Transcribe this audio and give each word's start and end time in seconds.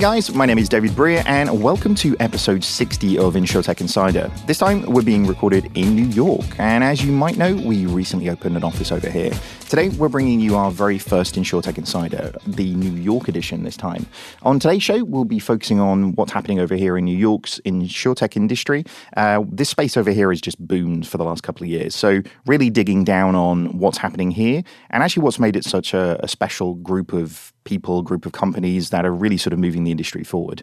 Guys, 0.00 0.32
my 0.34 0.46
name 0.46 0.56
is 0.56 0.66
David 0.66 0.92
Breer, 0.92 1.22
and 1.26 1.62
welcome 1.62 1.94
to 1.96 2.16
episode 2.20 2.64
60 2.64 3.18
of 3.18 3.34
InsurTech 3.34 3.82
Insider. 3.82 4.32
This 4.46 4.56
time 4.56 4.80
we're 4.90 5.02
being 5.02 5.26
recorded 5.26 5.70
in 5.76 5.94
New 5.94 6.06
York, 6.06 6.46
and 6.58 6.82
as 6.82 7.04
you 7.04 7.12
might 7.12 7.36
know, 7.36 7.54
we 7.54 7.84
recently 7.84 8.30
opened 8.30 8.56
an 8.56 8.64
office 8.64 8.92
over 8.92 9.10
here. 9.10 9.30
Today 9.68 9.90
we're 9.90 10.08
bringing 10.08 10.40
you 10.40 10.56
our 10.56 10.70
very 10.70 10.96
first 10.96 11.34
InsurTech 11.34 11.76
Insider, 11.76 12.34
the 12.46 12.74
New 12.76 12.92
York 12.92 13.28
edition 13.28 13.62
this 13.62 13.76
time. 13.76 14.06
On 14.42 14.58
today's 14.58 14.82
show, 14.82 15.04
we'll 15.04 15.26
be 15.26 15.38
focusing 15.38 15.80
on 15.80 16.14
what's 16.14 16.32
happening 16.32 16.60
over 16.60 16.76
here 16.76 16.96
in 16.96 17.04
New 17.04 17.16
York's 17.16 17.60
InsurTech 17.66 18.36
industry. 18.36 18.86
Uh, 19.18 19.44
this 19.52 19.68
space 19.68 19.98
over 19.98 20.12
here 20.12 20.30
has 20.30 20.40
just 20.40 20.66
boomed 20.66 21.06
for 21.06 21.18
the 21.18 21.24
last 21.24 21.42
couple 21.42 21.64
of 21.64 21.68
years, 21.68 21.94
so 21.94 22.22
really 22.46 22.70
digging 22.70 23.04
down 23.04 23.34
on 23.34 23.76
what's 23.78 23.98
happening 23.98 24.30
here, 24.30 24.62
and 24.88 25.02
actually 25.02 25.24
what's 25.24 25.38
made 25.38 25.56
it 25.56 25.64
such 25.66 25.92
a, 25.92 26.18
a 26.24 26.26
special 26.26 26.76
group 26.76 27.12
of 27.12 27.49
people, 27.64 28.02
group 28.02 28.26
of 28.26 28.32
companies 28.32 28.90
that 28.90 29.04
are 29.04 29.12
really 29.12 29.36
sort 29.36 29.52
of 29.52 29.58
moving 29.58 29.84
the 29.84 29.90
industry 29.90 30.24
forward. 30.24 30.62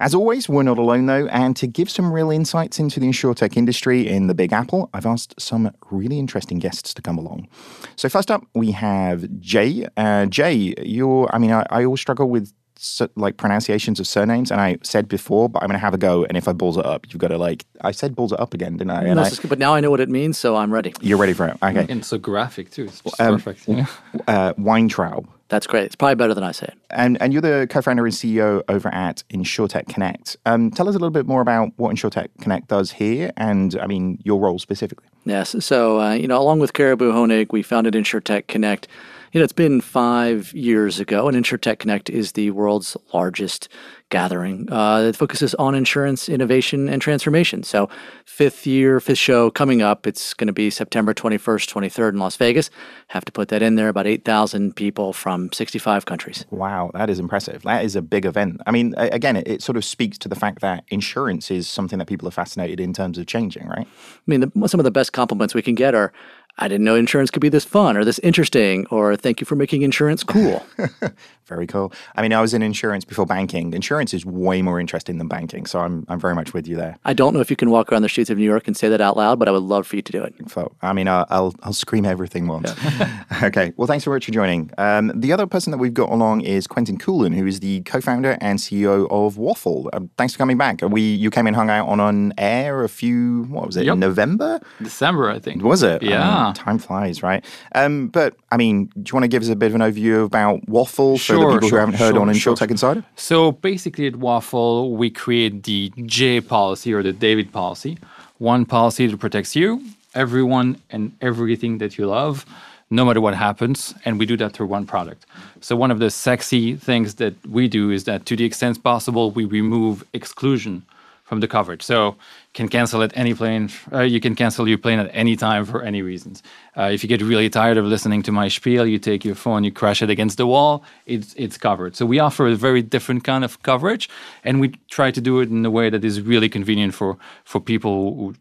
As 0.00 0.14
always, 0.14 0.48
we're 0.48 0.62
not 0.62 0.78
alone 0.78 1.06
though, 1.06 1.26
and 1.28 1.56
to 1.56 1.66
give 1.66 1.90
some 1.90 2.12
real 2.12 2.30
insights 2.30 2.78
into 2.78 3.00
the 3.00 3.06
insurtech 3.06 3.56
industry 3.56 4.06
in 4.06 4.26
the 4.26 4.34
Big 4.34 4.52
Apple, 4.52 4.90
I've 4.94 5.06
asked 5.06 5.40
some 5.40 5.70
really 5.90 6.18
interesting 6.18 6.58
guests 6.58 6.94
to 6.94 7.02
come 7.02 7.18
along. 7.18 7.48
So 7.96 8.08
first 8.08 8.30
up, 8.30 8.44
we 8.54 8.70
have 8.72 9.40
Jay. 9.40 9.86
Uh, 9.96 10.26
Jay, 10.26 10.74
you're, 10.82 11.28
I 11.32 11.38
mean, 11.38 11.52
I, 11.52 11.66
I 11.70 11.84
always 11.84 12.00
struggle 12.00 12.28
with 12.28 12.52
so, 12.80 13.08
like 13.16 13.36
pronunciations 13.36 13.98
of 13.98 14.06
surnames, 14.06 14.50
and 14.52 14.60
I 14.60 14.78
said 14.82 15.08
before, 15.08 15.48
but 15.48 15.62
I'm 15.62 15.68
going 15.68 15.74
to 15.74 15.84
have 15.84 15.94
a 15.94 15.98
go. 15.98 16.24
And 16.24 16.36
if 16.36 16.46
I 16.46 16.52
balls 16.52 16.76
it 16.76 16.86
up, 16.86 17.06
you've 17.08 17.18
got 17.18 17.28
to 17.28 17.38
like 17.38 17.64
I 17.80 17.90
said 17.90 18.14
balls 18.14 18.32
it 18.32 18.38
up 18.38 18.54
again, 18.54 18.76
didn't 18.76 18.92
I? 18.92 19.12
No, 19.12 19.22
I 19.22 19.30
but 19.48 19.58
now 19.58 19.74
I 19.74 19.80
know 19.80 19.90
what 19.90 20.00
it 20.00 20.08
means, 20.08 20.38
so 20.38 20.54
I'm 20.56 20.72
ready. 20.72 20.94
You're 21.00 21.18
ready 21.18 21.32
for 21.32 21.48
it, 21.48 21.56
okay? 21.60 21.86
And 21.88 22.04
so 22.04 22.18
graphic 22.18 22.70
too. 22.70 22.84
It's 22.84 23.00
just 23.00 23.20
Um, 23.20 23.34
perfect. 23.40 23.66
Yeah. 23.66 23.86
Uh, 24.28 24.52
Weintraub, 24.56 25.28
That's 25.48 25.66
great. 25.66 25.84
It's 25.84 25.96
probably 25.96 26.14
better 26.16 26.34
than 26.34 26.44
I 26.44 26.52
say 26.52 26.66
it. 26.66 26.78
and 26.90 27.20
and 27.22 27.32
you're 27.32 27.40
the 27.42 27.66
co-founder 27.70 28.04
and 28.04 28.14
CEO 28.14 28.62
over 28.68 28.88
at 28.88 29.22
InsureTech 29.30 29.88
Connect. 29.88 30.36
Um, 30.44 30.70
tell 30.70 30.88
us 30.88 30.94
a 30.94 30.98
little 30.98 31.10
bit 31.10 31.26
more 31.26 31.40
about 31.40 31.72
what 31.76 31.94
InsureTech 31.94 32.28
Connect 32.40 32.68
does 32.68 32.92
here, 32.92 33.32
and 33.36 33.76
I 33.80 33.86
mean 33.86 34.18
your 34.24 34.40
role 34.40 34.58
specifically. 34.58 35.06
Yes. 35.24 35.56
So, 35.64 36.00
uh, 36.00 36.12
you 36.12 36.28
know, 36.28 36.40
along 36.40 36.60
with 36.60 36.72
Caribou 36.74 37.12
Honig, 37.12 37.52
we 37.52 37.62
founded 37.62 37.94
InsureTech 37.94 38.46
Connect. 38.46 38.88
You 39.32 39.40
know, 39.40 39.44
it's 39.44 39.52
been 39.52 39.80
five 39.80 40.52
years 40.54 41.00
ago, 41.00 41.28
and 41.28 41.36
InsureTech 41.36 41.78
Connect 41.78 42.08
is 42.08 42.32
the 42.32 42.50
world's 42.50 42.96
largest 43.12 43.68
gathering 44.10 44.66
uh, 44.72 45.02
that 45.02 45.16
focuses 45.16 45.54
on 45.56 45.74
insurance 45.74 46.30
innovation 46.30 46.88
and 46.88 47.02
transformation. 47.02 47.62
So, 47.62 47.90
fifth 48.24 48.66
year, 48.66 49.00
fifth 49.00 49.18
show 49.18 49.50
coming 49.50 49.82
up. 49.82 50.06
It's 50.06 50.32
going 50.32 50.46
to 50.46 50.52
be 50.52 50.70
September 50.70 51.12
21st, 51.12 51.70
23rd 51.70 52.08
in 52.10 52.18
Las 52.18 52.36
Vegas. 52.36 52.70
Have 53.08 53.24
to 53.26 53.32
put 53.32 53.48
that 53.48 53.60
in 53.60 53.74
there. 53.74 53.88
About 53.88 54.06
8,000 54.06 54.74
people 54.74 55.12
from 55.12 55.52
65 55.52 56.06
countries. 56.06 56.46
Wow, 56.50 56.90
that 56.94 57.10
is 57.10 57.18
impressive. 57.18 57.62
That 57.62 57.84
is 57.84 57.96
a 57.96 58.02
big 58.02 58.24
event. 58.24 58.62
I 58.66 58.70
mean, 58.70 58.94
again, 58.96 59.36
it, 59.36 59.46
it 59.46 59.62
sort 59.62 59.76
of 59.76 59.84
speaks 59.84 60.16
to 60.18 60.28
the 60.28 60.36
fact 60.36 60.60
that 60.60 60.84
insurance 60.88 61.50
is 61.50 61.68
something 61.68 61.98
that 61.98 62.06
people 62.06 62.26
are 62.26 62.32
fascinated 62.32 62.80
in 62.80 62.94
terms 62.94 63.18
of 63.18 63.26
changing, 63.26 63.66
right? 63.66 63.86
I 63.86 64.20
mean, 64.26 64.40
the, 64.40 64.68
some 64.68 64.80
of 64.80 64.84
the 64.84 64.90
best 64.90 65.12
compliments 65.12 65.54
we 65.54 65.62
can 65.62 65.74
get 65.74 65.94
are, 65.94 66.12
I 66.58 66.68
didn't 66.68 66.84
know 66.84 66.94
insurance 66.96 67.30
could 67.30 67.40
be 67.40 67.48
this 67.48 67.64
fun 67.64 67.96
or 67.96 68.04
this 68.04 68.18
interesting, 68.20 68.86
or 68.90 69.16
thank 69.16 69.40
you 69.40 69.44
for 69.46 69.54
making 69.56 69.82
insurance 69.82 70.22
cool. 70.24 70.64
Very 71.46 71.66
cool. 71.66 71.92
I 72.14 72.20
mean, 72.20 72.34
I 72.34 72.42
was 72.42 72.52
in 72.52 72.60
insurance 72.62 73.06
before 73.06 73.24
banking. 73.24 73.72
Insurance 73.72 74.12
is 74.12 74.26
way 74.26 74.60
more 74.60 74.78
interesting 74.78 75.16
than 75.16 75.28
banking, 75.28 75.64
so 75.64 75.80
I'm 75.80 76.04
I'm 76.08 76.20
very 76.20 76.34
much 76.34 76.52
with 76.52 76.68
you 76.68 76.76
there. 76.76 76.98
I 77.06 77.14
don't 77.14 77.32
know 77.32 77.40
if 77.40 77.48
you 77.48 77.56
can 77.56 77.70
walk 77.70 77.90
around 77.90 78.02
the 78.02 78.08
streets 78.10 78.28
of 78.28 78.36
New 78.36 78.44
York 78.44 78.66
and 78.66 78.76
say 78.76 78.90
that 78.90 79.00
out 79.00 79.16
loud, 79.16 79.38
but 79.38 79.48
I 79.48 79.52
would 79.52 79.62
love 79.62 79.86
for 79.86 79.96
you 79.96 80.02
to 80.02 80.12
do 80.12 80.22
it. 80.22 80.34
So, 80.50 80.72
I 80.82 80.92
mean, 80.92 81.08
I'll 81.08 81.24
I'll, 81.30 81.54
I'll 81.62 81.72
scream 81.72 82.04
everything 82.04 82.48
once. 82.48 82.74
okay. 83.42 83.72
Well, 83.78 83.86
thanks 83.86 84.04
so 84.04 84.10
much 84.10 84.26
for 84.26 84.30
joining. 84.32 84.70
Um, 84.76 85.10
the 85.14 85.32
other 85.32 85.46
person 85.46 85.70
that 85.70 85.78
we've 85.78 85.94
got 85.94 86.10
along 86.10 86.42
is 86.42 86.66
Quentin 86.66 86.98
Coolen, 86.98 87.32
who 87.32 87.46
is 87.46 87.60
the 87.60 87.80
co-founder 87.82 88.36
and 88.42 88.58
CEO 88.58 89.10
of 89.10 89.38
Waffle. 89.38 89.88
Um, 89.94 90.10
thanks 90.18 90.34
for 90.34 90.38
coming 90.38 90.58
back. 90.58 90.82
We 90.82 91.00
you 91.00 91.30
came 91.30 91.46
and 91.46 91.56
hung 91.56 91.70
out 91.70 91.88
on 91.88 91.98
an 91.98 92.34
air 92.36 92.84
a 92.84 92.90
few 92.90 93.44
what 93.44 93.64
was 93.66 93.76
it 93.78 93.86
Yep. 93.86 93.96
November? 93.96 94.60
December, 94.82 95.30
I 95.30 95.38
think. 95.38 95.62
Was 95.62 95.82
it? 95.82 96.02
I 96.02 96.47
Yeah. 96.56 96.64
time 96.64 96.78
flies, 96.78 97.22
right? 97.22 97.44
Um, 97.74 98.08
but 98.08 98.34
I 98.50 98.56
mean, 98.56 98.86
do 98.86 99.02
you 99.06 99.14
want 99.14 99.24
to 99.24 99.28
give 99.28 99.42
us 99.42 99.48
a 99.48 99.56
bit 99.56 99.66
of 99.66 99.74
an 99.74 99.80
overview 99.80 100.24
about 100.24 100.68
Waffle 100.68 101.18
for 101.18 101.32
the 101.34 101.38
Sure, 101.40 101.52
people 101.52 101.68
who 101.68 101.76
haven't 101.76 101.94
heard 101.94 102.14
sure, 102.14 102.22
on 102.22 102.34
sure, 102.34 102.54
InsurTech 102.54 102.70
Insider? 102.70 103.04
So 103.16 103.52
basically, 103.52 104.06
at 104.06 104.16
Waffle, 104.16 104.96
we 104.96 105.10
create 105.10 105.62
the 105.64 105.92
J 106.06 106.40
policy 106.40 106.92
or 106.92 107.02
the 107.02 107.12
David 107.12 107.52
policy. 107.52 107.98
One 108.38 108.64
policy 108.64 109.06
that 109.06 109.18
protects 109.18 109.56
you, 109.56 109.82
everyone, 110.14 110.80
and 110.90 111.12
everything 111.20 111.78
that 111.78 111.98
you 111.98 112.06
love, 112.06 112.46
no 112.90 113.04
matter 113.04 113.20
what 113.20 113.34
happens. 113.34 113.94
And 114.04 114.18
we 114.18 114.26
do 114.26 114.36
that 114.36 114.52
through 114.52 114.66
one 114.66 114.86
product. 114.86 115.26
So, 115.60 115.74
one 115.76 115.90
of 115.90 115.98
the 115.98 116.10
sexy 116.10 116.76
things 116.76 117.16
that 117.16 117.34
we 117.46 117.68
do 117.68 117.90
is 117.90 118.04
that 118.04 118.26
to 118.26 118.36
the 118.36 118.44
extent 118.44 118.82
possible, 118.82 119.30
we 119.32 119.44
remove 119.44 120.04
exclusion 120.12 120.82
from 121.28 121.40
the 121.40 121.48
coverage. 121.48 121.82
So, 121.82 122.16
can 122.54 122.68
cancel 122.68 123.02
at 123.02 123.12
any 123.14 123.34
plane. 123.34 123.70
Uh, 123.92 124.00
you 124.00 124.18
can 124.18 124.34
cancel 124.34 124.66
your 124.66 124.78
plane 124.78 124.98
at 124.98 125.10
any 125.12 125.36
time 125.36 125.64
for 125.64 125.82
any 125.82 126.00
reasons. 126.02 126.42
Uh, 126.76 126.90
if 126.92 127.02
you 127.02 127.08
get 127.08 127.20
really 127.20 127.50
tired 127.50 127.76
of 127.76 127.84
listening 127.84 128.22
to 128.22 128.32
my 128.32 128.48
spiel, 128.48 128.86
you 128.86 128.98
take 128.98 129.24
your 129.24 129.34
phone, 129.34 129.62
you 129.62 129.70
crash 129.70 130.02
it 130.02 130.10
against 130.10 130.38
the 130.38 130.46
wall. 130.46 130.82
It's 131.06 131.34
it's 131.36 131.58
covered. 131.58 131.94
So 131.96 132.06
we 132.06 132.18
offer 132.18 132.48
a 132.48 132.56
very 132.56 132.82
different 132.82 133.24
kind 133.24 133.44
of 133.44 133.62
coverage, 133.62 134.08
and 134.42 134.60
we 134.60 134.68
try 134.88 135.10
to 135.10 135.20
do 135.20 135.40
it 135.40 135.50
in 135.50 135.64
a 135.66 135.70
way 135.70 135.90
that 135.90 136.04
is 136.04 136.20
really 136.22 136.48
convenient 136.48 136.94
for 136.94 137.18
for 137.44 137.60
people 137.60 138.14
who 138.14 138.34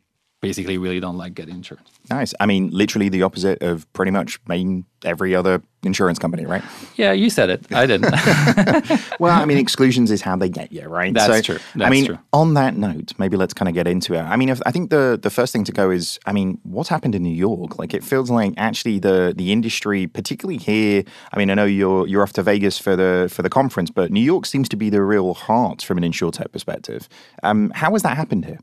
basically 0.47 0.77
really 0.77 0.99
don't 0.99 1.17
like 1.17 1.33
getting 1.33 1.55
insurance. 1.55 1.89
Nice. 2.09 2.33
I 2.39 2.45
mean, 2.45 2.69
literally 2.71 3.09
the 3.09 3.23
opposite 3.23 3.61
of 3.61 3.91
pretty 3.93 4.11
much 4.11 4.39
main 4.47 4.85
every 5.05 5.35
other 5.35 5.61
insurance 5.83 6.17
company, 6.19 6.45
right? 6.45 6.63
Yeah, 6.95 7.11
you 7.11 7.29
said 7.29 7.49
it. 7.49 7.71
I 7.71 7.85
didn't. 7.85 8.13
Well, 9.19 9.33
I 9.33 9.45
mean, 9.45 9.57
exclusions 9.57 10.11
is 10.11 10.21
how 10.21 10.35
they 10.35 10.49
get 10.49 10.71
you, 10.71 10.83
right? 10.83 11.11
That's 11.11 11.45
true. 11.45 11.55
I 11.55 11.79
That's 11.79 11.91
mean, 11.91 12.05
true. 12.05 12.19
on 12.33 12.53
that 12.53 12.77
note, 12.77 13.13
maybe 13.17 13.35
let's 13.35 13.53
kind 13.53 13.67
of 13.67 13.73
get 13.73 13.87
into 13.87 14.13
it. 14.13 14.21
I 14.21 14.35
mean, 14.35 14.49
if, 14.49 14.61
I 14.65 14.71
think 14.71 14.91
the 14.91 15.17
the 15.19 15.31
first 15.31 15.53
thing 15.53 15.63
to 15.63 15.71
go 15.71 15.89
is, 15.89 16.19
I 16.25 16.33
mean, 16.33 16.59
what's 16.63 16.89
happened 16.89 17.15
in 17.15 17.23
New 17.23 17.33
York? 17.33 17.79
Like, 17.79 17.95
it 17.95 18.03
feels 18.03 18.29
like 18.29 18.53
actually 18.57 18.99
the 18.99 19.33
the 19.35 19.51
industry, 19.51 20.05
particularly 20.05 20.57
here. 20.57 21.03
I 21.33 21.39
mean, 21.39 21.49
I 21.49 21.55
know 21.55 21.65
you're 21.65 22.05
you're 22.07 22.21
off 22.21 22.33
to 22.33 22.43
Vegas 22.43 22.77
for 22.77 22.95
the 22.95 23.27
for 23.33 23.41
the 23.41 23.49
conference, 23.49 23.89
but 23.89 24.11
New 24.11 24.21
York 24.21 24.45
seems 24.45 24.69
to 24.69 24.75
be 24.75 24.89
the 24.91 25.01
real 25.01 25.33
heart 25.33 25.81
from 25.81 25.97
an 25.97 26.03
insurtech 26.03 26.51
perspective. 26.51 27.09
Um, 27.41 27.71
how 27.73 27.91
has 27.93 28.03
that 28.03 28.15
happened 28.17 28.45
here? 28.45 28.59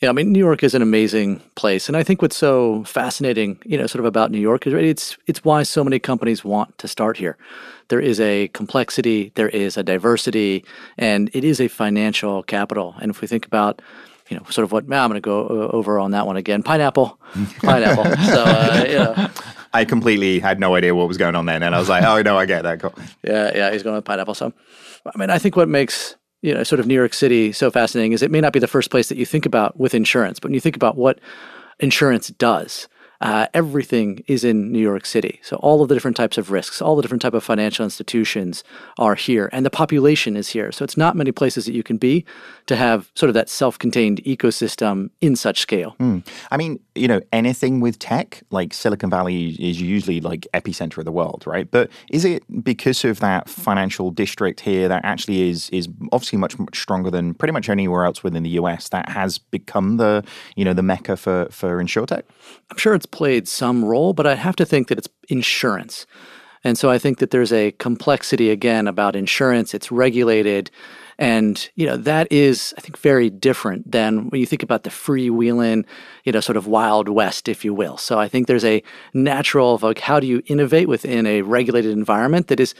Yeah, 0.00 0.08
I 0.08 0.12
mean, 0.12 0.32
New 0.32 0.40
York 0.40 0.62
is 0.62 0.74
an 0.74 0.82
amazing 0.82 1.40
place, 1.54 1.88
and 1.88 1.96
I 1.96 2.02
think 2.02 2.20
what's 2.20 2.36
so 2.36 2.82
fascinating, 2.84 3.58
you 3.64 3.78
know, 3.78 3.86
sort 3.86 4.00
of 4.00 4.06
about 4.06 4.30
New 4.30 4.40
York 4.40 4.66
is 4.66 4.74
it's 4.74 5.16
it's 5.26 5.44
why 5.44 5.62
so 5.62 5.84
many 5.84 5.98
companies 5.98 6.44
want 6.44 6.76
to 6.78 6.88
start 6.88 7.16
here. 7.16 7.38
There 7.88 8.00
is 8.00 8.18
a 8.18 8.48
complexity, 8.48 9.32
there 9.36 9.48
is 9.48 9.76
a 9.76 9.82
diversity, 9.82 10.64
and 10.98 11.30
it 11.32 11.44
is 11.44 11.60
a 11.60 11.68
financial 11.68 12.42
capital. 12.42 12.96
And 13.00 13.10
if 13.10 13.20
we 13.20 13.28
think 13.28 13.46
about, 13.46 13.80
you 14.28 14.36
know, 14.36 14.42
sort 14.50 14.64
of 14.64 14.72
what 14.72 14.88
now 14.88 15.04
I'm 15.04 15.10
going 15.10 15.22
to 15.22 15.24
go 15.24 15.46
uh, 15.46 15.76
over 15.76 15.98
on 16.00 16.10
that 16.10 16.26
one 16.26 16.36
again, 16.36 16.62
pineapple, 16.62 17.18
pineapple. 17.62 18.04
so 18.04 18.44
uh, 18.44 18.84
you 18.88 18.98
know, 18.98 19.28
I 19.72 19.84
completely 19.84 20.40
had 20.40 20.58
no 20.58 20.74
idea 20.74 20.94
what 20.94 21.06
was 21.06 21.18
going 21.18 21.36
on 21.36 21.46
then, 21.46 21.62
and 21.62 21.72
I 21.72 21.78
was 21.78 21.88
like, 21.88 22.02
oh 22.02 22.20
no, 22.20 22.36
I 22.36 22.46
get 22.46 22.62
that. 22.62 22.80
Cool. 22.80 22.94
Yeah, 23.22 23.52
yeah, 23.54 23.70
he's 23.70 23.84
going 23.84 23.94
with 23.94 24.04
pineapple. 24.04 24.34
So, 24.34 24.52
I 25.06 25.16
mean, 25.16 25.30
I 25.30 25.38
think 25.38 25.54
what 25.56 25.68
makes 25.68 26.16
you 26.44 26.52
know 26.52 26.62
sort 26.62 26.78
of 26.78 26.86
New 26.86 26.94
York 26.94 27.14
City 27.14 27.52
so 27.52 27.70
fascinating 27.70 28.12
is 28.12 28.22
it 28.22 28.30
may 28.30 28.40
not 28.40 28.52
be 28.52 28.58
the 28.58 28.68
first 28.68 28.90
place 28.90 29.08
that 29.08 29.16
you 29.16 29.24
think 29.24 29.46
about 29.46 29.80
with 29.80 29.94
insurance, 29.94 30.38
but 30.38 30.48
when 30.48 30.54
you 30.54 30.60
think 30.60 30.76
about 30.76 30.96
what 30.96 31.18
insurance 31.80 32.28
does, 32.28 32.86
uh, 33.24 33.46
everything 33.54 34.22
is 34.26 34.44
in 34.44 34.70
New 34.70 34.78
York 34.78 35.06
City. 35.06 35.40
So 35.42 35.56
all 35.56 35.80
of 35.82 35.88
the 35.88 35.94
different 35.94 36.16
types 36.16 36.36
of 36.36 36.50
risks, 36.50 36.82
all 36.82 36.94
the 36.94 37.00
different 37.00 37.22
type 37.22 37.32
of 37.32 37.42
financial 37.42 37.82
institutions 37.82 38.62
are 38.98 39.14
here, 39.14 39.48
and 39.50 39.64
the 39.64 39.70
population 39.70 40.36
is 40.36 40.50
here. 40.50 40.70
So 40.70 40.84
it's 40.84 40.98
not 40.98 41.16
many 41.16 41.32
places 41.32 41.64
that 41.64 41.72
you 41.72 41.82
can 41.82 41.96
be 41.96 42.26
to 42.66 42.76
have 42.76 43.10
sort 43.14 43.30
of 43.30 43.34
that 43.34 43.48
self-contained 43.48 44.22
ecosystem 44.24 45.08
in 45.22 45.36
such 45.36 45.60
scale. 45.60 45.96
I 46.50 46.58
mean, 46.58 46.80
you 46.94 47.08
know, 47.08 47.22
anything 47.32 47.80
with 47.80 47.98
tech, 47.98 48.42
like 48.50 48.74
Silicon 48.74 49.08
Valley 49.08 49.52
is 49.52 49.80
usually 49.80 50.20
like 50.20 50.46
epicenter 50.52 50.98
of 50.98 51.06
the 51.06 51.12
world, 51.12 51.44
right? 51.46 51.70
But 51.70 51.90
is 52.10 52.26
it 52.26 52.42
because 52.62 53.06
of 53.06 53.20
that 53.20 53.48
financial 53.48 54.10
district 54.10 54.60
here 54.60 54.86
that 54.88 55.02
actually 55.02 55.48
is 55.48 55.70
is 55.70 55.88
obviously 56.12 56.38
much 56.38 56.58
much 56.58 56.78
stronger 56.78 57.10
than 57.10 57.32
pretty 57.32 57.52
much 57.52 57.70
anywhere 57.70 58.04
else 58.04 58.22
within 58.22 58.42
the 58.42 58.50
US 58.50 58.90
that 58.90 59.08
has 59.08 59.38
become 59.38 59.96
the 59.96 60.22
you 60.56 60.64
know 60.64 60.74
the 60.74 60.82
mecca 60.82 61.16
for 61.16 61.48
for 61.50 61.82
insurtech? 61.82 62.22
I'm 62.70 62.76
sure 62.76 62.94
it's 62.94 63.06
played 63.14 63.46
some 63.46 63.84
role, 63.84 64.12
but 64.12 64.26
I 64.26 64.34
have 64.34 64.56
to 64.56 64.66
think 64.66 64.88
that 64.88 64.98
it's 64.98 65.08
insurance. 65.28 66.06
And 66.64 66.76
so 66.76 66.90
I 66.90 66.98
think 66.98 67.18
that 67.18 67.30
there's 67.30 67.52
a 67.52 67.70
complexity 67.72 68.50
again 68.50 68.88
about 68.88 69.14
insurance. 69.14 69.72
It's 69.72 69.92
regulated. 69.92 70.70
And, 71.16 71.70
you 71.76 71.86
know, 71.86 71.96
that 71.96 72.26
is, 72.32 72.74
I 72.76 72.80
think, 72.80 72.98
very 72.98 73.30
different 73.30 73.92
than 73.92 74.30
when 74.30 74.40
you 74.40 74.46
think 74.46 74.64
about 74.64 74.82
the 74.82 74.90
freewheeling, 74.90 75.84
you 76.24 76.32
know, 76.32 76.40
sort 76.40 76.56
of 76.56 76.66
wild 76.66 77.08
west, 77.08 77.48
if 77.48 77.64
you 77.64 77.72
will. 77.72 77.96
So 77.98 78.18
I 78.18 78.26
think 78.28 78.48
there's 78.48 78.64
a 78.64 78.82
natural 79.12 79.74
of 79.74 79.84
like, 79.84 80.00
how 80.00 80.18
do 80.18 80.26
you 80.26 80.42
innovate 80.46 80.88
within 80.88 81.26
a 81.26 81.42
regulated 81.42 81.92
environment 81.92 82.48
that 82.48 82.58
is 82.58 82.74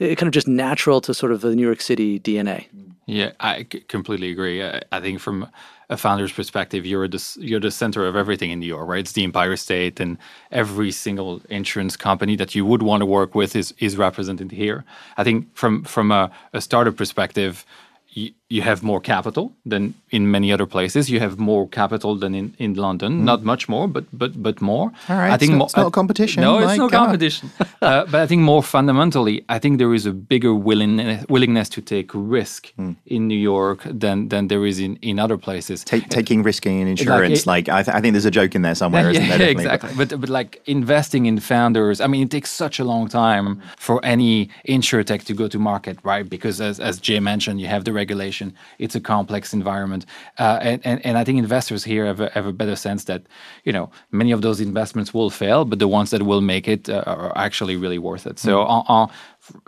eh, 0.00 0.14
kind 0.16 0.28
of 0.28 0.34
just 0.34 0.48
natural 0.48 1.00
to 1.00 1.14
sort 1.14 1.32
of 1.32 1.40
the 1.40 1.54
New 1.54 1.64
York 1.64 1.80
City 1.80 2.20
DNA? 2.20 2.66
Yeah, 3.06 3.32
I 3.40 3.64
completely 3.64 4.30
agree. 4.30 4.62
I 4.62 5.00
think 5.00 5.20
from 5.20 5.48
a 5.90 5.96
founder's 5.96 6.32
perspective, 6.32 6.84
you're 6.84 7.08
the 7.08 7.36
you're 7.38 7.60
the 7.60 7.70
center 7.70 8.06
of 8.06 8.14
everything 8.14 8.50
in 8.50 8.60
New 8.60 8.66
York, 8.66 8.88
right? 8.88 9.00
It's 9.00 9.12
the 9.12 9.24
Empire 9.24 9.56
State, 9.56 10.00
and 10.00 10.18
every 10.50 10.90
single 10.90 11.40
insurance 11.48 11.96
company 11.96 12.36
that 12.36 12.54
you 12.54 12.64
would 12.66 12.82
want 12.82 13.00
to 13.00 13.06
work 13.06 13.34
with 13.34 13.56
is 13.56 13.74
is 13.78 13.96
represented 13.96 14.52
here. 14.52 14.84
I 15.16 15.24
think 15.24 15.54
from 15.54 15.84
from 15.84 16.12
a, 16.12 16.30
a 16.52 16.60
startup 16.60 16.96
perspective, 16.96 17.64
you, 18.08 18.32
you 18.50 18.62
have 18.62 18.82
more 18.82 19.00
capital 19.00 19.52
than 19.66 19.94
in 20.10 20.30
many 20.30 20.50
other 20.50 20.64
places. 20.64 21.10
You 21.10 21.20
have 21.20 21.38
more 21.38 21.68
capital 21.68 22.16
than 22.16 22.34
in, 22.34 22.54
in 22.58 22.74
London. 22.74 23.20
Mm. 23.20 23.24
Not 23.24 23.42
much 23.42 23.68
more, 23.68 23.86
but 23.86 24.04
but 24.12 24.42
but 24.42 24.60
more. 24.62 24.90
All 25.08 25.16
right. 25.16 25.32
I 25.32 25.36
think 25.36 25.52
it's 25.52 25.58
not, 25.58 25.64
it's 25.66 25.76
not 25.76 25.92
competition. 25.92 26.40
No, 26.42 26.58
it's 26.58 26.78
no 26.78 26.88
competition. 26.88 27.50
uh, 27.82 28.06
but 28.06 28.14
I 28.22 28.26
think 28.26 28.42
more 28.42 28.62
fundamentally, 28.62 29.44
I 29.50 29.58
think 29.58 29.78
there 29.78 29.92
is 29.92 30.06
a 30.06 30.12
bigger 30.12 30.54
willingness 30.54 31.26
willingness 31.28 31.68
to 31.70 31.82
take 31.82 32.10
risk 32.14 32.72
mm. 32.78 32.96
in 33.04 33.28
New 33.28 33.38
York 33.38 33.82
than 33.84 34.28
than 34.28 34.48
there 34.48 34.64
is 34.64 34.78
in, 34.80 34.96
in 35.02 35.18
other 35.18 35.36
places. 35.36 35.84
Take, 35.84 36.08
taking 36.08 36.42
risk 36.42 36.64
in 36.64 36.88
insurance, 36.88 37.46
like, 37.46 37.68
like 37.68 37.80
I, 37.80 37.82
th- 37.82 37.94
I, 37.96 38.00
think 38.00 38.12
there's 38.14 38.24
a 38.24 38.30
joke 38.30 38.54
in 38.54 38.62
there 38.62 38.74
somewhere, 38.74 39.10
yeah, 39.12 39.36
there, 39.36 39.50
exactly. 39.50 39.90
But, 39.94 40.20
but 40.20 40.30
like 40.30 40.62
investing 40.66 41.26
in 41.26 41.38
founders, 41.40 42.00
I 42.00 42.06
mean, 42.06 42.22
it 42.22 42.30
takes 42.30 42.50
such 42.50 42.78
a 42.78 42.84
long 42.84 43.08
time 43.08 43.60
for 43.76 44.02
any 44.04 44.48
insurtech 44.66 45.24
to 45.24 45.34
go 45.34 45.48
to 45.48 45.58
market, 45.58 45.98
right? 46.02 46.28
Because 46.28 46.60
as 46.62 46.80
as 46.80 46.98
Jay 46.98 47.20
mentioned, 47.20 47.60
you 47.60 47.68
have 47.68 47.84
the 47.84 47.92
regulation 47.92 48.37
it's 48.78 48.94
a 48.94 49.00
complex 49.00 49.52
environment, 49.52 50.06
uh, 50.38 50.58
and, 50.60 50.80
and 50.84 51.04
and 51.06 51.18
I 51.18 51.24
think 51.24 51.38
investors 51.38 51.84
here 51.84 52.06
have 52.06 52.20
a, 52.20 52.28
have 52.30 52.46
a 52.46 52.52
better 52.52 52.76
sense 52.76 53.04
that 53.04 53.22
you 53.64 53.72
know 53.72 53.90
many 54.10 54.32
of 54.32 54.40
those 54.42 54.60
investments 54.60 55.14
will 55.14 55.30
fail, 55.30 55.64
but 55.64 55.78
the 55.78 55.88
ones 55.88 56.10
that 56.10 56.22
will 56.22 56.40
make 56.40 56.68
it 56.68 56.88
uh, 56.88 57.02
are 57.06 57.32
actually 57.36 57.76
really 57.76 57.98
worth 57.98 58.26
it. 58.26 58.38
So, 58.38 58.64
mm. 58.64 58.84
on, 58.88 59.10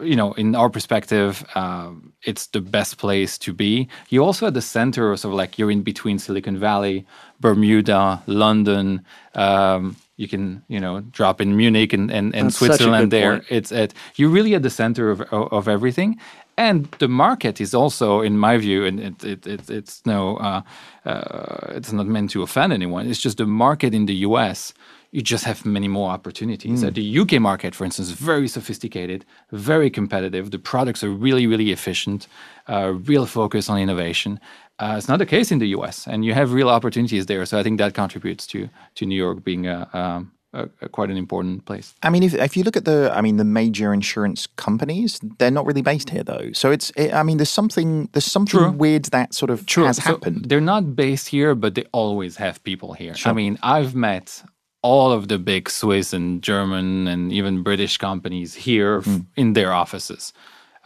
you 0.02 0.16
know, 0.16 0.32
in 0.34 0.54
our 0.54 0.70
perspective, 0.70 1.44
uh, 1.54 1.90
it's 2.22 2.46
the 2.48 2.60
best 2.60 2.98
place 2.98 3.38
to 3.38 3.52
be. 3.52 3.88
You're 4.08 4.24
also 4.24 4.46
at 4.46 4.54
the 4.54 4.62
center, 4.62 5.16
sort 5.16 5.32
of 5.32 5.38
like 5.38 5.58
you're 5.58 5.70
in 5.70 5.82
between 5.82 6.18
Silicon 6.18 6.58
Valley, 6.58 7.06
Bermuda, 7.40 8.22
London. 8.26 9.04
Um, 9.34 9.96
you 10.16 10.28
can, 10.28 10.62
you 10.68 10.80
know, 10.80 11.00
drop 11.00 11.40
in 11.40 11.56
Munich 11.56 11.94
and, 11.94 12.10
and, 12.10 12.34
and 12.34 12.52
Switzerland 12.52 13.10
there. 13.10 13.38
Point. 13.38 13.46
It's 13.48 13.72
at 13.72 13.94
you're 14.16 14.28
really 14.28 14.54
at 14.54 14.62
the 14.62 14.70
center 14.70 15.10
of, 15.10 15.22
of 15.22 15.66
everything 15.66 16.18
and 16.60 16.84
the 16.98 17.08
market 17.08 17.58
is 17.58 17.72
also, 17.72 18.20
in 18.20 18.36
my 18.36 18.58
view, 18.58 18.84
and 18.84 19.00
it, 19.00 19.24
it, 19.24 19.46
it, 19.46 19.70
it's 19.70 20.04
no, 20.04 20.36
uh, 20.36 20.60
uh, 21.06 21.68
it's 21.70 21.90
not 21.90 22.06
meant 22.06 22.30
to 22.32 22.42
offend 22.42 22.74
anyone. 22.74 23.08
It's 23.08 23.18
just 23.18 23.38
the 23.38 23.46
market 23.46 23.94
in 23.94 24.04
the 24.04 24.16
U.S. 24.28 24.74
You 25.10 25.22
just 25.22 25.44
have 25.44 25.64
many 25.64 25.88
more 25.88 26.10
opportunities. 26.10 26.84
Mm. 26.84 26.94
the 26.94 27.18
UK 27.20 27.40
market, 27.40 27.74
for 27.74 27.86
instance, 27.86 28.08
is 28.08 28.14
very 28.14 28.46
sophisticated, 28.46 29.24
very 29.52 29.88
competitive. 29.88 30.50
The 30.50 30.58
products 30.58 31.02
are 31.02 31.08
really, 31.08 31.46
really 31.46 31.70
efficient. 31.72 32.26
Uh, 32.68 32.92
real 33.06 33.24
focus 33.24 33.70
on 33.70 33.78
innovation. 33.78 34.38
Uh, 34.78 34.96
it's 34.98 35.08
not 35.08 35.18
the 35.18 35.26
case 35.26 35.50
in 35.50 35.60
the 35.60 35.68
U.S., 35.68 36.06
and 36.06 36.26
you 36.26 36.34
have 36.34 36.52
real 36.52 36.68
opportunities 36.68 37.24
there. 37.24 37.46
So 37.46 37.58
I 37.58 37.62
think 37.62 37.78
that 37.78 37.94
contributes 37.94 38.46
to 38.48 38.68
to 38.96 39.06
New 39.06 39.16
York 39.16 39.42
being 39.42 39.66
a, 39.66 39.88
um, 39.94 40.32
a, 40.52 40.68
a 40.80 40.88
quite 40.88 41.10
an 41.10 41.16
important 41.16 41.64
place. 41.64 41.94
I 42.02 42.10
mean, 42.10 42.22
if, 42.22 42.34
if 42.34 42.56
you 42.56 42.64
look 42.64 42.76
at 42.76 42.84
the, 42.84 43.12
I 43.14 43.20
mean, 43.20 43.36
the 43.36 43.44
major 43.44 43.92
insurance 43.92 44.46
companies, 44.56 45.20
they're 45.38 45.50
not 45.50 45.66
really 45.66 45.82
based 45.82 46.10
here 46.10 46.24
though. 46.24 46.50
So 46.52 46.70
it's, 46.70 46.90
it, 46.96 47.12
I 47.12 47.22
mean, 47.22 47.36
there's 47.38 47.50
something, 47.50 48.08
there's 48.12 48.24
something 48.24 48.60
True. 48.60 48.70
weird 48.70 49.04
that 49.06 49.34
sort 49.34 49.50
of 49.50 49.66
True. 49.66 49.84
has 49.84 49.96
so 49.96 50.02
happened. 50.02 50.46
They're 50.48 50.60
not 50.60 50.96
based 50.96 51.28
here, 51.28 51.54
but 51.54 51.74
they 51.74 51.84
always 51.92 52.36
have 52.36 52.62
people 52.64 52.92
here. 52.94 53.14
Sure. 53.14 53.30
I 53.30 53.34
mean, 53.34 53.58
I've 53.62 53.94
met 53.94 54.42
all 54.82 55.12
of 55.12 55.28
the 55.28 55.38
big 55.38 55.68
Swiss 55.68 56.12
and 56.12 56.42
German 56.42 57.06
and 57.06 57.32
even 57.32 57.62
British 57.62 57.98
companies 57.98 58.54
here 58.54 59.02
mm. 59.02 59.26
in 59.36 59.52
their 59.52 59.72
offices. 59.72 60.32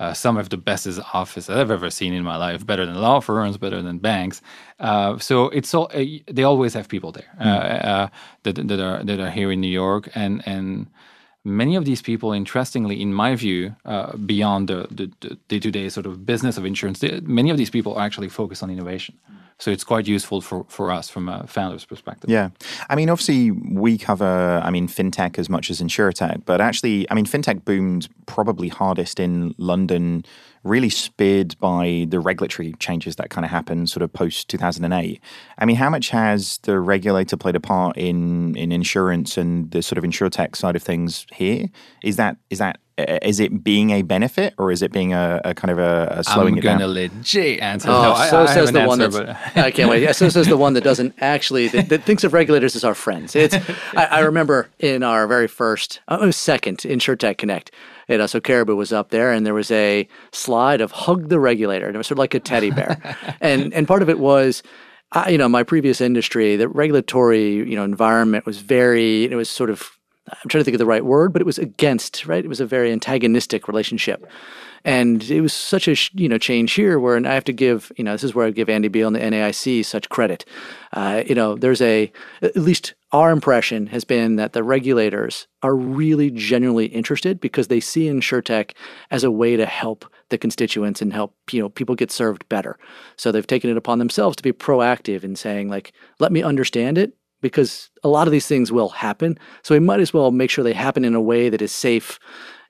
Uh, 0.00 0.12
some 0.12 0.36
of 0.36 0.48
the 0.48 0.56
best 0.56 0.88
office 1.12 1.48
I've 1.48 1.70
ever 1.70 1.88
seen 1.88 2.12
in 2.14 2.24
my 2.24 2.36
life, 2.36 2.66
better 2.66 2.84
than 2.84 3.00
law 3.00 3.20
firms, 3.20 3.56
better 3.56 3.80
than 3.80 3.98
banks. 3.98 4.42
Uh, 4.80 5.18
so 5.18 5.50
it's 5.50 5.72
all 5.72 5.88
uh, 5.94 6.04
they 6.26 6.42
always 6.42 6.74
have 6.74 6.88
people 6.88 7.12
there 7.12 7.30
mm. 7.40 8.10
that, 8.42 8.54
that 8.68 8.80
are 8.80 9.04
that 9.04 9.20
are 9.20 9.30
here 9.30 9.52
in 9.52 9.60
New 9.60 9.68
York, 9.68 10.08
and 10.16 10.42
and 10.46 10.88
many 11.44 11.76
of 11.76 11.84
these 11.84 12.02
people, 12.02 12.32
interestingly, 12.32 13.00
in 13.00 13.12
my 13.12 13.36
view, 13.36 13.76
uh, 13.84 14.16
beyond 14.16 14.68
the, 14.68 14.86
the, 14.90 15.36
day-to-day 15.48 15.88
sort 15.90 16.06
of 16.06 16.24
business 16.24 16.56
of 16.56 16.64
insurance, 16.64 17.00
they, 17.00 17.20
many 17.20 17.50
of 17.50 17.56
these 17.56 17.70
people 17.70 18.00
actually 18.00 18.28
focus 18.28 18.62
on 18.62 18.70
innovation. 18.70 19.14
So 19.58 19.70
it's 19.70 19.84
quite 19.84 20.06
useful 20.06 20.40
for, 20.40 20.66
for 20.68 20.90
us 20.90 21.08
from 21.08 21.28
a 21.28 21.46
founder's 21.46 21.84
perspective. 21.84 22.28
Yeah. 22.28 22.50
I 22.90 22.96
mean, 22.96 23.08
obviously, 23.08 23.50
we 23.52 23.96
cover, 23.96 24.60
I 24.64 24.70
mean, 24.70 24.88
fintech 24.88 25.38
as 25.38 25.48
much 25.48 25.70
as 25.70 25.80
insurtech, 25.80 26.44
but 26.44 26.60
actually, 26.60 27.08
I 27.10 27.14
mean, 27.14 27.24
fintech 27.24 27.64
boomed 27.64 28.08
probably 28.26 28.68
hardest 28.68 29.20
in 29.20 29.54
London 29.56 30.24
really 30.64 30.88
speared 30.88 31.56
by 31.60 32.06
the 32.08 32.18
regulatory 32.18 32.74
changes 32.78 33.16
that 33.16 33.30
kind 33.30 33.44
of 33.44 33.50
happened 33.50 33.90
sort 33.90 34.02
of 34.02 34.12
post 34.12 34.48
2008. 34.48 35.20
I 35.58 35.64
mean, 35.64 35.76
how 35.76 35.90
much 35.90 36.08
has 36.08 36.58
the 36.62 36.80
regulator 36.80 37.36
played 37.36 37.54
a 37.54 37.60
part 37.60 37.96
in 37.96 38.56
in 38.56 38.72
insurance 38.72 39.36
and 39.36 39.70
the 39.70 39.82
sort 39.82 39.98
of 39.98 40.04
insurtech 40.04 40.56
side 40.56 40.74
of 40.74 40.82
things 40.82 41.26
here? 41.32 41.66
Is 42.02 42.16
that 42.16 42.38
is 42.50 42.58
that 42.58 42.80
is 42.96 43.40
it 43.40 43.64
being 43.64 43.90
a 43.90 44.02
benefit 44.02 44.54
or 44.56 44.70
is 44.70 44.80
it 44.80 44.92
being 44.92 45.12
a, 45.12 45.40
a 45.44 45.54
kind 45.54 45.72
of 45.72 45.78
a, 45.78 46.18
a 46.18 46.24
slowing 46.24 46.54
I'm 46.54 46.58
it 46.58 46.62
down? 46.62 46.72
I'm 46.74 46.78
gonna 46.80 46.92
legit 46.92 47.60
answer. 47.60 47.90
Oh, 47.90 48.02
no, 48.02 48.14
so 48.30 48.38
I, 48.38 48.42
I 48.42 48.54
says 48.54 48.70
the 48.70 48.80
answer, 48.80 48.88
one 48.88 48.98
that's. 48.98 49.16
I 49.56 49.70
can't 49.72 49.90
wait. 49.90 50.02
Yeah, 50.02 50.12
so 50.12 50.28
says 50.28 50.46
the 50.46 50.56
one 50.56 50.74
that 50.74 50.84
doesn't 50.84 51.14
actually 51.20 51.68
that, 51.68 51.88
that, 51.88 52.04
thinks 52.04 52.22
of 52.22 52.32
regulators 52.32 52.76
as 52.76 52.84
our 52.84 52.94
friends. 52.94 53.34
It's. 53.34 53.56
I, 53.94 54.04
I 54.04 54.20
remember 54.20 54.68
in 54.78 55.02
our 55.02 55.26
very 55.26 55.48
first, 55.48 56.00
oh, 56.06 56.30
second 56.30 56.78
InsureTech 56.78 57.36
Connect, 57.36 57.72
you 58.08 58.14
uh, 58.14 58.18
know, 58.18 58.26
so 58.26 58.40
Caribou 58.40 58.76
was 58.76 58.92
up 58.92 59.10
there, 59.10 59.32
and 59.32 59.44
there 59.44 59.54
was 59.54 59.72
a 59.72 60.06
slide 60.32 60.80
of 60.80 60.92
"hug 60.92 61.28
the 61.30 61.40
regulator," 61.40 61.86
and 61.86 61.96
it 61.96 61.98
was 61.98 62.06
sort 62.06 62.16
of 62.16 62.20
like 62.20 62.34
a 62.34 62.40
teddy 62.40 62.70
bear, 62.70 63.00
and 63.40 63.74
and 63.74 63.88
part 63.88 64.02
of 64.02 64.08
it 64.08 64.18
was. 64.18 64.62
I, 65.12 65.28
you 65.28 65.38
know, 65.38 65.48
my 65.48 65.62
previous 65.62 66.00
industry, 66.00 66.56
the 66.56 66.66
regulatory, 66.66 67.52
you 67.52 67.76
know, 67.76 67.84
environment 67.84 68.46
was 68.46 68.58
very, 68.58 69.26
it 69.26 69.36
was 69.36 69.48
sort 69.48 69.70
of, 69.70 69.96
I'm 70.42 70.48
trying 70.48 70.60
to 70.60 70.64
think 70.64 70.74
of 70.74 70.80
the 70.80 70.86
right 70.86 71.04
word, 71.04 71.32
but 71.32 71.42
it 71.42 71.46
was 71.46 71.58
against, 71.58 72.26
right? 72.26 72.44
It 72.44 72.48
was 72.48 72.60
a 72.60 72.66
very 72.66 72.92
antagonistic 72.92 73.68
relationship. 73.68 74.26
And 74.86 75.22
it 75.30 75.40
was 75.40 75.54
such 75.54 75.88
a 75.88 75.96
you 76.12 76.28
know 76.28 76.36
change 76.36 76.72
here 76.72 76.98
where, 76.98 77.16
and 77.16 77.26
I 77.26 77.32
have 77.32 77.44
to 77.44 77.54
give 77.54 77.90
you 77.96 78.04
know 78.04 78.12
this 78.12 78.24
is 78.24 78.34
where 78.34 78.46
I 78.46 78.50
give 78.50 78.68
Andy 78.68 78.88
Beal 78.88 79.06
and 79.06 79.16
the 79.16 79.20
NAIC 79.20 79.84
such 79.84 80.10
credit. 80.10 80.44
Uh, 80.92 81.22
you 81.26 81.34
know, 81.34 81.54
there's 81.54 81.80
a 81.80 82.12
at 82.42 82.56
least 82.56 82.92
our 83.10 83.30
impression 83.30 83.86
has 83.86 84.04
been 84.04 84.36
that 84.36 84.52
the 84.52 84.62
regulators 84.62 85.46
are 85.62 85.74
really 85.74 86.30
genuinely 86.30 86.86
interested 86.86 87.40
because 87.40 87.68
they 87.68 87.80
see 87.80 88.08
InsureTech 88.08 88.72
as 89.10 89.24
a 89.24 89.30
way 89.30 89.56
to 89.56 89.64
help 89.64 90.04
the 90.28 90.36
constituents 90.36 91.00
and 91.00 91.14
help 91.14 91.34
you 91.50 91.62
know 91.62 91.70
people 91.70 91.94
get 91.94 92.10
served 92.10 92.46
better. 92.50 92.78
So 93.16 93.32
they've 93.32 93.46
taken 93.46 93.70
it 93.70 93.78
upon 93.78 93.98
themselves 94.00 94.36
to 94.36 94.42
be 94.42 94.52
proactive 94.52 95.24
in 95.24 95.34
saying 95.34 95.70
like, 95.70 95.94
let 96.18 96.30
me 96.30 96.42
understand 96.42 96.98
it 96.98 97.16
because 97.44 97.90
a 98.02 98.08
lot 98.08 98.26
of 98.26 98.32
these 98.32 98.46
things 98.46 98.72
will 98.72 98.88
happen. 98.88 99.38
So 99.62 99.74
we 99.74 99.78
might 99.78 100.00
as 100.00 100.14
well 100.14 100.32
make 100.32 100.50
sure 100.50 100.64
they 100.64 100.72
happen 100.72 101.04
in 101.04 101.14
a 101.14 101.20
way 101.20 101.50
that 101.50 101.60
is 101.60 101.70
safe 101.70 102.18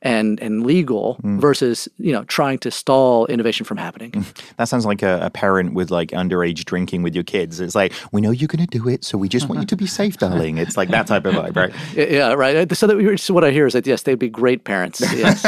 and 0.03 0.39
and 0.41 0.67
legal 0.67 1.19
mm. 1.25 1.41
versus 1.41 1.89
you 1.97 2.13
know 2.13 2.25
trying 2.25 2.59
to 2.59 2.71
stall 2.71 3.25
innovation 3.27 3.65
from 3.65 3.79
happening. 3.79 4.27
That 4.57 4.69
sounds 4.69 4.85
like 4.85 5.03
a, 5.03 5.19
a, 5.21 5.31
parent 5.31 5.75
with 5.75 5.91
like 5.91 6.11
underage 6.11 6.65
drinking 6.65 7.03
with 7.03 7.15
your 7.15 7.25
kids. 7.25 7.61
It's 7.61 7.75
like 7.75 7.93
we 8.13 8.21
know 8.21 8.31
you're 8.31 8.49
going 8.49 8.67
to 8.67 8.79
do 8.79 8.89
it, 8.89 9.05
so 9.05 9.17
we 9.17 9.29
just 9.29 9.49
want 9.49 9.61
you 9.61 9.67
to 9.67 9.77
be 9.77 9.87
safe, 9.87 10.19
darling. 10.19 10.59
It's 10.59 10.77
like 10.77 10.91
that 10.91 11.07
type 11.07 11.25
of 11.25 11.35
vibe, 11.35 11.57
right? 11.57 11.73
Yeah, 11.95 12.35
right. 12.35 12.71
So 12.77 12.87
that 12.87 13.19
so 13.19 13.33
what 13.33 13.45
I 13.45 13.51
hear 13.51 13.67
is 13.67 13.73
that 13.73 13.87
yes, 13.87 14.03
they'd 14.03 14.19
be 14.19 14.29
great 14.29 14.65
parents. 14.65 15.01
Yes. 15.15 15.43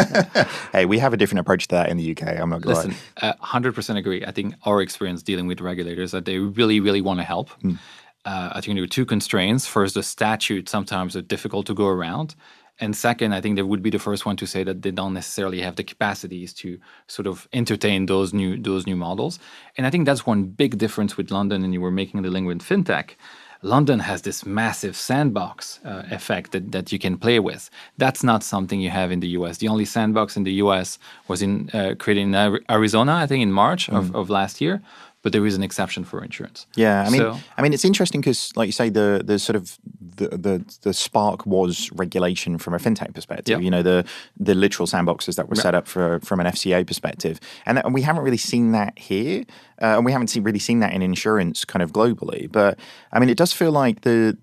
hey, 0.73 0.87
we 0.87 0.99
have 0.99 1.13
a 1.13 1.17
different 1.17 1.41
approach 1.41 1.69
to 1.69 1.75
that 1.75 1.89
in 1.89 1.97
the 1.97 2.07
UK. 2.13 2.23
I'm 2.41 2.51
not 2.51 2.63
going 2.63 2.77
to 2.77 2.89
listen. 2.89 2.95
Uh, 3.21 3.35
hundred 3.41 3.75
percent 3.75 3.99
agree. 3.99 4.25
I 4.25 4.31
think 4.31 4.55
our 4.65 4.81
experience 4.81 5.23
dealing 5.23 5.47
with 5.47 5.61
regulators 5.61 6.13
that 6.13 6.25
they 6.25 6.39
really, 6.39 6.81
really 6.81 7.01
want 7.01 7.19
to 7.21 7.25
help. 7.25 7.51
Mm. 7.63 7.79
Uh, 8.27 8.51
I 8.53 8.61
think 8.61 8.77
there 8.77 8.85
are 8.85 8.89
two 8.89 9.07
constraints. 9.07 9.67
First, 9.67 9.95
the 9.95 10.03
statute 10.03 10.69
sometimes 10.69 11.17
are 11.17 11.23
difficult 11.23 11.67
to 11.67 11.75
go 11.75 11.87
around. 11.87 12.35
And 12.79 12.95
second, 12.95 13.33
I 13.33 13.41
think 13.41 13.57
they 13.57 13.63
would 13.63 13.83
be 13.83 13.91
the 13.91 13.99
first 13.99 14.27
one 14.27 14.37
to 14.37 14.47
say 14.47 14.63
that 14.65 14.83
they 14.83 14.91
don't 14.91 15.15
necessarily 15.15 15.61
have 15.61 15.77
the 15.77 15.85
capacities 15.85 16.53
to 16.55 16.79
sort 17.07 17.27
of 17.27 17.49
entertain 17.53 18.07
those 18.07 18.35
new 18.35 18.61
those 18.61 18.87
new 18.87 18.97
models. 18.97 19.39
And 19.77 19.87
I 19.87 19.91
think 19.91 20.05
that's 20.05 20.27
one 20.27 20.45
big 20.45 20.77
difference 20.77 21.17
with 21.17 21.31
London. 21.31 21.65
And 21.65 21.73
you 21.73 21.81
were 21.81 21.91
making 21.91 22.21
the 22.23 22.31
link 22.31 22.47
with 22.47 22.61
fintech. 22.61 23.17
London 23.63 24.01
has 24.01 24.23
this 24.23 24.45
massive 24.45 24.95
sandbox 24.95 25.81
uh, 25.85 26.03
effect 26.11 26.53
that, 26.53 26.73
that 26.73 26.93
you 26.93 26.99
can 26.99 27.17
play 27.17 27.41
with. 27.41 27.71
That's 27.97 28.23
not 28.23 28.43
something 28.43 28.81
you 28.81 28.91
have 28.91 29.11
in 29.11 29.21
the 29.21 29.29
US. 29.29 29.59
The 29.59 29.69
only 29.69 29.87
sandbox 29.87 30.37
in 30.37 30.45
the 30.45 30.53
US 30.65 30.99
was 31.29 31.41
in 31.41 31.71
uh, 31.73 31.95
created 31.99 32.23
in 32.23 32.35
Arizona, 32.71 33.15
I 33.15 33.27
think, 33.27 33.43
in 33.43 33.53
March 33.53 33.89
mm. 33.89 33.97
of, 33.97 34.15
of 34.15 34.29
last 34.29 34.61
year. 34.61 34.83
But 35.27 35.33
there 35.33 35.45
is 35.45 35.57
an 35.57 35.65
exception 35.65 36.05
for 36.05 36.23
insurance. 36.23 36.69
Yeah, 36.77 37.03
I 37.05 37.11
mean, 37.11 37.21
So- 37.21 37.37
I 37.59 37.63
mean, 37.63 37.73
it's 37.73 37.85
interesting 37.85 38.21
because, 38.21 38.53
like 38.55 38.69
you 38.69 38.73
say, 38.73 38.91
the 38.91 39.23
the 39.25 39.41
sort 39.41 39.57
of 39.57 39.77
the, 40.19 40.29
the 40.29 40.65
the 40.83 40.93
spark 40.95 41.45
was 41.45 41.91
regulation 41.91 42.59
from 42.59 42.75
a 42.75 42.79
fintech 42.79 43.13
perspective. 43.13 43.59
Yeah. 43.59 43.65
You 43.65 43.73
know, 43.73 43.83
the 43.83 44.05
the 44.39 44.55
literal 44.55 44.87
sandboxes 44.87 45.35
that 45.35 45.49
were 45.49 45.57
set 45.57 45.75
up 45.75 45.89
for 45.89 46.21
from 46.21 46.39
an 46.39 46.47
FCA 46.47 46.87
perspective, 46.87 47.41
and, 47.67 47.77
that, 47.77 47.85
and 47.87 47.93
we 47.93 48.03
haven't 48.03 48.23
really 48.23 48.37
seen 48.37 48.71
that 48.71 48.97
here, 48.97 49.43
uh, 49.83 49.97
and 49.97 50.05
we 50.05 50.13
haven't 50.13 50.29
seen, 50.29 50.45
really 50.45 50.61
seen 50.61 50.79
that 50.79 50.93
in 50.93 51.03
insurance 51.03 51.65
kind 51.65 51.83
of 51.83 51.91
globally. 51.91 52.47
But 52.51 52.79
I 53.13 53.19
mean, 53.19 53.29
it 53.29 53.37
does 53.37 53.53
feel 53.53 53.73
like 53.73 54.03
the 54.03 54.39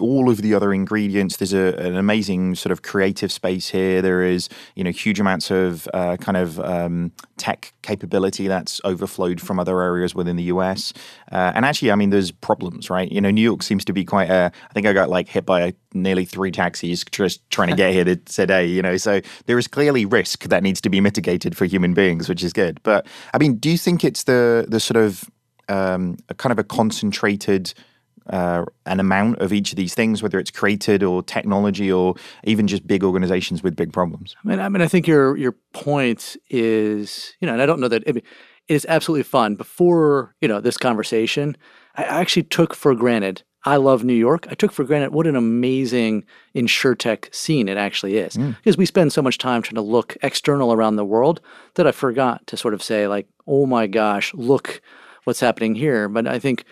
all 0.00 0.28
of 0.28 0.42
the 0.42 0.54
other 0.54 0.72
ingredients. 0.72 1.36
There's 1.36 1.52
a, 1.52 1.74
an 1.76 1.96
amazing 1.96 2.54
sort 2.54 2.72
of 2.72 2.82
creative 2.82 3.30
space 3.30 3.68
here. 3.68 4.02
There 4.02 4.22
is, 4.22 4.48
you 4.74 4.84
know, 4.84 4.90
huge 4.90 5.20
amounts 5.20 5.50
of 5.50 5.88
uh, 5.94 6.16
kind 6.16 6.36
of 6.36 6.58
um, 6.60 7.12
tech 7.36 7.72
capability 7.82 8.48
that's 8.48 8.80
overflowed 8.84 9.40
from 9.40 9.58
other 9.58 9.80
areas 9.80 10.14
within 10.14 10.36
the 10.36 10.44
US. 10.44 10.92
Uh, 11.30 11.52
and 11.54 11.64
actually, 11.64 11.90
I 11.90 11.94
mean, 11.94 12.10
there's 12.10 12.30
problems, 12.30 12.90
right? 12.90 13.10
You 13.10 13.20
know, 13.20 13.30
New 13.30 13.42
York 13.42 13.62
seems 13.62 13.84
to 13.86 13.92
be 13.92 14.04
quite 14.04 14.30
a. 14.30 14.50
I 14.68 14.72
think 14.72 14.86
I 14.86 14.92
got 14.92 15.10
like 15.10 15.28
hit 15.28 15.46
by 15.46 15.60
a 15.60 15.72
nearly 15.94 16.24
three 16.24 16.50
taxis 16.50 17.04
just 17.04 17.48
trying 17.50 17.68
to 17.68 17.76
get 17.76 17.92
here 17.92 18.04
to, 18.04 18.16
today. 18.24 18.66
You 18.66 18.82
know, 18.82 18.96
so 18.96 19.20
there 19.46 19.58
is 19.58 19.68
clearly 19.68 20.04
risk 20.04 20.44
that 20.44 20.62
needs 20.62 20.80
to 20.82 20.90
be 20.90 21.00
mitigated 21.00 21.56
for 21.56 21.64
human 21.64 21.94
beings, 21.94 22.28
which 22.28 22.42
is 22.42 22.52
good. 22.52 22.80
But 22.82 23.06
I 23.32 23.38
mean, 23.38 23.56
do 23.56 23.70
you 23.70 23.78
think 23.78 24.04
it's 24.04 24.24
the 24.24 24.66
the 24.68 24.80
sort 24.80 25.02
of 25.02 25.24
um, 25.68 26.16
a 26.28 26.34
kind 26.34 26.50
of 26.50 26.58
a 26.58 26.64
concentrated 26.64 27.74
uh, 28.30 28.64
an 28.86 29.00
amount 29.00 29.38
of 29.38 29.52
each 29.52 29.72
of 29.72 29.76
these 29.76 29.94
things, 29.94 30.22
whether 30.22 30.38
it's 30.38 30.50
created 30.50 31.02
or 31.02 31.22
technology 31.22 31.90
or 31.90 32.14
even 32.44 32.66
just 32.66 32.86
big 32.86 33.02
organizations 33.04 33.62
with 33.62 33.76
big 33.76 33.92
problems. 33.92 34.36
I 34.44 34.48
mean, 34.48 34.60
I 34.60 34.68
mean, 34.68 34.82
I 34.82 34.88
think 34.88 35.06
your 35.06 35.36
your 35.36 35.56
point 35.72 36.36
is, 36.50 37.34
you 37.40 37.46
know, 37.46 37.52
and 37.52 37.62
I 37.62 37.66
don't 37.66 37.80
know 37.80 37.88
that 37.88 38.04
I 38.06 38.12
mean, 38.12 38.24
it 38.68 38.74
is 38.74 38.86
absolutely 38.88 39.24
fun. 39.24 39.54
Before 39.54 40.34
you 40.40 40.48
know 40.48 40.60
this 40.60 40.76
conversation, 40.76 41.56
I 41.96 42.04
actually 42.04 42.44
took 42.44 42.74
for 42.74 42.94
granted. 42.94 43.42
I 43.64 43.76
love 43.76 44.04
New 44.04 44.14
York. 44.14 44.46
I 44.48 44.54
took 44.54 44.70
for 44.72 44.84
granted 44.84 45.12
what 45.12 45.26
an 45.26 45.34
amazing 45.34 46.24
insurtech 46.54 47.34
scene 47.34 47.68
it 47.68 47.76
actually 47.76 48.16
is, 48.16 48.36
because 48.36 48.78
we 48.78 48.86
spend 48.86 49.12
so 49.12 49.20
much 49.20 49.36
time 49.36 49.62
trying 49.62 49.74
to 49.74 49.82
look 49.82 50.16
external 50.22 50.72
around 50.72 50.96
the 50.96 51.04
world 51.04 51.40
that 51.74 51.86
I 51.86 51.92
forgot 51.92 52.46
to 52.46 52.56
sort 52.56 52.72
of 52.72 52.82
say 52.82 53.08
like, 53.08 53.26
oh 53.46 53.66
my 53.66 53.88
gosh, 53.88 54.32
look 54.32 54.80
what's 55.24 55.40
happening 55.40 55.74
here. 55.74 56.08
But 56.08 56.28
I 56.28 56.38
think, 56.38 56.64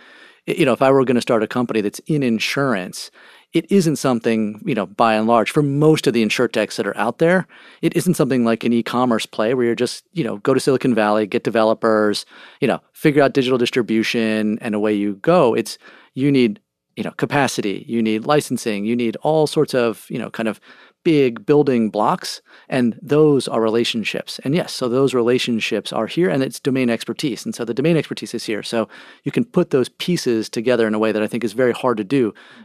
you 0.46 0.64
know, 0.64 0.72
if 0.72 0.82
I 0.82 0.90
were 0.90 1.04
going 1.04 1.16
to 1.16 1.20
start 1.20 1.42
a 1.42 1.48
company 1.48 1.80
that's 1.80 2.00
in 2.06 2.22
insurance, 2.22 3.10
it 3.52 3.70
isn't 3.70 3.96
something, 3.96 4.60
you 4.64 4.74
know, 4.74 4.86
by 4.86 5.14
and 5.14 5.26
large, 5.26 5.50
for 5.50 5.62
most 5.62 6.06
of 6.06 6.12
the 6.12 6.24
insurtechs 6.24 6.76
that 6.76 6.86
are 6.86 6.96
out 6.96 7.18
there, 7.18 7.46
it 7.82 7.96
isn't 7.96 8.14
something 8.14 8.44
like 8.44 8.64
an 8.64 8.72
e-commerce 8.72 9.26
play 9.26 9.54
where 9.54 9.66
you're 9.66 9.74
just, 9.74 10.04
you 10.12 10.22
know, 10.22 10.38
go 10.38 10.52
to 10.52 10.60
Silicon 10.60 10.94
Valley, 10.94 11.26
get 11.26 11.42
developers, 11.42 12.26
you 12.60 12.68
know, 12.68 12.80
figure 12.92 13.22
out 13.22 13.32
digital 13.32 13.58
distribution, 13.58 14.58
and 14.60 14.74
away 14.74 14.92
you 14.92 15.14
go. 15.16 15.54
It's 15.54 15.78
you 16.14 16.30
need, 16.30 16.60
you 16.96 17.04
know, 17.04 17.12
capacity, 17.12 17.84
you 17.88 18.02
need 18.02 18.26
licensing, 18.26 18.84
you 18.84 18.96
need 18.96 19.16
all 19.22 19.46
sorts 19.46 19.74
of, 19.74 20.06
you 20.10 20.18
know, 20.18 20.30
kind 20.30 20.48
of 20.48 20.60
big 21.06 21.46
building 21.50 21.82
blocks 21.96 22.30
and 22.68 22.86
those 23.14 23.42
are 23.52 23.60
relationships 23.70 24.32
and 24.44 24.50
yes 24.60 24.70
so 24.78 24.84
those 24.88 25.14
relationships 25.22 25.92
are 25.98 26.08
here 26.16 26.28
and 26.32 26.42
it's 26.46 26.58
domain 26.70 26.88
expertise 26.96 27.40
and 27.46 27.54
so 27.54 27.64
the 27.64 27.74
domain 27.80 27.96
expertise 27.96 28.34
is 28.38 28.44
here 28.50 28.62
so 28.72 28.78
you 29.24 29.30
can 29.36 29.44
put 29.44 29.70
those 29.70 29.88
pieces 30.06 30.48
together 30.58 30.84
in 30.88 30.94
a 30.94 30.98
way 31.04 31.12
that 31.12 31.22
i 31.26 31.28
think 31.30 31.44
is 31.44 31.54
very 31.64 31.74
hard 31.82 31.96
to 31.96 32.04
do 32.18 32.22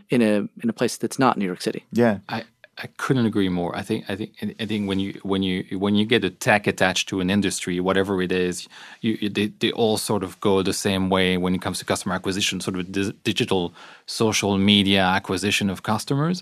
in 0.09 0.21
a 0.31 0.33
in 0.63 0.69
a 0.73 0.73
place 0.79 0.97
that's 1.01 1.19
not 1.19 1.37
new 1.37 1.45
york 1.51 1.61
city 1.61 1.81
Yeah. 2.03 2.15
I, 2.37 2.39
I 2.85 2.87
couldn't 3.03 3.27
agree 3.31 3.49
more. 3.49 3.71
I 3.81 3.83
think 3.87 3.99
I 4.11 4.15
think 4.19 4.29
I 4.63 4.65
think 4.65 4.81
when 4.89 4.99
you 5.03 5.11
when 5.31 5.41
you 5.47 5.55
when 5.85 5.93
you 5.99 6.05
get 6.13 6.23
a 6.23 6.31
tech 6.47 6.67
attached 6.73 7.05
to 7.09 7.15
an 7.23 7.29
industry, 7.29 7.75
whatever 7.79 8.13
it 8.25 8.31
is, 8.31 8.67
you 9.05 9.11
you- 9.21 9.29
they, 9.37 9.47
they 9.61 9.71
all 9.81 9.97
sort 9.97 10.23
of 10.23 10.31
go 10.39 10.63
the 10.63 10.73
same 10.87 11.03
way 11.15 11.37
when 11.43 11.53
it 11.53 11.61
comes 11.65 11.77
to 11.79 11.85
customer 11.85 12.15
acquisition, 12.15 12.59
sort 12.61 12.77
of 12.79 12.83
di- 12.91 13.13
digital 13.31 13.63
social 14.05 14.53
media 14.57 15.01
acquisition 15.17 15.69
of 15.69 15.77
customers. 15.93 16.37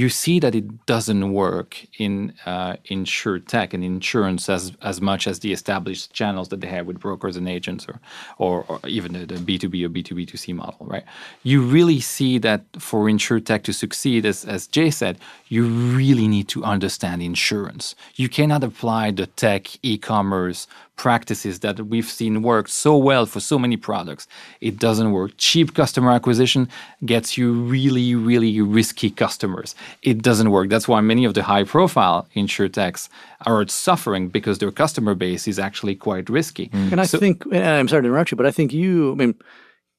You 0.00 0.08
see 0.08 0.40
that 0.40 0.54
it 0.54 0.86
doesn't 0.86 1.32
work 1.32 1.70
in 1.98 2.32
uh, 2.46 2.76
insure 2.86 3.38
tech 3.38 3.74
and 3.74 3.84
insurance 3.84 4.48
as 4.48 4.72
as 4.80 5.00
much 5.02 5.26
as 5.26 5.40
the 5.40 5.52
established 5.52 6.04
channels 6.18 6.48
that 6.48 6.60
they 6.62 6.70
have 6.76 6.86
with 6.86 6.98
brokers 6.98 7.36
and 7.36 7.46
agents, 7.46 7.86
or 7.88 8.00
or, 8.38 8.64
or 8.68 8.80
even 8.88 9.12
the, 9.12 9.26
the 9.26 9.38
B 9.48 9.58
two 9.58 9.68
B 9.68 9.84
or 9.84 9.90
B 9.90 10.02
two 10.02 10.14
B 10.14 10.24
two 10.24 10.38
C 10.38 10.54
model, 10.54 10.86
right? 10.86 11.04
You 11.42 11.60
really 11.76 12.00
see 12.00 12.38
that 12.38 12.60
for 12.78 13.06
insure 13.06 13.40
tech 13.40 13.64
to 13.64 13.72
succeed, 13.72 14.24
as 14.24 14.46
as 14.46 14.66
Jay 14.66 14.90
said, 14.90 15.18
you 15.48 15.66
really 15.98 16.26
need 16.26 16.48
to 16.48 16.64
understand 16.64 17.20
insurance. 17.20 17.94
You 18.16 18.28
cannot 18.30 18.64
apply 18.64 19.10
the 19.10 19.26
tech 19.26 19.62
e-commerce 19.82 20.66
practices 20.96 21.60
that 21.60 21.80
we've 21.86 22.08
seen 22.08 22.42
work 22.42 22.68
so 22.68 22.96
well 22.96 23.26
for 23.26 23.40
so 23.40 23.58
many 23.58 23.76
products. 23.76 24.26
It 24.60 24.78
doesn't 24.78 25.10
work. 25.12 25.32
Cheap 25.36 25.74
customer 25.74 26.12
acquisition 26.12 26.68
gets 27.04 27.36
you 27.38 27.52
really, 27.52 28.14
really 28.14 28.60
risky 28.60 29.10
customers. 29.10 29.74
It 30.02 30.22
doesn't 30.22 30.50
work. 30.50 30.68
That's 30.68 30.86
why 30.88 31.00
many 31.00 31.24
of 31.24 31.34
the 31.34 31.42
high-profile 31.42 32.28
insurtechs 32.36 33.08
are 33.46 33.66
suffering 33.68 34.28
because 34.28 34.58
their 34.58 34.70
customer 34.70 35.14
base 35.14 35.48
is 35.48 35.58
actually 35.58 35.94
quite 35.96 36.28
risky. 36.28 36.70
and 36.72 37.00
i 37.00 37.06
think 37.06 37.44
and 37.46 37.64
i'm 37.64 37.88
sorry 37.88 38.02
to 38.02 38.08
interrupt 38.08 38.30
you 38.30 38.36
but 38.36 38.46
i 38.46 38.50
think 38.50 38.72
you 38.72 39.12
i 39.12 39.14
mean 39.14 39.34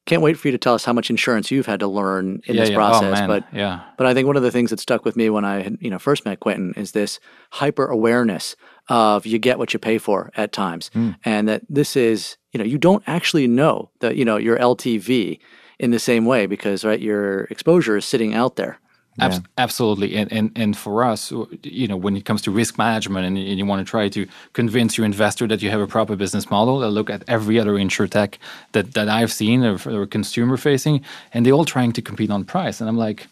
can't 0.06 0.22
wait 0.22 0.36
for 0.38 0.48
you 0.48 0.52
to 0.52 0.58
tell 0.58 0.74
us 0.74 0.84
how 0.84 0.92
much 0.92 1.08
insurance 1.10 1.50
you've 1.50 1.66
had 1.66 1.80
to 1.80 1.86
learn 1.86 2.42
in 2.46 2.54
Yeah, 2.54 2.60
this 2.62 2.70
yeah. 2.70 2.76
Oh, 2.76 2.78
process 2.78 3.18
man. 3.20 3.28
but 3.28 3.44
Yeah. 3.52 3.80
But 3.96 4.06
I 4.06 4.14
think 4.14 4.26
one 4.26 4.36
of 4.36 4.42
the 4.42 4.50
things 4.50 4.70
that 4.70 4.80
stuck 4.80 5.04
with 5.04 5.16
me 5.16 5.30
when 5.30 5.44
I 5.44 5.62
had, 5.62 5.78
you 5.80 5.90
know, 5.90 5.98
first 5.98 6.24
met 6.24 6.40
Quentin 6.40 6.74
is 6.76 6.92
this 6.92 7.20
hyper 7.50 7.86
awareness 7.86 8.54
of 8.88 9.24
you 9.24 9.38
get 9.38 9.58
what 9.58 9.72
you 9.72 9.78
pay 9.78 9.98
for 9.98 10.30
at 10.36 10.52
times. 10.52 10.90
Hmm. 10.92 11.12
And 11.24 11.48
that 11.48 11.62
this 11.68 11.96
is, 11.96 12.36
you 12.52 12.58
know, 12.58 12.64
you 12.64 12.76
don't 12.78 13.02
actually 13.06 13.46
know 13.46 13.90
that, 14.00 14.16
you 14.16 14.24
know, 14.24 14.36
your 14.36 14.58
LTV 14.58 15.38
in 15.78 15.90
the 15.90 15.98
same 15.98 16.26
way 16.26 16.46
because, 16.46 16.84
right, 16.84 17.00
your 17.00 17.44
exposure 17.44 17.96
is 17.96 18.04
sitting 18.04 18.34
out 18.34 18.56
there. 18.56 18.78
Abs- 19.20 19.40
Absolutely, 19.58 20.16
and, 20.16 20.32
and 20.32 20.50
and 20.56 20.76
for 20.76 21.04
us, 21.04 21.32
you 21.62 21.86
know, 21.86 21.96
when 21.96 22.16
it 22.16 22.24
comes 22.24 22.42
to 22.42 22.50
risk 22.50 22.76
management, 22.78 23.24
and, 23.26 23.38
and 23.38 23.58
you 23.58 23.64
want 23.64 23.86
to 23.86 23.88
try 23.88 24.08
to 24.08 24.26
convince 24.54 24.98
your 24.98 25.04
investor 25.06 25.46
that 25.46 25.62
you 25.62 25.70
have 25.70 25.80
a 25.80 25.86
proper 25.86 26.16
business 26.16 26.50
model, 26.50 26.82
I 26.82 26.88
look 26.88 27.10
at 27.10 27.22
every 27.28 27.58
other 27.60 27.74
insurtech 27.74 28.34
that 28.72 28.94
that 28.94 29.08
I've 29.08 29.32
seen 29.32 29.64
or, 29.64 29.78
or 29.86 30.06
consumer 30.06 30.56
facing, 30.56 31.04
and 31.32 31.46
they're 31.46 31.52
all 31.52 31.64
trying 31.64 31.92
to 31.92 32.02
compete 32.02 32.30
on 32.30 32.44
price, 32.44 32.80
and 32.80 32.88
I'm 32.88 32.98
like, 32.98 33.28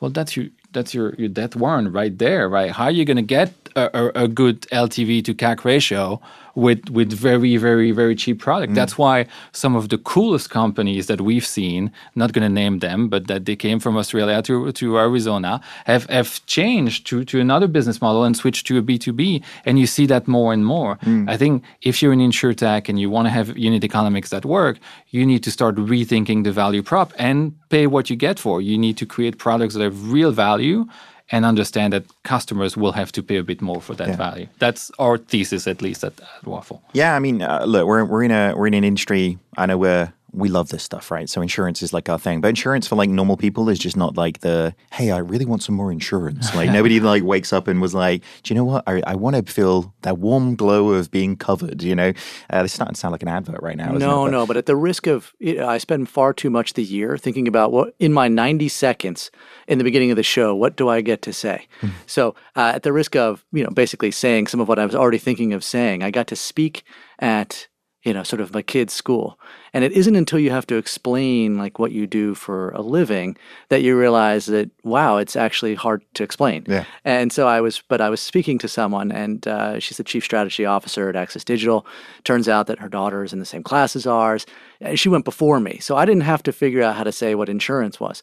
well, 0.00 0.10
that's 0.10 0.36
your 0.36 0.46
that's 0.72 0.94
your 0.94 1.14
your 1.16 1.28
death 1.28 1.54
warrant 1.54 1.92
right 1.92 2.16
there, 2.18 2.48
right? 2.48 2.70
How 2.70 2.84
are 2.84 2.90
you 2.90 3.04
going 3.04 3.18
to 3.18 3.22
get 3.22 3.52
a, 3.76 3.90
a, 3.92 4.24
a 4.24 4.28
good 4.28 4.62
LTV 4.72 5.24
to 5.26 5.34
CAC 5.34 5.64
ratio 5.64 6.20
with 6.56 6.90
with 6.90 7.12
very 7.12 7.56
very 7.56 7.92
very 7.92 8.16
cheap 8.16 8.40
product? 8.40 8.72
Mm. 8.72 8.74
That's 8.74 8.98
why 8.98 9.26
some 9.52 9.76
of 9.76 9.88
the 9.90 9.98
coolest 9.98 10.50
companies 10.50 11.06
that 11.06 11.20
we've 11.20 11.46
seen, 11.46 11.92
not 12.16 12.32
going 12.32 12.42
to 12.42 12.54
name 12.62 12.80
them, 12.80 13.08
but 13.08 13.28
that 13.28 13.44
they 13.44 13.54
came 13.54 13.78
from 13.78 13.96
Australia 13.96 14.42
to 14.42 14.72
to 14.72 14.98
Arizona, 14.98 15.60
have 15.84 16.04
have 16.10 16.44
changed 16.46 17.06
to 17.08 17.24
to 17.24 17.40
another 17.40 17.68
business 17.68 18.00
model 18.00 18.24
and 18.24 18.36
switched 18.36 18.66
to 18.66 18.78
a 18.78 18.82
B 18.82 18.98
two 18.98 19.12
B, 19.12 19.42
and 19.64 19.78
you 19.78 19.86
see 19.86 20.06
that 20.06 20.26
more 20.26 20.52
and 20.52 20.64
more. 20.64 20.96
Mm. 20.96 21.30
I 21.30 21.36
think 21.36 21.62
if 21.82 22.02
you're 22.02 22.12
an 22.12 22.20
insure 22.20 22.54
tech 22.54 22.88
and 22.88 22.98
you 22.98 23.08
want 23.10 23.26
to 23.26 23.30
have 23.30 23.56
unit 23.56 23.84
economics 23.84 24.30
that 24.30 24.44
work, 24.44 24.78
you 25.10 25.24
need 25.24 25.42
to 25.44 25.50
start 25.50 25.76
rethinking 25.76 26.44
the 26.44 26.52
value 26.52 26.82
prop 26.82 27.12
and 27.18 27.52
pay 27.68 27.86
what 27.86 28.10
you 28.10 28.16
get 28.16 28.38
for. 28.38 28.60
You 28.60 28.78
need 28.78 28.96
to 28.96 29.06
create 29.06 29.38
products 29.38 29.74
that 29.74 29.82
have 29.82 30.10
real 30.10 30.32
value 30.32 30.86
and 31.30 31.44
understand 31.44 31.92
that 31.92 32.04
customers 32.22 32.76
will 32.76 32.92
have 32.92 33.10
to 33.12 33.22
pay 33.22 33.36
a 33.36 33.42
bit 33.42 33.60
more 33.60 33.80
for 33.80 33.94
that 33.94 34.16
value. 34.16 34.46
That's 34.58 34.90
our 34.98 35.18
thesis, 35.18 35.66
at 35.66 35.82
least 35.82 36.04
at, 36.04 36.20
at 36.20 36.46
Waffle. 36.46 36.82
Yeah, 36.92 37.16
I 37.16 37.18
mean, 37.18 37.42
uh, 37.42 37.64
look, 37.66 37.86
we're 37.86 38.04
we're 38.04 38.22
in 38.22 38.30
a 38.30 38.54
we're 38.56 38.68
in 38.68 38.74
an 38.74 38.84
industry. 38.84 39.38
I 39.56 39.66
know 39.66 39.78
we're 39.78 40.12
we 40.36 40.48
love 40.50 40.68
this 40.68 40.82
stuff, 40.82 41.10
right? 41.10 41.28
So 41.28 41.40
insurance 41.40 41.82
is 41.82 41.92
like 41.92 42.08
our 42.08 42.18
thing, 42.18 42.40
but 42.40 42.48
insurance 42.48 42.86
for 42.86 42.94
like 42.94 43.08
normal 43.08 43.36
people 43.36 43.68
is 43.68 43.78
just 43.78 43.96
not 43.96 44.16
like 44.16 44.40
the 44.40 44.74
hey, 44.92 45.10
I 45.10 45.18
really 45.18 45.46
want 45.46 45.62
some 45.62 45.74
more 45.74 45.90
insurance. 45.90 46.54
Like 46.54 46.70
nobody 46.78 47.00
like 47.00 47.22
wakes 47.22 47.52
up 47.52 47.68
and 47.68 47.80
was 47.80 47.94
like, 47.94 48.22
do 48.42 48.52
you 48.52 48.58
know 48.58 48.64
what? 48.64 48.84
I, 48.86 49.02
I 49.06 49.14
want 49.14 49.36
to 49.36 49.52
feel 49.52 49.94
that 50.02 50.18
warm 50.18 50.54
glow 50.54 50.90
of 50.90 51.10
being 51.10 51.36
covered. 51.36 51.82
You 51.82 51.96
know, 51.96 52.12
uh, 52.50 52.62
this 52.62 52.72
is 52.72 52.74
starting 52.74 52.94
to 52.94 53.00
sound 53.00 53.12
like 53.12 53.22
an 53.22 53.28
advert 53.28 53.62
right 53.62 53.76
now. 53.76 53.92
No? 53.92 54.24
But- 54.24 54.30
no, 54.30 54.46
but 54.46 54.56
at 54.56 54.66
the 54.66 54.76
risk 54.76 55.06
of, 55.06 55.34
you 55.38 55.54
know, 55.56 55.68
I 55.68 55.78
spend 55.78 56.08
far 56.08 56.32
too 56.32 56.50
much 56.50 56.74
the 56.74 56.84
year 56.84 57.16
thinking 57.16 57.48
about 57.48 57.72
what 57.72 57.94
in 57.98 58.12
my 58.12 58.28
90 58.28 58.68
seconds 58.68 59.30
in 59.66 59.78
the 59.78 59.84
beginning 59.84 60.10
of 60.10 60.16
the 60.16 60.22
show, 60.22 60.54
what 60.54 60.76
do 60.76 60.88
I 60.88 61.00
get 61.00 61.22
to 61.22 61.32
say? 61.32 61.66
so, 62.06 62.34
uh, 62.54 62.72
at 62.74 62.82
the 62.82 62.92
risk 62.92 63.16
of, 63.16 63.44
you 63.52 63.64
know, 63.64 63.70
basically 63.70 64.10
saying 64.10 64.48
some 64.48 64.60
of 64.60 64.68
what 64.68 64.78
I 64.78 64.84
was 64.84 64.94
already 64.94 65.18
thinking 65.18 65.54
of 65.54 65.64
saying, 65.64 66.02
I 66.02 66.10
got 66.10 66.26
to 66.28 66.36
speak 66.36 66.84
at, 67.18 67.68
you 68.02 68.12
know, 68.12 68.22
sort 68.22 68.40
of 68.40 68.52
my 68.52 68.62
kid's 68.62 68.92
school. 68.92 69.38
And 69.76 69.84
it 69.84 69.92
isn't 69.92 70.16
until 70.16 70.38
you 70.38 70.50
have 70.52 70.66
to 70.68 70.76
explain 70.76 71.58
like 71.58 71.78
what 71.78 71.92
you 71.92 72.06
do 72.06 72.34
for 72.34 72.70
a 72.70 72.80
living 72.80 73.36
that 73.68 73.82
you 73.82 73.94
realize 73.94 74.46
that, 74.46 74.70
wow, 74.84 75.18
it's 75.18 75.36
actually 75.36 75.74
hard 75.74 76.02
to 76.14 76.22
explain. 76.22 76.64
Yeah. 76.66 76.86
And 77.04 77.30
so 77.30 77.46
I 77.46 77.60
was, 77.60 77.82
but 77.86 78.00
I 78.00 78.08
was 78.08 78.22
speaking 78.22 78.56
to 78.60 78.68
someone, 78.68 79.12
and 79.12 79.46
uh, 79.46 79.78
she's 79.78 79.98
the 79.98 80.02
chief 80.02 80.24
strategy 80.24 80.64
officer 80.64 81.10
at 81.10 81.14
Access 81.14 81.44
Digital. 81.44 81.86
Turns 82.24 82.48
out 82.48 82.68
that 82.68 82.78
her 82.78 82.88
daughter 82.88 83.22
is 83.22 83.34
in 83.34 83.38
the 83.38 83.44
same 83.44 83.62
class 83.62 83.94
as 83.94 84.06
ours. 84.06 84.46
And 84.80 84.98
she 84.98 85.10
went 85.10 85.26
before 85.26 85.60
me, 85.60 85.76
so 85.78 85.94
I 85.94 86.06
didn't 86.06 86.22
have 86.22 86.42
to 86.44 86.52
figure 86.52 86.82
out 86.82 86.96
how 86.96 87.04
to 87.04 87.12
say 87.12 87.34
what 87.34 87.50
insurance 87.50 88.00
was. 88.00 88.22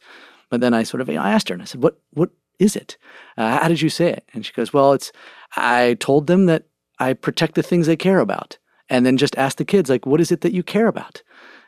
But 0.50 0.60
then 0.60 0.74
I 0.74 0.82
sort 0.82 1.02
of, 1.02 1.08
you 1.08 1.18
know, 1.18 1.22
I 1.22 1.34
asked 1.34 1.50
her, 1.50 1.54
and 1.54 1.62
I 1.62 1.66
said, 1.66 1.84
"What, 1.84 2.00
what 2.14 2.32
is 2.58 2.76
it? 2.76 2.98
Uh, 3.38 3.60
how 3.60 3.68
did 3.68 3.80
you 3.80 3.90
say 3.90 4.08
it?" 4.08 4.24
And 4.34 4.44
she 4.44 4.54
goes, 4.54 4.74
"Well, 4.74 4.94
it's. 4.94 5.12
I 5.56 5.98
told 6.00 6.26
them 6.26 6.48
that 6.48 6.64
I 6.98 7.14
protect 7.14 7.54
the 7.54 7.62
things 7.62 7.86
they 7.86 7.96
care 7.96 8.22
about, 8.22 8.58
and 8.90 9.06
then 9.06 9.18
just 9.18 9.38
ask 9.38 9.58
the 9.58 9.66
kids, 9.66 9.88
like, 9.88 10.08
what 10.08 10.20
is 10.20 10.32
it 10.32 10.42
that 10.42 10.54
you 10.54 10.64
care 10.64 10.88
about?" 10.88 11.22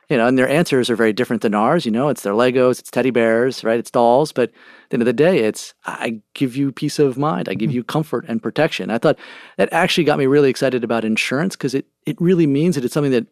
You 0.10 0.18
know, 0.18 0.28
and 0.28 0.38
their 0.38 0.48
answers 0.48 0.90
are 0.90 0.96
very 0.96 1.14
different 1.14 1.42
than 1.42 1.56
ours. 1.56 1.86
You 1.86 1.92
know, 1.92 2.10
it's 2.10 2.22
their 2.22 2.34
Legos, 2.34 2.80
it's 2.80 2.92
teddy 2.92 3.10
bears, 3.10 3.64
right? 3.64 3.80
It's 3.80 3.92
dolls. 3.92 4.32
But 4.32 4.50
at 4.50 4.90
the 4.90 4.96
end 4.96 5.02
of 5.02 5.08
the 5.08 5.14
day, 5.14 5.40
it's 5.40 5.74
I 5.86 6.22
give 6.34 6.56
you 6.56 6.72
peace 6.72 7.00
of 7.00 7.18
mind, 7.18 7.50
I 7.50 7.54
give 7.54 7.72
you 7.72 7.84
comfort 7.84 8.26
and 8.28 8.42
protection. 8.42 8.90
I 8.90 8.98
thought 8.98 9.18
that 9.58 9.72
actually 9.72 10.04
got 10.04 10.20
me 10.20 10.26
really 10.26 10.50
excited 10.50 10.84
about 10.84 11.06
insurance 11.06 11.56
because 11.56 11.74
it 11.74 11.88
it 12.06 12.20
really 12.22 12.48
means 12.48 12.76
that 12.76 12.86
it's 12.86 12.94
something 12.94 13.12
that 13.12 13.28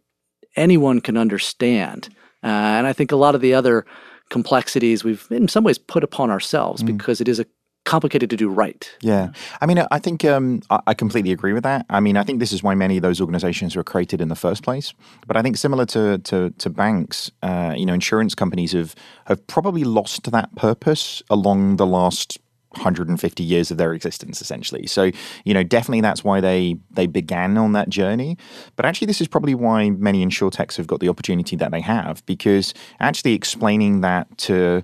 anyone 0.56 1.02
can 1.02 1.18
understand. 1.18 2.10
Uh, 2.44 2.48
and 2.48 2.88
I 2.88 2.94
think 2.94 3.12
a 3.12 3.16
lot 3.16 3.36
of 3.36 3.42
the 3.42 3.54
other 3.54 3.86
complexities 4.30 5.04
we've 5.04 5.28
in 5.30 5.48
some 5.48 5.64
ways 5.64 5.78
put 5.78 6.04
upon 6.04 6.32
ourselves 6.32 6.82
because 6.82 7.22
it 7.22 7.28
is 7.28 7.40
a 7.40 7.46
complicated 7.86 8.30
to 8.30 8.38
do 8.38 8.50
right. 8.50 8.90
Yeah, 9.02 9.32
I 9.62 9.66
mean, 9.66 9.80
I 9.92 10.00
think 10.00 10.24
um, 10.26 10.62
I, 10.70 10.94
completely 10.94 11.32
agree 11.32 11.54
with 11.54 11.64
that. 11.64 11.86
I 11.90 12.00
mean, 12.00 12.18
I 12.18 12.24
think 12.24 12.40
this 12.40 12.54
is 12.54 12.64
why 12.64 12.76
many 12.76 12.98
of 12.98 13.04
those 13.04 13.20
organizations 13.20 13.76
were 13.76 13.84
created 13.84 14.22
in 14.22 14.30
the 14.30 14.36
first 14.36 14.64
place. 14.64 14.94
But 15.28 15.38
I 15.38 15.42
think 15.42 15.58
similar 15.58 15.86
to 15.88 16.18
to, 16.20 16.50
to 16.52 16.70
banks, 16.70 17.32
uh, 17.42 17.74
you 17.76 17.86
know, 17.86 17.94
insurance 17.94 18.36
companies 18.36 18.72
have 18.72 18.96
have 19.26 19.46
probably 19.48 19.84
lost 19.84 20.32
that 20.32 20.56
purpose 20.56 21.22
along 21.30 21.78
the 21.78 21.86
last 21.86 22.40
150 22.72 23.44
years 23.44 23.70
of 23.70 23.78
their 23.78 23.94
existence 23.94 24.42
essentially 24.42 24.88
so 24.88 25.12
you 25.44 25.54
know 25.54 25.62
definitely 25.62 26.02
that's 26.02 26.24
why 26.24 26.42
they 26.42 26.76
they 26.90 27.06
began 27.06 27.56
on 27.56 27.74
that 27.74 27.88
journey 27.88 28.36
but 28.76 28.84
actually 28.84 29.06
this 29.06 29.22
is 29.22 29.28
probably 29.28 29.54
why 29.54 29.92
many 29.92 30.26
insurtechs 30.26 30.76
have 30.76 30.88
got 30.88 31.00
the 31.00 31.08
opportunity 31.08 31.56
that 31.56 31.70
they 31.70 31.82
have 31.82 32.26
because 32.26 32.74
actually 33.00 33.34
explaining 33.34 34.02
that 34.02 34.36
to 34.40 34.84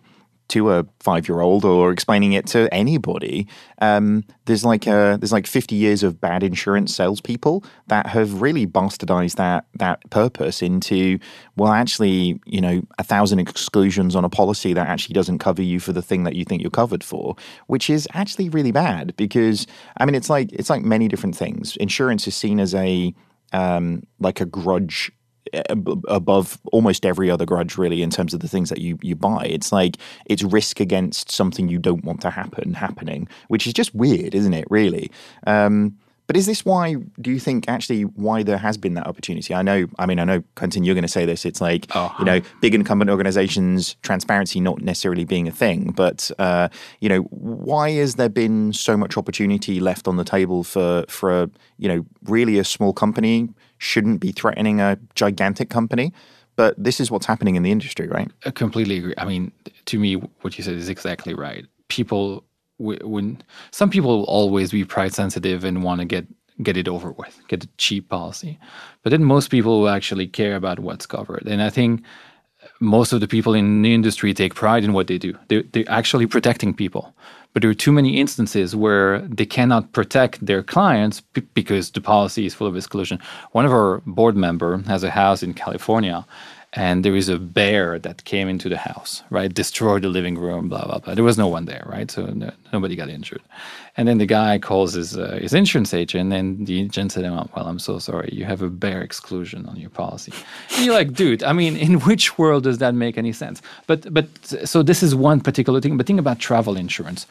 to 0.49 0.71
a 0.71 0.85
five 0.99 1.27
year 1.27 1.41
old 1.41 1.63
or 1.65 1.91
explaining 1.91 2.33
it 2.33 2.45
to 2.47 2.71
anybody. 2.73 3.47
Um, 3.81 4.23
there's 4.45 4.65
like 4.65 4.87
a, 4.87 5.17
there's 5.19 5.31
like 5.31 5.47
50 5.47 5.75
years 5.75 6.03
of 6.03 6.19
bad 6.19 6.43
insurance 6.43 6.93
salespeople 6.93 7.63
that 7.87 8.07
have 8.07 8.41
really 8.41 8.67
bastardized 8.67 9.35
that 9.35 9.65
that 9.75 10.07
purpose 10.09 10.61
into 10.61 11.19
well, 11.55 11.71
actually, 11.71 12.39
you 12.45 12.61
know, 12.61 12.81
a 12.97 13.03
thousand 13.03 13.39
exclusions 13.39 14.15
on 14.15 14.25
a 14.25 14.29
policy 14.29 14.73
that 14.73 14.87
actually 14.87 15.13
doesn't 15.13 15.39
cover 15.39 15.61
you 15.61 15.79
for 15.79 15.93
the 15.93 16.01
thing 16.01 16.23
that 16.23 16.35
you 16.35 16.45
think 16.45 16.61
you're 16.61 16.71
covered 16.71 17.03
for, 17.03 17.35
which 17.67 17.89
is 17.89 18.07
actually 18.13 18.49
really 18.49 18.71
bad 18.71 19.15
because 19.17 19.67
I 19.97 20.05
mean, 20.05 20.15
it's 20.15 20.29
like 20.29 20.51
it's 20.51 20.69
like 20.69 20.83
many 20.83 21.07
different 21.07 21.35
things. 21.35 21.75
Insurance 21.77 22.27
is 22.27 22.35
seen 22.35 22.59
as 22.59 22.73
a 22.73 23.13
um, 23.51 24.03
like 24.19 24.41
a 24.41 24.45
grudge 24.45 25.11
above 26.07 26.59
almost 26.71 27.05
every 27.05 27.29
other 27.29 27.45
grudge 27.45 27.77
really 27.77 28.01
in 28.01 28.09
terms 28.09 28.33
of 28.33 28.39
the 28.39 28.47
things 28.47 28.69
that 28.69 28.79
you 28.79 28.97
you 29.01 29.15
buy. 29.15 29.45
It's 29.45 29.71
like 29.71 29.97
it's 30.25 30.43
risk 30.43 30.79
against 30.79 31.31
something 31.31 31.67
you 31.67 31.79
don't 31.79 32.03
want 32.03 32.21
to 32.21 32.29
happen 32.29 32.73
happening 32.73 33.27
which 33.47 33.67
is 33.67 33.73
just 33.73 33.93
weird 33.95 34.35
isn't 34.35 34.53
it 34.53 34.65
really? 34.69 35.11
Um, 35.45 35.97
but 36.29 36.37
is 36.37 36.45
this 36.45 36.63
why 36.63 36.93
do 37.19 37.31
you 37.31 37.39
think 37.39 37.67
actually 37.67 38.03
why 38.03 38.43
there 38.43 38.59
has 38.59 38.77
been 38.77 38.93
that 38.93 39.07
opportunity? 39.07 39.55
I 39.55 39.63
know 39.63 39.87
i 39.97 40.05
mean 40.05 40.19
i 40.19 40.23
know 40.23 40.43
quentin 40.53 40.83
you're 40.83 40.93
going 40.93 41.01
to 41.01 41.07
say 41.07 41.25
this. 41.25 41.43
It's 41.43 41.59
like 41.59 41.87
Oh, 41.95 42.13
you 42.19 42.25
know 42.25 42.39
big 42.61 42.75
incumbent 42.75 43.09
organizations 43.09 43.95
transparency 44.03 44.59
not 44.59 44.79
necessarily 44.79 45.25
being 45.25 45.47
a 45.47 45.51
thing. 45.51 45.91
But 45.91 46.29
uh, 46.37 46.69
you 46.99 47.09
know 47.09 47.21
why 47.31 47.89
has 47.93 48.13
there 48.13 48.29
been 48.29 48.73
so 48.73 48.95
much 48.95 49.17
opportunity 49.17 49.79
left 49.79 50.07
on 50.07 50.17
the 50.17 50.23
table 50.23 50.63
for 50.63 51.03
for 51.09 51.41
a 51.41 51.49
you 51.79 51.87
know 51.87 52.05
really 52.25 52.59
a 52.59 52.63
small 52.63 52.93
company 52.93 53.49
shouldn't 53.79 54.19
be 54.19 54.31
threatening 54.31 54.79
a 54.81 54.99
gigantic 55.15 55.71
company? 55.71 56.13
But 56.55 56.75
this 56.77 56.99
is 56.99 57.09
what's 57.09 57.25
happening 57.25 57.55
in 57.55 57.63
the 57.63 57.71
industry 57.71 58.07
right? 58.07 58.29
I 58.45 58.51
completely 58.51 58.99
agree. 58.99 59.15
I 59.17 59.25
mean, 59.25 59.51
to 59.85 59.97
me, 59.97 60.13
what 60.41 60.59
you 60.59 60.63
said 60.63 60.75
is 60.75 60.89
exactly 60.89 61.33
right. 61.33 61.65
People, 61.87 62.43
when 62.79 63.41
some 63.71 63.89
people 63.89 64.19
will 64.19 64.25
always 64.25 64.71
be 64.71 64.83
price 64.85 65.13
sensitive 65.13 65.63
and 65.63 65.83
want 65.83 65.99
to 66.01 66.05
get 66.05 66.25
get 66.61 66.75
it 66.75 66.87
over 66.87 67.11
with, 67.11 67.41
get 67.47 67.63
a 67.63 67.69
cheap 67.77 68.09
policy, 68.09 68.59
but 69.03 69.11
then 69.11 69.23
most 69.23 69.49
people 69.49 69.79
will 69.79 69.89
actually 69.89 70.27
care 70.27 70.55
about 70.55 70.79
what's 70.79 71.05
covered. 71.05 71.47
And 71.47 71.61
I 71.61 71.69
think 71.69 72.01
most 72.81 73.13
of 73.13 73.21
the 73.21 73.27
people 73.27 73.53
in 73.53 73.81
the 73.81 73.93
industry 73.93 74.33
take 74.33 74.55
pride 74.55 74.83
in 74.83 74.93
what 74.93 75.07
they 75.07 75.17
do. 75.17 75.37
They're, 75.47 75.63
they're 75.71 75.85
actually 75.87 76.27
protecting 76.27 76.73
people. 76.73 77.13
But 77.53 77.61
there 77.61 77.71
are 77.71 77.75
too 77.75 77.91
many 77.91 78.19
instances 78.19 78.75
where 78.75 79.21
they 79.21 79.45
cannot 79.45 79.91
protect 79.93 80.45
their 80.45 80.61
clients 80.61 81.21
b- 81.21 81.41
because 81.53 81.91
the 81.91 82.01
policy 82.01 82.45
is 82.45 82.53
full 82.53 82.67
of 82.67 82.77
exclusion. 82.77 83.19
One 83.53 83.65
of 83.65 83.71
our 83.71 84.01
board 84.05 84.35
member 84.35 84.77
has 84.83 85.03
a 85.03 85.09
house 85.09 85.41
in 85.41 85.53
California, 85.53 86.25
and 86.73 87.03
there 87.03 87.15
is 87.15 87.29
a 87.29 87.39
bear 87.39 87.97
that 87.97 88.23
came 88.25 88.47
into 88.47 88.69
the 88.69 88.77
house, 88.77 89.23
right? 89.31 89.51
Destroyed 89.51 90.03
the 90.03 90.09
living 90.09 90.37
room, 90.37 90.69
blah 90.69 90.85
blah 90.85 90.99
blah. 90.99 91.15
There 91.15 91.23
was 91.23 91.37
no 91.37 91.47
one 91.47 91.65
there, 91.65 91.83
right? 91.87 92.11
So 92.11 92.27
no, 92.27 92.51
nobody 92.71 92.95
got 92.95 93.09
injured. 93.09 93.41
And 93.97 94.07
then 94.07 94.19
the 94.19 94.27
guy 94.27 94.59
calls 94.59 94.93
his 94.93 95.17
uh, 95.17 95.39
his 95.41 95.53
insurance 95.53 95.93
agent, 95.93 96.31
and 96.31 96.67
the 96.67 96.81
agent 96.81 97.11
said, 97.11 97.23
"Well, 97.23 97.49
I'm 97.55 97.79
so 97.79 97.97
sorry, 97.97 98.29
you 98.31 98.45
have 98.45 98.61
a 98.61 98.69
bear 98.69 99.01
exclusion 99.01 99.65
on 99.65 99.77
your 99.77 99.89
policy." 99.89 100.31
And 100.75 100.85
you're 100.85 100.93
like, 100.93 101.13
dude, 101.13 101.43
I 101.43 101.53
mean, 101.53 101.75
in 101.75 102.01
which 102.01 102.37
world 102.37 102.63
does 102.63 102.77
that 102.77 102.93
make 102.93 103.17
any 103.17 103.33
sense? 103.33 103.61
But 103.87 104.13
but 104.13 104.27
so 104.65 104.83
this 104.83 105.01
is 105.01 105.15
one 105.15 105.41
particular 105.41 105.81
thing. 105.81 105.97
But 105.97 106.05
think 106.05 106.19
about 106.19 106.39
travel 106.39 106.77
insurance 106.77 107.25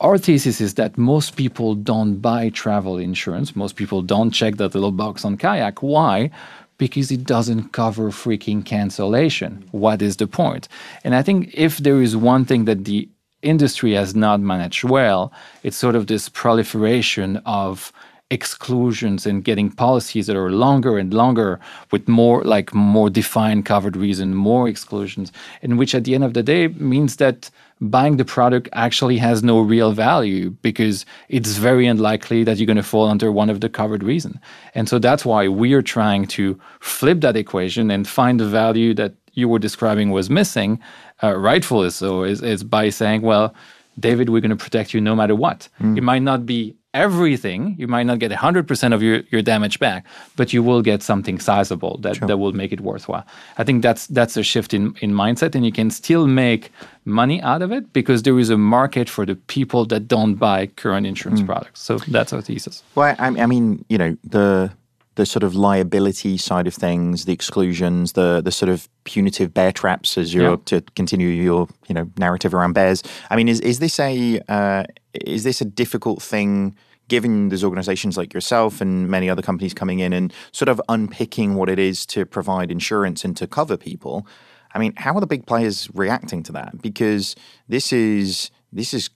our 0.00 0.18
thesis 0.18 0.60
is 0.60 0.74
that 0.74 0.98
most 0.98 1.36
people 1.36 1.74
don't 1.74 2.16
buy 2.16 2.50
travel 2.50 2.98
insurance. 2.98 3.56
Most 3.56 3.76
people 3.76 4.02
don't 4.02 4.30
check 4.30 4.56
that 4.56 4.74
little 4.74 4.92
box 4.92 5.24
on 5.24 5.38
kayak. 5.38 5.82
Why? 5.82 6.30
Because 6.78 7.10
it 7.10 7.24
doesn't 7.24 7.72
cover 7.72 8.10
freaking 8.10 8.64
cancellation. 8.64 9.66
What 9.70 10.02
is 10.02 10.16
the 10.16 10.26
point? 10.26 10.68
And 11.04 11.14
I 11.14 11.22
think 11.22 11.50
if 11.54 11.78
there 11.78 12.02
is 12.02 12.16
one 12.16 12.44
thing 12.44 12.66
that 12.66 12.84
the 12.84 13.08
industry 13.42 13.92
has 13.92 14.14
not 14.14 14.40
managed 14.40 14.84
well, 14.84 15.32
it's 15.62 15.76
sort 15.76 15.94
of 15.94 16.06
this 16.06 16.28
proliferation 16.28 17.38
of 17.46 17.92
exclusions 18.30 19.24
and 19.24 19.44
getting 19.44 19.70
policies 19.70 20.26
that 20.26 20.36
are 20.36 20.50
longer 20.50 20.98
and 20.98 21.14
longer 21.14 21.60
with 21.92 22.08
more 22.08 22.42
like 22.42 22.74
more 22.74 23.08
defined 23.08 23.64
covered 23.64 23.96
reason, 23.96 24.34
more 24.34 24.68
exclusions, 24.68 25.30
and 25.62 25.78
which 25.78 25.94
at 25.94 26.04
the 26.04 26.14
end 26.14 26.24
of 26.24 26.34
the 26.34 26.42
day 26.42 26.68
means 26.68 27.16
that 27.16 27.50
buying 27.80 28.16
the 28.16 28.24
product 28.24 28.68
actually 28.72 29.18
has 29.18 29.42
no 29.42 29.60
real 29.60 29.92
value 29.92 30.50
because 30.62 31.04
it's 31.28 31.56
very 31.56 31.86
unlikely 31.86 32.42
that 32.44 32.56
you're 32.56 32.66
going 32.66 32.76
to 32.76 32.82
fall 32.82 33.08
under 33.08 33.30
one 33.30 33.50
of 33.50 33.60
the 33.60 33.68
covered 33.68 34.02
reason. 34.02 34.40
And 34.74 34.88
so 34.88 34.98
that's 34.98 35.24
why 35.24 35.48
we 35.48 35.74
are 35.74 35.82
trying 35.82 36.26
to 36.28 36.58
flip 36.80 37.20
that 37.20 37.36
equation 37.36 37.90
and 37.90 38.08
find 38.08 38.40
the 38.40 38.46
value 38.46 38.94
that 38.94 39.14
you 39.34 39.48
were 39.48 39.58
describing 39.58 40.10
was 40.10 40.30
missing, 40.30 40.80
uh, 41.22 41.36
rightfully 41.36 41.90
so, 41.90 42.22
is, 42.22 42.42
is 42.42 42.64
by 42.64 42.88
saying, 42.88 43.20
well, 43.20 43.54
David, 44.00 44.30
we're 44.30 44.40
going 44.40 44.50
to 44.50 44.56
protect 44.56 44.94
you 44.94 45.00
no 45.00 45.14
matter 45.14 45.34
what. 45.34 45.68
It 45.96 46.02
might 46.02 46.22
not 46.22 46.46
be 46.46 46.74
everything. 46.94 47.74
You 47.78 47.88
might 47.88 48.04
not 48.04 48.18
get 48.18 48.30
100% 48.32 48.94
of 48.94 49.02
your, 49.02 49.20
your 49.30 49.42
damage 49.42 49.78
back, 49.78 50.06
but 50.36 50.52
you 50.52 50.62
will 50.62 50.82
get 50.82 51.02
something 51.02 51.38
sizable 51.38 51.98
that, 51.98 52.20
that 52.26 52.38
will 52.38 52.52
make 52.52 52.72
it 52.72 52.80
worthwhile. 52.80 53.24
I 53.58 53.64
think 53.64 53.82
that's 53.82 54.06
that's 54.08 54.36
a 54.36 54.42
shift 54.42 54.72
in, 54.74 54.94
in 55.00 55.12
mindset, 55.12 55.54
and 55.54 55.64
you 55.64 55.72
can 55.72 55.90
still 55.90 56.26
make 56.26 56.70
money 57.04 57.40
out 57.42 57.62
of 57.62 57.70
it 57.72 57.92
because 57.92 58.22
there 58.22 58.38
is 58.38 58.50
a 58.50 58.56
market 58.56 59.08
for 59.08 59.26
the 59.26 59.36
people 59.36 59.84
that 59.86 60.08
don't 60.08 60.34
buy 60.36 60.66
current 60.66 61.06
insurance 61.06 61.42
products. 61.42 61.82
So 61.82 61.98
that's 61.98 62.32
our 62.32 62.40
thesis. 62.42 62.82
Well, 62.94 63.14
I, 63.18 63.26
I 63.28 63.46
mean, 63.46 63.84
you 63.88 63.98
know, 63.98 64.16
the 64.24 64.72
the 65.16 65.24
sort 65.24 65.42
of 65.42 65.54
liability 65.54 66.36
side 66.36 66.66
of 66.66 66.74
things, 66.74 67.24
the 67.24 67.32
exclusions, 67.32 68.12
the 68.12 68.42
the 68.42 68.52
sort 68.52 68.68
of 68.68 68.86
punitive 69.04 69.54
bear 69.54 69.72
traps, 69.72 70.18
as 70.18 70.34
you're 70.34 70.50
Yeah. 70.50 70.56
to 70.66 70.80
continue 70.94 71.28
your 71.28 71.68
you 71.88 71.94
know 71.94 72.10
narrative 72.18 72.52
around 72.54 72.74
bears. 72.74 73.02
I 73.30 73.36
mean, 73.36 73.48
is 73.48 73.60
is 73.60 73.78
this 73.78 73.98
a 73.98 74.40
uh, 74.48 74.84
is 75.24 75.44
this 75.44 75.60
a 75.60 75.64
difficult 75.64 76.22
thing? 76.22 76.74
Given 77.08 77.50
there's 77.50 77.62
organizations 77.62 78.16
like 78.16 78.34
yourself 78.34 78.80
and 78.80 79.08
many 79.08 79.30
other 79.30 79.42
companies 79.42 79.72
coming 79.72 80.00
in 80.00 80.12
and 80.12 80.32
sort 80.50 80.68
of 80.68 80.80
unpicking 80.88 81.54
what 81.54 81.68
it 81.68 81.78
is 81.78 82.04
to 82.06 82.26
provide 82.26 82.70
insurance 82.72 83.24
and 83.24 83.36
to 83.36 83.46
cover 83.46 83.76
people, 83.76 84.26
I 84.74 84.80
mean, 84.80 84.92
how 84.96 85.14
are 85.14 85.20
the 85.20 85.26
big 85.26 85.46
players 85.46 85.88
reacting 85.94 86.42
to 86.44 86.52
that? 86.52 86.82
Because 86.82 87.36
this 87.68 87.92
is 87.92 88.50
this 88.72 88.92
is 88.92 89.10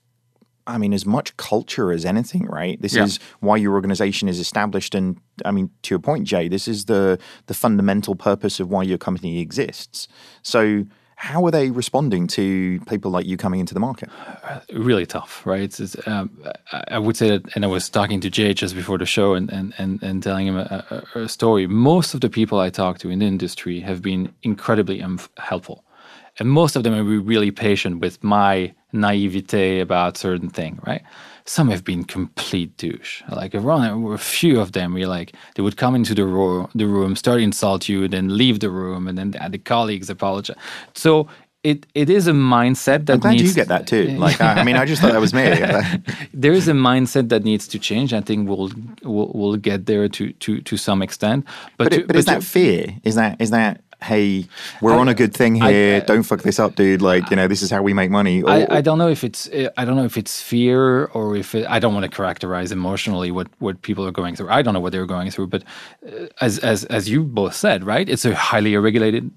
I 0.66 0.78
mean, 0.78 0.92
as 0.92 1.04
much 1.04 1.36
culture 1.36 1.90
as 1.90 2.04
anything, 2.04 2.46
right? 2.46 2.80
This 2.80 2.94
Yeah. 2.94 3.04
is 3.04 3.18
why 3.40 3.56
your 3.56 3.72
organization 3.74 4.28
is 4.28 4.38
established, 4.38 4.94
and 4.94 5.16
I 5.44 5.50
mean, 5.50 5.70
to 5.82 5.92
your 5.94 5.98
point, 5.98 6.28
Jay, 6.28 6.46
this 6.48 6.68
is 6.68 6.84
the 6.84 7.18
the 7.46 7.54
fundamental 7.54 8.14
purpose 8.14 8.60
of 8.60 8.68
why 8.68 8.84
your 8.84 8.98
company 8.98 9.40
exists. 9.40 10.06
So, 10.42 10.84
how 11.20 11.44
are 11.44 11.50
they 11.50 11.70
responding 11.70 12.26
to 12.26 12.80
people 12.88 13.10
like 13.10 13.26
you 13.26 13.36
coming 13.36 13.60
into 13.60 13.74
the 13.74 13.80
market? 13.80 14.08
really 14.72 15.04
tough, 15.04 15.44
right? 15.44 15.60
It's, 15.60 15.78
it's, 15.78 16.08
um, 16.08 16.30
I 16.72 16.84
I 16.92 16.98
would 16.98 17.14
say 17.14 17.28
that, 17.28 17.54
and 17.54 17.62
I 17.62 17.68
was 17.68 17.90
talking 17.90 18.20
to 18.22 18.30
Jay 18.30 18.54
just 18.54 18.74
before 18.74 18.96
the 18.96 19.04
show 19.04 19.34
and, 19.34 19.52
and, 19.52 19.74
and, 19.76 20.02
and 20.02 20.22
telling 20.22 20.46
him 20.46 20.56
a, 20.56 21.04
a, 21.14 21.20
a 21.20 21.28
story. 21.28 21.66
Most 21.66 22.14
of 22.14 22.22
the 22.22 22.30
people 22.30 22.58
I 22.58 22.70
talk 22.70 22.98
to 23.00 23.10
in 23.10 23.18
the 23.18 23.26
industry 23.26 23.80
have 23.80 24.00
been 24.00 24.32
incredibly 24.42 25.02
um, 25.02 25.20
helpful. 25.36 25.84
And 26.38 26.48
most 26.48 26.74
of 26.74 26.84
them 26.84 26.94
are 26.94 27.04
really 27.04 27.50
patient 27.50 28.00
with 28.00 28.24
my 28.24 28.72
naivete 28.92 29.80
about 29.80 30.16
certain 30.16 30.50
thing, 30.50 30.78
right? 30.86 31.02
Some 31.44 31.70
have 31.70 31.84
been 31.84 32.04
complete 32.04 32.76
douche. 32.76 33.22
Like 33.30 33.54
around 33.54 34.12
a 34.12 34.18
few 34.18 34.60
of 34.60 34.72
them, 34.72 34.94
we 34.94 35.06
like 35.06 35.34
they 35.56 35.62
would 35.62 35.76
come 35.76 35.94
into 35.96 36.14
the 36.14 36.24
room, 36.24 36.68
the 36.74 36.86
room, 36.86 37.16
start 37.16 37.40
insult 37.40 37.88
you, 37.88 38.08
then 38.08 38.36
leave 38.36 38.60
the 38.60 38.70
room, 38.70 39.08
and 39.08 39.18
then 39.18 39.32
the, 39.32 39.48
the 39.50 39.58
colleagues 39.58 40.10
apologize. 40.10 40.56
So 40.94 41.28
it 41.64 41.86
it 41.94 42.08
is 42.10 42.26
a 42.28 42.32
mindset 42.32 43.06
that 43.06 43.14
I'm 43.14 43.20
glad 43.20 43.30
needs 43.32 43.44
you 43.44 43.54
get 43.54 43.68
that 43.68 43.86
too. 43.86 44.16
Like, 44.18 44.40
I, 44.40 44.60
I 44.60 44.64
mean, 44.64 44.76
I 44.76 44.86
just 44.86 45.02
thought 45.02 45.12
that 45.12 45.20
was 45.20 45.34
me. 45.34 45.42
there 46.34 46.52
is 46.52 46.68
a 46.68 46.72
mindset 46.72 47.28
that 47.30 47.44
needs 47.44 47.68
to 47.68 47.78
change. 47.78 48.12
I 48.14 48.20
think 48.20 48.48
we'll 48.48 48.70
we'll, 49.02 49.32
we'll 49.34 49.56
get 49.56 49.86
there 49.86 50.08
to 50.08 50.32
to 50.32 50.60
to 50.62 50.76
some 50.76 51.02
extent. 51.02 51.46
But 51.78 51.90
But, 51.90 51.92
to- 51.92 52.00
it, 52.02 52.06
but 52.06 52.16
is 52.16 52.24
to- 52.26 52.30
that 52.32 52.44
fear? 52.44 52.94
Is 53.04 53.14
that 53.16 53.40
is 53.40 53.50
that 53.50 53.82
hey, 54.02 54.46
we're 54.80 54.94
on 54.94 55.08
a 55.08 55.14
good 55.14 55.34
thing 55.34 55.54
here. 55.54 55.96
I, 55.96 56.00
Don't 56.00 56.22
fuck 56.22 56.42
this 56.42 56.58
up, 56.58 56.74
dude. 56.74 57.02
Like, 57.02 57.30
you 57.30 57.36
know, 57.36 57.48
this 57.48 57.62
is 57.62 57.70
how 57.70 57.82
we 57.82 57.92
make 57.92 58.10
money. 58.10 58.42
Or, 58.42 58.50
I, 58.50 58.66
I, 58.70 58.80
don't 58.80 58.98
know 58.98 59.08
if 59.08 59.24
it's 59.24 59.48
I 59.76 59.84
don't 59.84 59.96
know 59.96 60.04
if 60.04 60.16
it's 60.16 60.40
fear 60.40 61.06
or 61.06 61.36
if 61.36 61.54
it, 61.54 61.66
I 61.68 61.78
don't 61.78 61.94
want 61.94 62.04
to 62.10 62.14
characterize 62.14 62.72
emotionally 62.72 63.30
what 63.30 63.48
what 63.58 63.82
people 63.82 64.06
are 64.06 64.12
going 64.12 64.36
through. 64.36 64.50
I 64.50 64.62
don't 64.62 64.74
know 64.74 64.80
what 64.80 64.92
they're 64.92 65.06
going 65.06 65.30
through, 65.30 65.48
but 65.48 65.64
uh, 66.06 66.26
as 66.40 66.58
as 66.58 66.84
as 66.84 67.08
you 67.08 67.24
both 67.24 67.54
said, 67.54 67.84
right? 67.84 68.08
It's 68.08 68.24
a 68.24 68.34
highly 68.34 68.76
regulated 68.76 69.30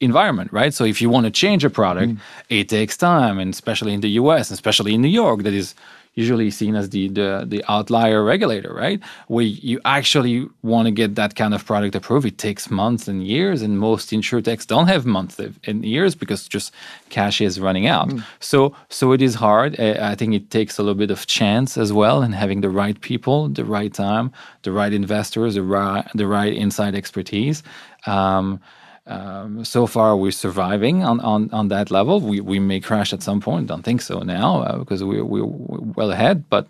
environment, 0.00 0.52
right? 0.52 0.74
So 0.74 0.84
if 0.84 1.00
you 1.00 1.08
want 1.08 1.26
to 1.26 1.30
change 1.30 1.64
a 1.64 1.70
product, 1.70 2.12
mm. 2.12 2.18
it 2.48 2.68
takes 2.68 2.96
time, 2.96 3.38
and 3.38 3.54
especially 3.54 3.94
in 3.94 4.00
the 4.00 4.10
US, 4.10 4.50
especially 4.50 4.94
in 4.94 5.00
New 5.00 5.08
York, 5.08 5.42
that 5.44 5.54
is 5.54 5.74
usually 6.14 6.50
seen 6.50 6.76
as 6.76 6.90
the, 6.90 7.08
the, 7.08 7.44
the 7.46 7.64
outlier 7.68 8.22
regulator, 8.22 8.72
right? 8.72 9.00
Where 9.28 9.44
you 9.44 9.80
actually 9.84 10.46
want 10.62 10.86
to 10.86 10.92
get 10.92 11.14
that 11.14 11.36
kind 11.36 11.54
of 11.54 11.64
product 11.64 11.94
approved, 11.94 12.26
it 12.26 12.38
takes 12.38 12.70
months 12.70 13.08
and 13.08 13.26
years, 13.26 13.62
and 13.62 13.78
most 13.78 14.10
insurtechs 14.10 14.66
don't 14.66 14.88
have 14.88 15.06
months 15.06 15.38
and 15.38 15.84
years 15.84 16.14
because 16.14 16.46
just 16.46 16.72
cash 17.08 17.40
is 17.40 17.58
running 17.58 17.86
out. 17.86 18.08
Mm. 18.08 18.24
So 18.40 18.74
so 18.88 19.12
it 19.12 19.22
is 19.22 19.34
hard. 19.34 19.78
I 19.80 20.14
think 20.14 20.34
it 20.34 20.50
takes 20.50 20.78
a 20.78 20.82
little 20.82 20.98
bit 20.98 21.10
of 21.10 21.26
chance 21.26 21.78
as 21.78 21.92
well, 21.92 22.22
and 22.22 22.34
having 22.34 22.60
the 22.60 22.68
right 22.68 23.00
people, 23.00 23.48
the 23.48 23.64
right 23.64 23.92
time, 23.92 24.32
the 24.62 24.72
right 24.72 24.92
investors, 24.92 25.54
the 25.54 25.62
right 25.62 26.06
the 26.14 26.26
right 26.26 26.52
inside 26.52 26.94
expertise. 26.94 27.62
Um, 28.06 28.60
um, 29.06 29.64
so 29.64 29.86
far, 29.86 30.16
we're 30.16 30.30
surviving 30.30 31.02
on, 31.02 31.20
on, 31.20 31.50
on 31.52 31.68
that 31.68 31.90
level. 31.90 32.20
We, 32.20 32.40
we 32.40 32.58
may 32.60 32.80
crash 32.80 33.12
at 33.12 33.22
some 33.22 33.40
point. 33.40 33.66
Don't 33.66 33.82
think 33.82 34.00
so 34.00 34.20
now 34.20 34.62
uh, 34.62 34.78
because 34.78 35.02
we're, 35.02 35.24
we're 35.24 35.44
well 35.44 36.12
ahead. 36.12 36.48
But 36.48 36.68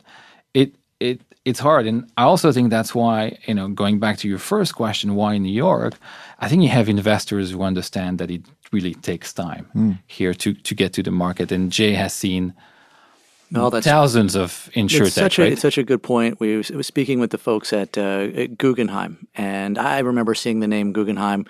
it 0.55 0.75
it 0.99 1.21
it's 1.45 1.59
hard, 1.59 1.87
and 1.87 2.09
I 2.17 2.23
also 2.23 2.53
think 2.53 2.71
that's 2.71 2.95
why 2.95 3.39
you 3.47 3.55
know 3.55 3.69
going 3.69 3.99
back 3.99 4.19
to 4.19 4.29
your 4.29 4.39
first 4.39 4.75
question, 4.75 5.15
why 5.15 5.35
in 5.35 5.43
New 5.43 5.53
York? 5.53 5.95
I 6.39 6.49
think 6.49 6.63
you 6.63 6.69
have 6.69 6.89
investors 6.89 7.51
who 7.51 7.63
understand 7.63 8.19
that 8.19 8.31
it 8.31 8.43
really 8.71 8.95
takes 8.95 9.33
time 9.33 9.67
mm. 9.75 9.99
here 10.07 10.33
to 10.35 10.55
to 10.55 10.75
get 10.75 10.93
to 10.95 11.03
the 11.03 11.11
market, 11.11 11.53
and 11.53 11.71
Jay 11.71 11.93
has 11.95 12.15
seen. 12.15 12.55
No, 13.51 13.69
that's, 13.69 13.85
thousands 13.85 14.35
of 14.35 14.71
insurtech. 14.75 15.07
It's 15.07 15.15
such, 15.15 15.39
right? 15.39 15.49
a, 15.49 15.53
it's 15.53 15.61
such 15.61 15.77
a 15.77 15.83
good 15.83 16.03
point. 16.03 16.41
We 16.41 16.57
was, 16.57 16.71
was 16.71 16.87
speaking 16.87 17.21
with 17.21 17.33
the 17.33 17.37
folks 17.37 17.75
at, 17.75 17.99
uh, 17.99 18.31
at 18.35 18.57
Guggenheim, 18.57 19.29
and 19.35 19.77
I 19.77 19.99
remember 19.99 20.35
seeing 20.35 20.61
the 20.61 20.67
name 20.67 20.95
Guggenheim 20.95 21.45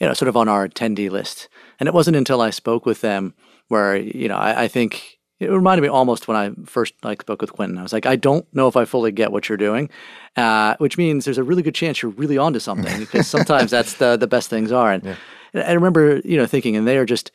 you 0.00 0.06
know, 0.06 0.14
sort 0.14 0.28
of 0.28 0.36
on 0.36 0.48
our 0.48 0.68
attendee 0.68 1.10
list. 1.10 1.48
And 1.80 1.88
it 1.88 1.94
wasn't 1.94 2.16
until 2.16 2.40
I 2.40 2.50
spoke 2.50 2.86
with 2.86 3.00
them 3.00 3.34
where, 3.68 3.96
you 3.96 4.28
know, 4.28 4.36
I, 4.36 4.64
I 4.64 4.68
think 4.68 5.18
it 5.40 5.50
reminded 5.50 5.82
me 5.82 5.88
almost 5.88 6.26
when 6.26 6.36
I 6.36 6.50
first 6.64 6.94
like 7.04 7.22
spoke 7.22 7.40
with 7.40 7.52
Quentin. 7.52 7.78
I 7.78 7.82
was 7.82 7.92
like, 7.92 8.06
I 8.06 8.16
don't 8.16 8.46
know 8.54 8.66
if 8.66 8.76
I 8.76 8.84
fully 8.84 9.12
get 9.12 9.30
what 9.30 9.48
you're 9.48 9.58
doing, 9.58 9.88
uh, 10.36 10.74
which 10.78 10.98
means 10.98 11.24
there's 11.24 11.38
a 11.38 11.44
really 11.44 11.62
good 11.62 11.74
chance 11.74 12.02
you're 12.02 12.12
really 12.12 12.38
onto 12.38 12.58
something 12.58 12.98
because 12.98 13.26
sometimes 13.36 13.70
that's 13.70 13.94
the 13.94 14.16
the 14.16 14.26
best 14.26 14.50
things 14.50 14.72
are. 14.72 14.92
And, 14.92 15.04
yeah. 15.04 15.16
and 15.54 15.62
I 15.64 15.72
remember, 15.72 16.18
you 16.24 16.36
know, 16.36 16.46
thinking, 16.46 16.76
and 16.76 16.88
they 16.88 16.98
are 16.98 17.04
just, 17.04 17.30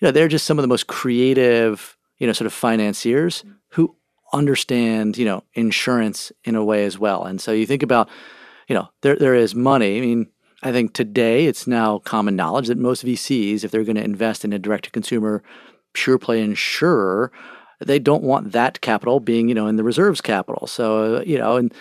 you 0.00 0.06
know, 0.06 0.12
they're 0.12 0.28
just 0.28 0.46
some 0.46 0.58
of 0.58 0.62
the 0.62 0.68
most 0.68 0.88
creative, 0.88 1.96
you 2.18 2.26
know, 2.26 2.32
sort 2.34 2.46
of 2.46 2.52
financiers 2.52 3.44
who 3.70 3.96
understand, 4.32 5.16
you 5.16 5.24
know, 5.24 5.42
insurance 5.54 6.30
in 6.44 6.54
a 6.54 6.64
way 6.64 6.84
as 6.84 6.98
well. 6.98 7.24
And 7.24 7.40
so 7.40 7.52
you 7.52 7.64
think 7.64 7.82
about, 7.82 8.10
you 8.68 8.74
know, 8.74 8.88
there 9.00 9.16
there 9.16 9.34
is 9.34 9.54
money. 9.54 9.96
I 9.96 10.00
mean, 10.02 10.26
I 10.62 10.72
think 10.72 10.92
today 10.92 11.46
it's 11.46 11.66
now 11.66 11.98
common 11.98 12.34
knowledge 12.34 12.66
that 12.66 12.78
most 12.78 13.04
VCs, 13.04 13.62
if 13.62 13.70
they're 13.70 13.84
going 13.84 13.96
to 13.96 14.04
invest 14.04 14.44
in 14.44 14.52
a 14.52 14.58
direct 14.58 14.84
to 14.84 14.90
consumer 14.90 15.42
pure 15.92 16.18
play 16.18 16.42
insurer, 16.42 17.30
they 17.80 17.98
don't 17.98 18.24
want 18.24 18.52
that 18.52 18.80
capital 18.80 19.20
being, 19.20 19.48
you 19.48 19.54
know, 19.54 19.68
in 19.68 19.76
the 19.76 19.84
reserves 19.84 20.20
capital. 20.20 20.66
So, 20.66 21.22
you 21.22 21.38
know, 21.38 21.56
and 21.56 21.72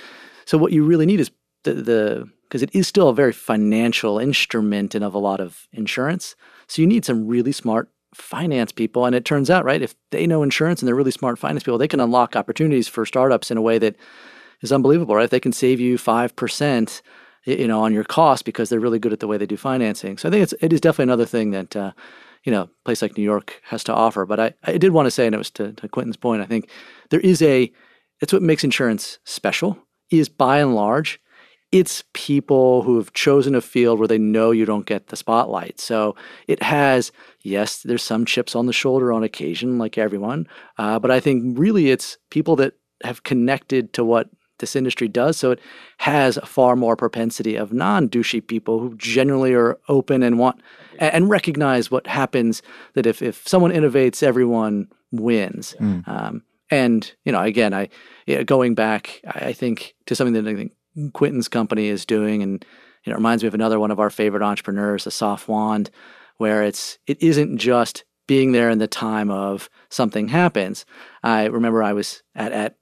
so 0.46 0.58
what 0.58 0.72
you 0.72 0.86
really 0.86 1.06
need 1.06 1.20
is 1.20 1.32
the, 1.64 1.74
the 1.74 2.30
because 2.44 2.64
it 2.64 2.74
is 2.74 2.88
still 2.88 3.10
a 3.10 3.14
very 3.14 3.34
financial 3.34 4.20
instrument 4.20 4.96
and 4.96 5.04
of 5.04 5.14
a 5.14 5.20
lot 5.20 5.42
of 5.42 5.68
insurance. 5.74 6.36
So 6.68 6.82
you 6.82 6.88
need 6.88 7.04
some 7.04 7.28
really 7.28 7.52
smart 7.52 7.90
finance 8.14 8.72
people. 8.72 9.06
And 9.06 9.14
it 9.14 9.26
turns 9.26 9.50
out, 9.50 9.66
right, 9.66 9.82
if 9.82 9.96
they 10.12 10.26
know 10.26 10.44
insurance 10.44 10.82
and 10.82 10.88
they're 10.88 10.96
really 10.96 11.12
smart 11.12 11.38
finance 11.38 11.64
people, 11.64 11.78
they 11.78 11.90
can 11.90 12.00
unlock 12.00 12.38
opportunities 12.38 12.88
for 12.88 13.06
startups 13.06 13.52
in 13.52 13.58
a 13.58 13.62
way 13.62 13.78
that 13.80 13.98
is 14.62 14.72
unbelievable, 14.72 15.16
right? 15.16 15.26
If 15.26 15.30
they 15.30 15.42
can 15.42 15.52
save 15.52 15.82
you 15.82 15.98
5% 15.98 17.02
you 17.48 17.68
know, 17.68 17.82
on 17.84 17.94
your 17.94 18.04
cost 18.04 18.46
because 18.46 18.70
they're 18.70 18.80
really 18.80 19.00
good 19.00 19.14
at 19.14 19.20
the 19.20 19.28
way 19.28 19.38
they 19.38 19.46
do 19.46 19.58
financing. 19.58 20.18
So 20.18 20.28
I 20.28 20.32
think 20.32 20.44
it's 20.44 20.54
it 20.62 20.74
is 20.74 20.82
definitely 20.82 21.12
another 21.12 21.26
thing 21.26 21.52
that 21.52 21.76
uh, 21.76 21.92
you 22.44 22.52
know, 22.52 22.64
a 22.64 22.70
place 22.86 23.02
like 23.02 23.18
New 23.18 23.24
York 23.24 23.62
has 23.64 23.84
to 23.86 23.94
offer. 23.94 24.26
But 24.26 24.40
I, 24.40 24.54
I 24.64 24.78
did 24.78 24.92
want 24.92 25.08
to 25.08 25.12
say, 25.12 25.26
and 25.26 25.36
it 25.36 25.40
was 25.40 25.52
to, 25.52 25.74
to 25.74 25.90
Quentin's 25.90 26.18
point, 26.18 26.42
I 26.42 26.46
think 26.46 26.70
there 27.10 27.20
is 27.20 27.42
a 27.42 27.72
it's 28.22 28.34
what 28.34 28.42
makes 28.42 28.64
insurance 28.64 29.20
special 29.26 29.78
is 30.10 30.30
by 30.30 30.60
and 30.60 30.76
large 30.76 31.20
it's 31.72 32.04
people 32.14 32.84
who 32.84 32.98
have 32.98 33.14
chosen 33.14 33.54
a 33.54 33.62
field 33.62 34.00
where 34.00 34.08
they 34.08 34.18
know 34.18 34.52
you 34.52 34.66
don't 34.66 34.86
get 34.86 35.08
the 35.08 35.18
spotlight. 35.18 35.80
So 35.80 36.16
it 36.48 36.64
has, 36.64 37.12
yes, 37.42 37.82
there's 37.84 38.04
some 38.04 38.26
chips 38.26 38.56
on 38.56 38.68
the 38.68 38.74
shoulder 38.74 39.12
on 39.12 39.24
occasion, 39.24 39.78
like 39.78 39.98
everyone, 39.98 40.48
uh, 40.78 41.00
but 41.00 41.12
I 41.12 41.20
think 41.20 41.58
really 41.58 41.92
it's 41.92 42.18
people 42.30 42.56
that 42.58 42.76
have 43.04 43.24
connected 43.24 43.94
to 43.94 44.06
what 44.06 44.30
this 44.60 44.76
industry 44.76 45.08
does. 45.08 45.38
So 45.38 45.52
it 45.52 45.60
has 46.00 46.38
a 46.38 46.46
far 46.46 46.76
more 46.76 46.96
propensity 46.96 47.56
of 47.56 47.74
non 47.74 48.10
douchey 48.10 48.46
people 48.46 48.80
who 48.80 48.96
generally 48.96 49.54
are 49.54 49.78
open 49.88 50.24
and 50.24 50.40
want 50.40 50.62
and 51.00 51.30
recognize 51.30 51.92
what 51.92 52.08
happens 52.08 52.62
that 52.94 53.06
if, 53.06 53.22
if 53.22 53.48
someone 53.48 53.72
innovates, 53.72 54.24
everyone 54.24 54.88
wins. 55.12 55.76
Mm. 55.80 56.08
Um, 56.08 56.44
and, 56.70 57.12
you 57.24 57.32
know, 57.32 57.42
again, 57.42 57.74
I 57.74 57.90
going 58.46 58.76
back, 58.76 59.22
I 59.26 59.54
think 59.54 59.96
to 60.06 60.16
something 60.16 60.34
that 60.34 60.50
I 60.50 60.56
think 60.56 60.74
Quentin's 61.14 61.48
company 61.48 61.88
is 61.88 62.06
doing, 62.06 62.44
and 62.44 62.66
it 63.06 63.14
reminds 63.14 63.44
me 63.44 63.48
of 63.48 63.54
another 63.54 63.80
one 63.80 63.92
of 63.92 64.00
our 64.00 64.10
favorite 64.10 64.44
entrepreneurs, 64.44 65.06
the 65.06 65.10
Asaf 65.10 65.48
Wand, 65.48 65.90
where 66.38 66.64
it's 66.64 66.98
it 67.08 67.22
isn't 67.22 67.58
just 67.58 68.04
being 68.28 68.52
there 68.52 68.70
in 68.70 68.80
the 68.80 68.88
time 68.88 69.32
of 69.32 69.70
something 69.90 70.28
happens. 70.28 70.86
I 71.24 71.46
remember 71.46 71.82
I 71.82 71.94
was 71.94 72.24
at 72.36 72.52
at 72.52 72.76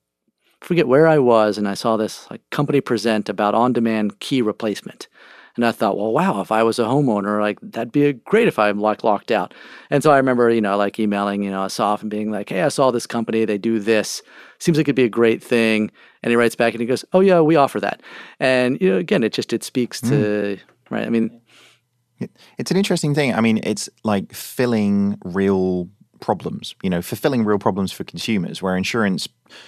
forget 0.66 0.88
where 0.88 1.08
I 1.08 1.20
was, 1.20 1.58
and 1.58 1.68
I 1.68 1.76
saw 1.76 1.96
this 1.96 2.30
like 2.32 2.42
company 2.50 2.82
present 2.82 3.30
about 3.30 3.56
on-demand 3.56 4.20
key 4.20 4.42
replacement. 4.42 5.08
And 5.56 5.66
I 5.66 5.72
thought, 5.72 5.98
well, 5.98 6.12
wow, 6.12 6.42
if 6.42 6.52
I 6.52 6.64
was 6.64 6.80
a 6.80 6.84
homeowner, 6.84 7.40
like 7.40 7.60
that'd 7.62 7.94
be 7.94 8.12
great 8.12 8.50
if 8.50 8.60
I'm 8.60 8.80
like 8.80 9.06
locked 9.06 9.32
out. 9.32 9.54
And 9.90 10.04
so 10.04 10.12
I 10.12 10.18
remember, 10.18 10.50
you 10.50 10.60
know, 10.60 10.76
like 10.76 11.00
emailing, 11.00 11.44
you 11.44 11.50
know, 11.50 11.64
Asaf 11.64 12.02
and 12.02 12.12
being 12.12 12.30
like, 12.30 12.50
hey, 12.50 12.64
I 12.64 12.68
saw 12.68 12.92
this 12.92 13.08
company, 13.08 13.46
they 13.46 13.58
do 13.58 13.80
this. 13.80 14.22
Seems 14.60 14.78
like 14.78 14.86
it'd 14.86 14.98
be 14.98 15.04
a 15.04 15.10
great 15.10 15.42
thing. 15.42 15.92
And 16.24 16.30
he 16.30 16.36
writes 16.36 16.58
back 16.58 16.74
and 16.74 16.82
he 16.82 16.88
goes, 16.88 17.06
oh 17.14 17.22
yeah, 17.22 17.40
we 17.40 17.56
offer 17.56 17.80
that. 17.80 18.02
And 18.40 18.82
you 18.82 18.90
know, 18.90 18.98
again, 18.98 19.24
it 19.24 19.32
just 19.32 19.54
it 19.54 19.64
speaks 19.64 20.02
to 20.02 20.08
mm. 20.08 20.60
right. 20.90 21.06
I 21.06 21.10
mean, 21.10 21.40
it's 22.58 22.72
an 22.72 22.78
interesting 22.78 23.16
thing. 23.16 23.34
I 23.34 23.40
mean, 23.40 23.62
it's 23.64 23.90
like 24.04 24.34
filling 24.34 25.18
real 25.24 25.90
problems, 26.20 26.76
you 26.82 26.90
know, 26.90 27.02
fulfilling 27.02 27.44
real 27.46 27.60
problems 27.60 27.92
for 27.92 28.04
consumers, 28.04 28.62
where 28.62 28.76
insurance 28.76 29.28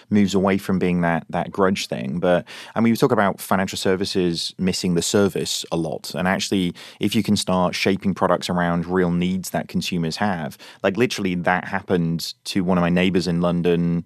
moves 0.10 0.34
away 0.34 0.58
from 0.58 0.80
being 0.80 1.02
that 1.02 1.26
that 1.30 1.52
grudge 1.52 1.88
thing. 1.88 2.20
But 2.20 2.46
I 2.76 2.82
mean, 2.82 2.92
we 2.92 2.98
talk 2.98 3.12
about 3.12 3.40
financial 3.40 3.78
services 3.78 4.54
missing 4.58 4.96
the 4.96 5.02
service 5.02 5.66
a 5.72 5.78
lot, 5.78 6.14
and 6.16 6.28
actually, 6.28 6.74
if 7.00 7.16
you 7.16 7.24
can 7.24 7.36
start 7.36 7.76
shaping 7.76 8.14
products 8.14 8.50
around 8.50 8.86
real 8.86 9.12
needs 9.12 9.52
that 9.52 9.68
consumers 9.68 10.18
have, 10.18 10.58
like 10.84 10.98
literally, 10.98 11.36
that 11.36 11.66
happened 11.66 12.34
to 12.46 12.64
one 12.64 12.78
of 12.78 12.82
my 12.82 12.90
neighbors 12.90 13.28
in 13.28 13.42
London. 13.42 14.06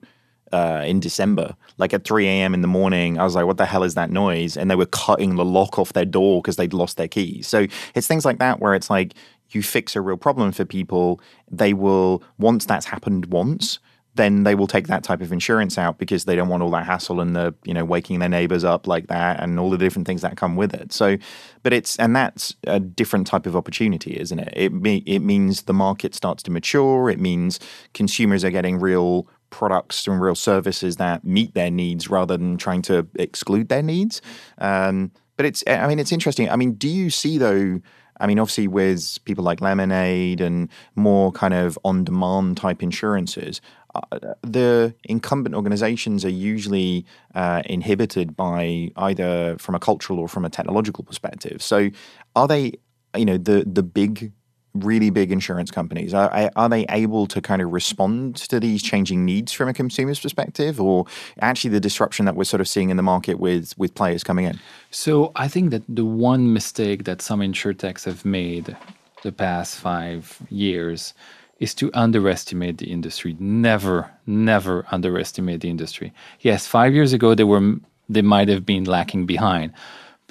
Uh, 0.54 0.84
in 0.86 1.00
December, 1.00 1.56
like 1.78 1.94
at 1.94 2.04
3 2.04 2.28
a.m. 2.28 2.54
in 2.54 2.60
the 2.60 2.68
morning, 2.68 3.18
I 3.18 3.24
was 3.24 3.36
like, 3.36 3.46
what 3.46 3.56
the 3.56 3.66
hell 3.66 3.84
is 3.84 3.94
that 3.94 4.10
noise? 4.10 4.58
And 4.58 4.70
they 4.70 4.76
were 4.76 4.86
cutting 4.86 5.38
the 5.38 5.46
lock 5.46 5.80
off 5.80 5.94
their 5.94 6.04
door 6.04 6.42
because 6.42 6.58
they'd 6.58 6.74
lost 6.74 6.98
their 6.98 7.08
keys. 7.08 7.48
So 7.48 7.68
it's 7.96 8.06
things 8.06 8.26
like 8.26 8.40
that 8.40 8.60
where 8.60 8.76
it's 8.76 8.90
like 8.90 9.14
you 9.56 9.64
fix 9.64 9.96
a 9.96 10.02
real 10.02 10.18
problem 10.18 10.52
for 10.52 10.66
people, 10.66 11.20
they 11.50 11.74
will, 11.74 12.24
once 12.38 12.66
that's 12.66 12.86
happened 12.86 13.28
once, 13.28 13.80
then 14.16 14.44
they 14.44 14.56
will 14.56 14.68
take 14.68 14.88
that 14.88 15.04
type 15.04 15.22
of 15.22 15.32
insurance 15.32 15.78
out 15.78 15.98
because 15.98 16.26
they 16.26 16.36
don't 16.36 16.50
want 16.50 16.62
all 16.62 16.72
that 16.72 16.86
hassle 16.86 17.22
and 17.22 17.36
the 17.36 17.56
you 17.64 17.74
know 17.74 17.86
waking 17.86 18.20
their 18.20 18.30
neighbors 18.30 18.64
up 18.64 18.86
like 18.86 19.08
that 19.08 19.40
and 19.42 19.60
all 19.60 19.70
the 19.70 19.78
different 19.78 20.06
things 20.06 20.22
that 20.22 20.36
come 20.36 20.56
with 20.56 20.74
it. 20.74 20.92
So, 20.92 21.18
but 21.64 21.72
it's 21.72 21.96
and 21.98 22.16
that's 22.16 22.56
a 22.68 22.80
different 22.80 23.26
type 23.26 23.46
of 23.46 23.56
opportunity, 23.56 24.20
isn't 24.20 24.40
it? 24.40 24.54
It 24.54 24.72
it 25.08 25.20
means 25.20 25.64
the 25.64 25.74
market 25.74 26.14
starts 26.14 26.44
to 26.44 26.52
mature. 26.52 27.10
It 27.10 27.20
means 27.20 27.60
consumers 27.94 28.44
are 28.44 28.52
getting 28.52 28.80
real 28.80 29.28
products 29.50 30.08
and 30.08 30.22
real 30.22 30.36
services 30.36 30.98
that 30.98 31.24
meet 31.24 31.54
their 31.54 31.72
needs 31.72 32.10
rather 32.10 32.38
than 32.38 32.58
trying 32.58 32.82
to 32.84 33.08
exclude 33.16 33.70
their 33.70 33.84
needs. 33.84 34.22
Um, 34.58 35.12
but 35.38 35.46
it's 35.46 35.64
I 35.68 35.88
mean 35.88 36.00
it's 36.00 36.12
interesting. 36.12 36.50
I 36.50 36.58
mean, 36.58 36.74
do 36.74 36.90
you 36.90 37.10
see 37.10 37.38
though? 37.38 37.80
I 38.22 38.28
mean, 38.28 38.40
obviously, 38.40 38.68
with 38.68 39.18
people 39.26 39.44
like 39.44 39.62
Lemonade 39.62 40.42
and 40.42 40.70
more 40.96 41.32
kind 41.32 41.54
of 41.54 41.78
on 41.84 42.04
demand 42.04 42.58
type 42.58 42.84
insurances, 42.84 43.60
uh, 43.96 44.02
the 44.42 44.96
incumbent 45.04 45.56
organizations 45.56 46.24
are 46.24 46.30
usually 46.30 47.06
uh, 47.36 47.62
inhibited 47.66 48.38
by 48.38 48.92
either 48.96 49.58
from 49.58 49.76
a 49.76 49.80
cultural 49.80 50.20
or 50.20 50.28
from 50.28 50.46
a 50.46 50.50
technological 50.50 51.04
perspective. 51.04 51.62
So, 51.62 51.90
are 52.36 52.48
they, 52.48 52.74
you 53.18 53.26
know, 53.26 53.38
the 53.38 53.66
the 53.66 53.84
big 53.84 54.32
really 54.74 55.10
big 55.10 55.32
insurance 55.32 55.72
companies. 55.72 56.14
Are, 56.14 56.50
are 56.56 56.70
they 56.70 56.86
able 56.90 57.28
to 57.28 57.42
kind 57.42 57.62
of 57.62 57.72
respond 57.72 58.38
to 58.38 58.60
these 58.60 58.82
changing 58.82 59.26
needs 59.26 59.52
from 59.52 59.68
a 59.68 59.74
consumer's 59.74 60.20
perspective 60.20 60.80
or 60.80 61.06
actually 61.42 61.72
the 61.72 61.80
disruption 61.80 62.26
that 62.26 62.36
we're 62.36 62.46
sort 62.46 62.62
of 62.62 62.68
seeing 62.68 62.90
in 62.90 62.98
the 62.98 63.04
market 63.04 63.40
with 63.40 63.78
with 63.78 63.94
players 63.96 64.24
coming 64.24 64.46
in? 64.46 64.60
So 64.92 65.32
i 65.36 65.48
think 65.48 65.72
that 65.72 65.84
the 65.88 66.06
one 66.06 66.54
mistake 66.54 67.04
that 67.04 67.22
some 67.22 67.40
insurtechs 67.40 68.06
have 68.06 68.24
made 68.26 68.76
the 69.24 69.32
past 69.32 69.78
five 69.78 70.38
years 70.50 71.14
is 71.60 71.76
to 71.76 71.92
underestimate 71.94 72.80
the 72.80 72.92
industry. 72.92 73.36
Never 73.40 74.10
never 74.26 74.86
underestimate 74.92 75.62
the 75.62 75.70
industry. 75.70 76.14
Yes 76.40 76.68
five 76.68 76.94
years 76.94 77.14
ago 77.14 77.36
they 77.36 77.44
were 77.44 77.76
they 78.10 78.22
might 78.22 78.50
have 78.50 78.66
been 78.66 78.86
lacking 78.86 79.26
behind 79.26 79.74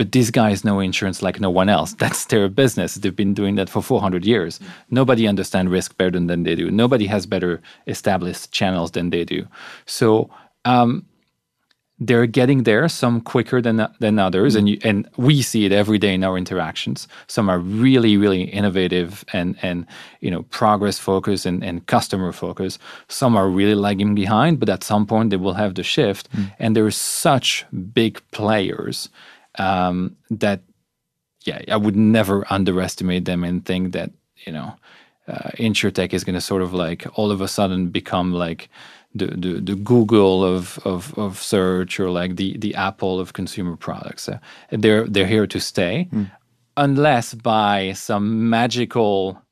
but 0.01 0.13
these 0.13 0.31
guys 0.31 0.65
know 0.65 0.81
insurance 0.81 1.21
like 1.21 1.41
no 1.41 1.51
one 1.51 1.69
else. 1.69 1.93
That's 1.93 2.25
their 2.25 2.49
business. 2.49 2.95
They've 2.95 3.15
been 3.15 3.35
doing 3.35 3.57
that 3.57 3.69
for 3.69 3.83
400 3.83 4.25
years. 4.25 4.59
Nobody 4.89 5.29
understands 5.29 5.71
risk 5.71 5.95
better 5.99 6.19
than 6.19 6.43
they 6.45 6.55
do. 6.55 6.71
Nobody 6.71 7.05
has 7.05 7.27
better 7.27 7.61
established 7.87 8.51
channels 8.51 8.93
than 8.93 9.11
they 9.11 9.27
do. 9.27 9.47
So 9.85 10.31
um, 10.65 11.05
they're 11.99 12.25
getting 12.25 12.63
there, 12.63 12.89
some 12.89 13.21
quicker 13.21 13.61
than 13.61 13.87
than 13.99 14.19
others, 14.19 14.55
and 14.55 14.71
you, 14.71 14.79
and 14.83 15.07
we 15.19 15.43
see 15.43 15.67
it 15.67 15.73
every 15.73 15.99
day 15.99 16.15
in 16.15 16.25
our 16.25 16.39
interactions. 16.39 17.07
Some 17.27 17.51
are 17.51 17.59
really, 17.59 18.17
really 18.17 18.45
innovative 18.45 19.23
and 19.35 19.55
and 19.61 19.85
you 20.21 20.31
know 20.31 20.45
progress 20.45 20.99
focused 20.99 21.45
and, 21.45 21.63
and 21.63 21.85
customer 21.85 22.33
focused. 22.33 22.81
Some 23.09 23.37
are 23.37 23.51
really 23.51 23.75
lagging 23.75 24.15
behind, 24.15 24.61
but 24.61 24.71
at 24.71 24.83
some 24.83 25.05
point 25.05 25.29
they 25.29 25.37
will 25.37 25.61
have 25.61 25.75
the 25.75 25.83
shift. 25.83 26.33
Mm. 26.33 26.53
And 26.59 26.75
there 26.75 26.87
are 26.87 26.91
such 26.91 27.67
big 27.93 28.23
players 28.31 29.11
um, 29.61 30.17
that 30.31 30.63
yeah, 31.45 31.63
I 31.69 31.77
would 31.77 31.97
never 31.97 32.45
underestimate 32.51 33.25
them 33.25 33.45
and 33.45 33.65
think 33.65 33.93
that 33.93 34.11
you 34.47 34.53
know, 34.53 34.75
uh, 35.29 35.51
insurtech 35.59 36.13
is 36.13 36.25
going 36.25 36.35
to 36.35 36.41
sort 36.41 36.63
of 36.63 36.73
like 36.73 37.07
all 37.19 37.31
of 37.31 37.41
a 37.41 37.49
sudden 37.49 37.89
become 37.89 38.33
like 38.33 38.69
the, 39.15 39.27
the, 39.27 39.61
the 39.61 39.75
Google 39.75 40.45
of, 40.45 40.79
of, 40.85 41.17
of 41.19 41.43
search 41.43 41.99
or 41.99 42.11
like 42.11 42.37
the, 42.37 42.57
the 42.59 42.75
Apple 42.75 43.19
of 43.21 43.33
consumer 43.33 43.77
products. 43.77 44.29
Uh, 44.29 44.39
they're 44.71 45.07
they're 45.07 45.27
here 45.27 45.47
to 45.47 45.61
stay, 45.61 46.09
mm. 46.13 46.31
unless 46.77 47.35
by 47.35 47.93
some 47.93 48.49
magical 48.49 49.43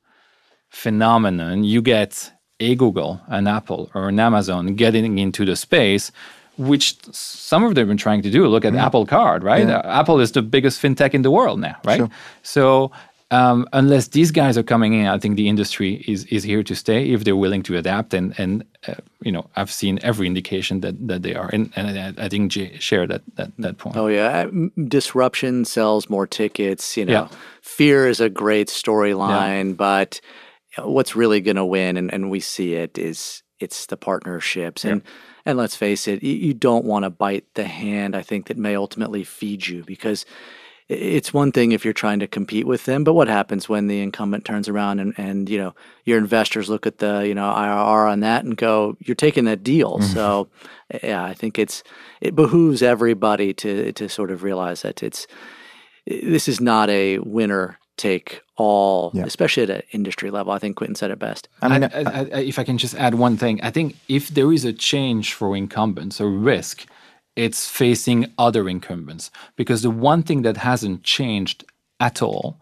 phenomenon 0.69 1.65
you 1.65 1.83
get 1.83 2.33
a 2.61 2.75
Google, 2.75 3.21
an 3.29 3.47
Apple, 3.47 3.91
or 3.95 4.09
an 4.09 4.21
Amazon 4.21 4.75
getting 4.75 5.19
into 5.19 5.45
the 5.45 5.57
space 5.57 6.11
which 6.59 6.97
some 7.13 7.65
of 7.65 7.75
them 7.75 7.83
have 7.83 7.89
been 7.89 7.97
trying 7.97 8.23
to 8.23 8.31
do. 8.31 8.47
Look 8.47 8.65
at 8.65 8.73
mm. 8.73 8.81
Apple 8.81 9.07
Card, 9.07 9.43
right? 9.43 9.67
Yeah. 9.67 9.79
Uh, 9.79 10.01
Apple 10.01 10.21
is 10.21 10.33
the 10.33 10.43
biggest 10.43 10.83
fintech 10.83 11.15
in 11.15 11.23
the 11.23 11.31
world 11.31 11.61
now, 11.61 11.77
right? 11.85 11.99
Sure. 11.99 12.11
So 12.43 12.93
um, 13.31 13.67
unless 13.75 14.09
these 14.09 14.31
guys 14.31 14.57
are 14.57 14.63
coming 14.63 14.95
in, 14.95 15.07
I 15.07 15.19
think 15.19 15.37
the 15.37 15.49
industry 15.49 16.03
is 16.09 16.25
is 16.27 16.43
here 16.43 16.63
to 16.63 16.75
stay 16.75 17.11
if 17.11 17.25
they're 17.25 17.37
willing 17.37 17.63
to 17.65 17.77
adapt. 17.77 18.15
And 18.15 18.35
and 18.39 18.65
uh, 18.87 18.95
you 19.21 19.33
know, 19.33 19.51
I've 19.55 19.71
seen 19.71 19.99
every 20.03 20.27
indication 20.27 20.81
that 20.81 21.09
that 21.09 21.23
they 21.23 21.35
are, 21.35 21.51
and, 21.53 21.71
and 21.77 22.19
I, 22.19 22.25
I 22.25 22.29
think 22.29 22.53
Jay 22.53 22.79
shared 22.79 23.11
that 23.11 23.23
that 23.37 23.53
that 23.59 23.79
point. 23.79 23.97
Oh 23.97 24.07
yeah, 24.07 24.47
disruption 24.89 25.67
sells 25.67 26.09
more 26.09 26.27
tickets. 26.27 26.97
You 26.97 27.05
know, 27.05 27.13
yeah. 27.13 27.29
fear 27.61 28.09
is 28.09 28.21
a 28.21 28.31
great 28.31 28.69
storyline, 28.69 29.71
yeah. 29.71 29.75
but 29.75 30.21
what's 30.79 31.15
really 31.15 31.41
going 31.41 31.57
to 31.57 31.67
win, 31.67 31.99
and, 31.99 32.13
and 32.13 32.31
we 32.31 32.41
see 32.41 32.75
it 32.75 32.97
is 32.97 33.43
it's 33.61 33.87
the 33.87 33.97
partnerships 33.97 34.85
and. 34.85 35.03
And 35.45 35.57
let's 35.59 35.77
face 35.77 36.09
it, 36.09 36.23
you 36.23 36.55
don't 36.55 36.85
want 36.85 37.05
to 37.05 37.11
bite 37.11 37.47
the 37.55 37.65
hand, 37.65 38.15
I 38.17 38.23
think, 38.23 38.47
that 38.49 38.57
may 38.57 38.77
ultimately 38.77 39.25
feed 39.25 39.67
you 39.67 39.85
because 39.85 40.27
it's 40.89 41.35
one 41.35 41.53
thing 41.53 41.73
if 41.73 41.85
you're 41.85 41.93
trying 41.93 42.19
to 42.21 42.27
compete 42.27 42.67
with 42.67 42.87
them, 42.87 43.05
but 43.05 43.13
what 43.13 43.29
happens 43.29 43.69
when 43.69 43.89
the 43.89 44.01
incumbent 44.01 44.47
turns 44.47 44.69
around 44.69 45.01
and, 45.01 45.13
and 45.19 45.49
you 45.51 45.59
know 45.59 45.75
your 46.05 46.17
investors 46.17 46.71
look 46.71 46.87
at 46.87 46.99
the 46.99 47.27
you 47.29 47.35
know 47.35 47.51
IRR 47.51 48.11
on 48.11 48.21
that 48.21 48.45
and 48.45 48.57
go, 48.57 48.97
you're 49.01 49.15
taking 49.15 49.45
that 49.45 49.63
deal. 49.63 49.99
Mm-hmm. 49.99 50.15
So 50.15 50.49
yeah, 51.03 51.23
I 51.23 51.35
think 51.35 51.59
it's 51.59 51.83
it 52.23 52.35
behooves 52.35 52.83
everybody 52.83 53.53
to 53.55 53.93
to 53.93 54.09
sort 54.09 54.31
of 54.31 54.43
realize 54.43 54.81
that 54.83 55.03
it's 55.03 55.27
this 56.07 56.49
is 56.49 56.59
not 56.59 56.89
a 56.89 57.19
winner 57.19 57.79
take 57.99 58.43
all, 58.57 59.11
yeah. 59.13 59.25
especially 59.25 59.65
at 59.65 59.71
an 59.71 59.83
industry 59.93 60.31
level. 60.31 60.53
I 60.53 60.59
think 60.59 60.77
Quentin 60.77 60.95
said 60.95 61.11
it 61.11 61.19
best. 61.19 61.49
I 61.61 61.69
mean, 61.69 61.85
I, 61.85 62.03
I, 62.03 62.23
if 62.41 62.59
I 62.59 62.65
can 62.65 62.79
just 62.79 62.95
add 62.95 63.17
one 63.17 63.37
thing, 63.37 63.61
I 63.63 63.71
think 63.71 63.97
if 64.09 64.29
there 64.29 64.53
is 64.53 64.65
a 64.65 64.73
change 64.73 65.35
for 65.35 65.55
incumbents, 65.57 66.21
or 66.21 66.31
risk, 66.31 66.87
it's 67.37 67.69
facing 67.69 68.33
other 68.39 68.69
incumbents 68.69 69.31
because 69.55 69.83
the 69.83 69.91
one 69.91 70.23
thing 70.23 70.43
that 70.43 70.57
hasn't 70.57 71.05
changed 71.05 71.65
at 72.01 72.23
all 72.23 72.61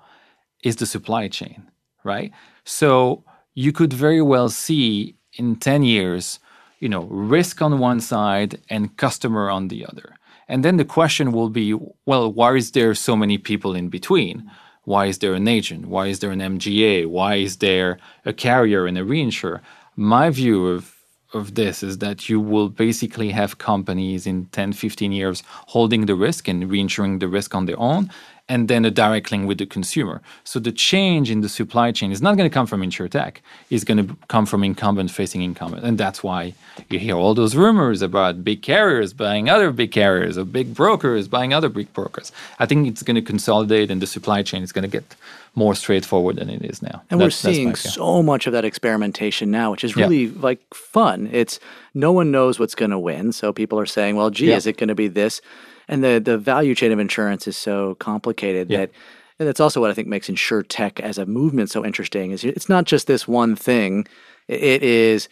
is 0.63 0.77
the 0.77 0.87
supply 0.87 1.29
chain, 1.29 1.71
right? 2.05 2.33
So 2.65 3.25
you 3.55 3.73
could 3.73 3.93
very 3.93 4.21
well 4.21 4.49
see 4.49 5.17
in 5.35 5.57
10 5.57 5.83
years, 5.83 6.41
you 6.81 6.89
know, 6.89 7.05
risk 7.05 7.63
on 7.63 7.79
one 7.79 8.01
side 8.01 8.61
and 8.69 8.97
customer 8.97 9.49
on 9.51 9.69
the 9.69 9.87
other. 9.87 10.17
And 10.49 10.65
then 10.65 10.77
the 10.77 10.85
question 10.85 11.33
will 11.33 11.49
be, 11.49 11.75
well, 12.05 12.33
why 12.33 12.55
is 12.55 12.73
there 12.73 12.95
so 12.95 13.17
many 13.17 13.39
people 13.39 13.75
in 13.75 13.89
between? 13.89 14.51
Why 14.87 15.07
is 15.07 15.19
there 15.19 15.35
an 15.35 15.49
agent? 15.49 15.87
Why 15.87 16.07
is 16.07 16.21
there 16.21 16.31
an 16.31 16.39
MGA? 16.39 17.07
Why 17.09 17.35
is 17.35 17.57
there 17.57 17.99
a 18.25 18.33
carrier 18.33 18.87
and 18.87 18.97
a 18.97 19.03
reinsurer? 19.03 19.61
My 19.97 20.31
view 20.31 20.69
of 20.69 20.95
of 21.35 21.57
this 21.57 21.83
is 21.83 21.99
that 21.99 22.29
you 22.29 22.41
will 22.41 22.69
basically 22.69 23.31
have 23.31 23.59
companies 23.59 24.27
in 24.29 24.47
10 24.47 24.73
15 24.73 25.11
years 25.11 25.43
holding 25.75 26.07
the 26.07 26.15
risk 26.15 26.47
and 26.47 26.71
reinsuring 26.71 27.19
the 27.19 27.27
risk 27.27 27.53
on 27.53 27.67
their 27.67 27.79
own 27.81 28.09
and 28.49 28.69
then 28.69 28.85
a 28.85 28.91
direct 28.91 29.33
link 29.33 29.49
with 29.49 29.59
the 29.59 29.67
consumer. 29.67 30.23
So 30.45 30.61
the 30.61 30.71
change 30.71 31.31
in 31.31 31.41
the 31.41 31.49
supply 31.49 31.91
chain 31.91 32.13
is 32.13 32.23
not 32.23 32.37
going 32.37 32.49
to 32.49 32.55
come 32.55 32.67
from 32.67 32.81
insurtech. 32.83 33.39
It's 33.71 33.83
going 33.83 34.07
to 34.07 34.17
come 34.29 34.47
from 34.47 34.63
incumbent 34.63 35.11
facing 35.11 35.43
incumbent. 35.43 35.85
And 35.85 35.99
that's 35.99 36.23
why 36.23 36.55
you 36.89 36.99
hear 37.01 37.17
all 37.17 37.35
those 37.35 37.57
rumors 37.57 38.03
about 38.03 38.45
big 38.45 38.63
carriers 38.63 39.13
buying 39.13 39.49
other 39.49 39.73
big 39.73 39.91
carriers 39.91 40.39
or 40.39 40.45
big 40.45 40.75
brokers 40.75 41.27
buying 41.27 41.53
other 41.53 41.69
big 41.69 41.93
brokers. 41.93 42.31
I 42.61 42.67
think 42.67 42.87
it's 42.87 43.03
going 43.03 43.17
to 43.17 43.23
consolidate 43.23 43.91
and 43.91 44.01
the 44.01 44.07
supply 44.07 44.43
chain 44.43 44.63
is 44.63 44.71
going 44.71 44.85
to 44.85 44.89
get 44.89 45.17
more 45.57 45.75
straightforward 45.75 46.37
than 46.37 46.49
it 46.49 46.63
is 46.65 46.83
now. 46.83 47.03
And 47.11 47.21
that's, 47.21 47.43
we're 47.43 47.53
seeing 47.53 47.75
so 47.75 48.23
much 48.23 48.47
of 48.47 48.53
that 48.53 48.65
experimentation 48.65 49.51
now, 49.51 49.73
which 49.73 49.83
is 49.83 49.97
really 49.97 50.27
yeah. 50.27 50.41
like 50.41 50.63
fun. 50.73 51.29
It's 51.33 51.59
no 51.95 52.13
one 52.13 52.31
knows 52.31 52.61
what's 52.61 52.75
going 52.77 52.91
to 52.93 52.99
win. 52.99 53.33
So 53.33 53.53
people 53.53 53.81
are 53.81 53.87
saying, 53.87 54.15
well, 54.15 54.31
gee, 54.31 54.51
yeah. 54.51 54.57
is 54.57 54.67
it 54.67 54.77
going 54.77 54.89
to 54.89 54.95
be 54.95 55.09
this? 55.09 55.41
And 55.89 56.03
the 56.03 56.21
the 56.25 56.39
value 56.39 56.75
chain 56.75 56.93
of 56.93 56.99
insurance 56.99 57.47
is 57.47 57.57
so 57.57 57.95
complicated 57.97 58.71
yeah. 58.71 58.79
that 58.79 58.91
and 59.39 59.47
that's 59.47 59.61
also 59.61 59.81
what 59.81 59.91
I 59.91 59.95
think 59.95 60.09
makes 60.09 60.29
insure 60.29 60.63
tech 60.63 60.99
as 61.01 61.19
a 61.19 61.27
movement 61.27 61.71
so 61.71 61.85
interesting. 61.85 62.31
Is 62.31 62.45
it's 62.45 62.69
not 62.69 62.85
just 62.85 63.07
this 63.07 63.29
one 63.29 63.55
thing; 63.55 64.07
it 64.49 64.83
is 64.83 65.29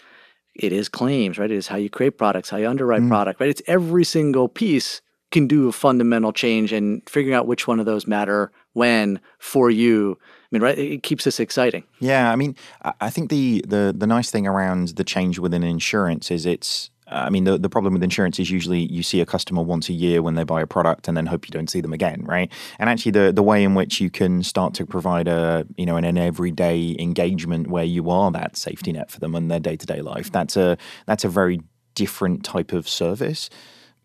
it 0.55 0.73
is 0.73 0.89
claims, 0.89 1.39
right? 1.39 1.51
It 1.51 1.57
is 1.57 1.69
how 1.69 1.77
you 1.77 1.91
create 1.91 2.19
products, 2.19 2.51
how 2.51 2.59
you 2.59 2.69
underwrite 2.69 3.03
mm. 3.03 3.09
product, 3.09 3.41
right? 3.41 3.49
It's 3.49 3.63
every 3.67 4.05
single 4.05 4.49
piece 4.49 5.01
can 5.31 5.47
do 5.49 5.69
a 5.69 5.73
fundamental 5.73 6.33
change 6.33 6.73
and 6.73 7.03
figuring 7.09 7.35
out 7.35 7.47
which 7.47 7.67
one 7.67 7.81
of 7.81 7.87
those 7.87 8.07
matter 8.07 8.53
when 8.75 9.21
for 9.39 9.71
you. 9.71 10.17
I 10.23 10.47
mean, 10.53 10.63
right? 10.63 10.79
It 10.79 11.03
keeps 11.03 11.27
us 11.27 11.41
exciting. 11.41 11.83
Yeah, 11.99 12.31
I 12.31 12.37
mean, 12.37 12.55
I 13.01 13.11
think 13.11 13.31
the 13.31 13.65
the 13.67 13.95
the 13.97 14.07
nice 14.07 14.31
thing 14.31 14.47
around 14.47 14.89
the 14.89 15.05
change 15.05 15.39
within 15.39 15.63
insurance 15.63 16.31
is 16.31 16.47
it's 16.47 16.91
Uh, 17.07 17.25
I 17.27 17.31
mean, 17.31 17.45
the, 17.45 17.59
the 17.59 17.69
problem 17.69 17.93
with 17.93 18.03
insurance 18.03 18.39
is 18.39 18.51
usually 18.51 18.91
you 18.93 19.03
see 19.03 19.21
a 19.21 19.27
customer 19.27 19.63
once 19.63 19.89
a 19.89 19.93
year 19.93 20.23
when 20.23 20.35
they 20.35 20.45
buy 20.45 20.63
a 20.63 20.67
product 20.67 21.07
and 21.07 21.17
then 21.17 21.27
hope 21.27 21.47
you 21.47 21.53
don't 21.53 21.69
see 21.69 21.81
them 21.81 21.93
again, 21.93 22.25
right? 22.25 22.51
And 22.79 22.89
actually, 22.89 23.13
the, 23.13 23.33
the 23.33 23.43
way 23.43 23.63
in 23.63 23.75
which 23.75 24.01
you 24.01 24.11
can 24.11 24.43
start 24.43 24.75
to 24.75 24.87
provide 24.87 25.29
a, 25.29 25.67
you 25.77 25.87
know, 25.87 25.97
an, 25.97 26.05
an 26.05 26.17
everyday 26.17 26.97
engagement 26.99 27.69
where 27.69 27.85
you 27.85 28.09
are 28.11 28.31
that 28.33 28.57
safety 28.57 28.93
net 28.93 29.11
for 29.11 29.21
them 29.21 29.35
in 29.35 29.49
their 29.49 29.61
day 29.61 29.77
to 29.77 29.87
day 29.87 30.01
life, 30.01 30.33
that's 30.33 30.57
a, 30.57 30.79
that's 31.07 31.25
a 31.25 31.29
very 31.29 31.61
different 31.95 32.45
type 32.45 32.73
of 32.73 32.89
service. 32.89 33.51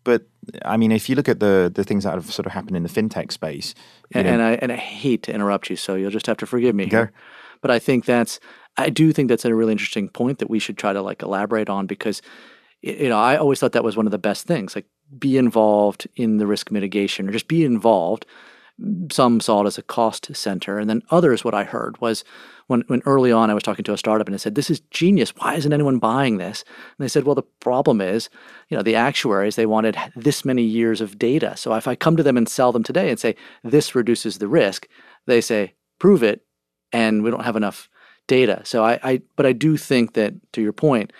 But 0.04 0.26
I 0.64 0.76
mean, 0.76 0.92
if 0.92 1.08
you 1.08 1.14
look 1.14 1.28
at 1.28 1.40
the 1.40 1.70
the 1.72 1.84
things 1.84 2.04
that 2.04 2.14
have 2.14 2.32
sort 2.32 2.46
of 2.46 2.52
happened 2.52 2.76
in 2.76 2.82
the 2.82 2.88
fintech 2.88 3.32
space, 3.32 3.74
and, 4.12 4.26
and, 4.26 4.42
I 4.42 4.52
and 4.52 4.72
I 4.72 4.76
hate 4.76 5.22
to 5.24 5.32
interrupt 5.32 5.68
you, 5.68 5.76
so 5.76 5.94
you'll 5.94 6.10
just 6.10 6.26
have 6.26 6.38
to 6.38 6.46
forgive 6.46 6.74
me 6.74 6.86
here. 6.86 7.12
But 7.60 7.70
I 7.70 7.78
think 7.78 8.06
that's 8.06 8.40
I 8.78 8.88
do 8.88 9.12
think 9.12 9.28
that's 9.28 9.44
a 9.44 9.54
really 9.54 9.72
interesting 9.72 10.08
point 10.08 10.38
that 10.38 10.48
we 10.48 10.58
should 10.58 10.78
try 10.78 10.92
to 10.92 11.02
like 11.02 11.22
elaborate 11.22 11.68
on 11.68 11.86
because 11.86 12.22
you 12.82 13.08
know, 13.08 13.18
I 13.18 13.36
always 13.36 13.60
thought 13.60 13.72
that 13.72 13.84
was 13.84 13.96
one 13.96 14.06
of 14.06 14.12
the 14.12 14.18
best 14.18 14.46
things. 14.46 14.74
Like, 14.74 14.86
be 15.18 15.36
involved 15.36 16.08
in 16.16 16.38
the 16.38 16.46
risk 16.46 16.70
mitigation 16.70 17.28
or 17.28 17.32
just 17.32 17.48
be 17.48 17.64
involved. 17.64 18.26
Some 19.10 19.40
saw 19.40 19.62
it 19.62 19.66
as 19.66 19.76
a 19.76 19.82
cost 19.82 20.34
center. 20.34 20.78
And 20.78 20.88
then 20.88 21.02
others, 21.10 21.44
what 21.44 21.54
I 21.54 21.64
heard 21.64 22.00
was 22.00 22.24
when, 22.68 22.82
when 22.86 23.02
early 23.04 23.32
on 23.32 23.50
I 23.50 23.54
was 23.54 23.62
talking 23.62 23.84
to 23.84 23.92
a 23.92 23.98
startup 23.98 24.26
and 24.26 24.34
I 24.34 24.38
said, 24.38 24.54
This 24.54 24.70
is 24.70 24.80
genius. 24.90 25.34
Why 25.36 25.54
isn't 25.54 25.72
anyone 25.72 25.98
buying 25.98 26.38
this? 26.38 26.64
And 26.66 27.04
they 27.04 27.08
said, 27.08 27.24
Well, 27.24 27.34
the 27.34 27.42
problem 27.42 28.00
is, 28.00 28.30
you 28.68 28.76
know, 28.76 28.82
the 28.82 28.94
actuaries, 28.94 29.56
they 29.56 29.66
wanted 29.66 29.98
this 30.16 30.44
many 30.44 30.62
years 30.62 31.00
of 31.00 31.18
data. 31.18 31.56
So 31.56 31.74
if 31.74 31.86
I 31.86 31.94
come 31.94 32.16
to 32.16 32.22
them 32.22 32.36
and 32.36 32.48
sell 32.48 32.72
them 32.72 32.84
today 32.84 33.10
and 33.10 33.18
say, 33.18 33.36
This 33.62 33.94
reduces 33.94 34.38
the 34.38 34.48
risk, 34.48 34.88
they 35.26 35.40
say, 35.42 35.74
Prove 35.98 36.22
it. 36.22 36.46
And 36.92 37.22
we 37.22 37.30
don't 37.30 37.44
have 37.44 37.56
enough 37.56 37.90
data. 38.26 38.62
So 38.64 38.84
I, 38.84 38.98
I 39.02 39.22
but 39.36 39.44
I 39.44 39.52
do 39.52 39.76
think 39.76 40.14
that 40.14 40.34
to 40.52 40.62
your 40.62 40.72
point, 40.72 41.12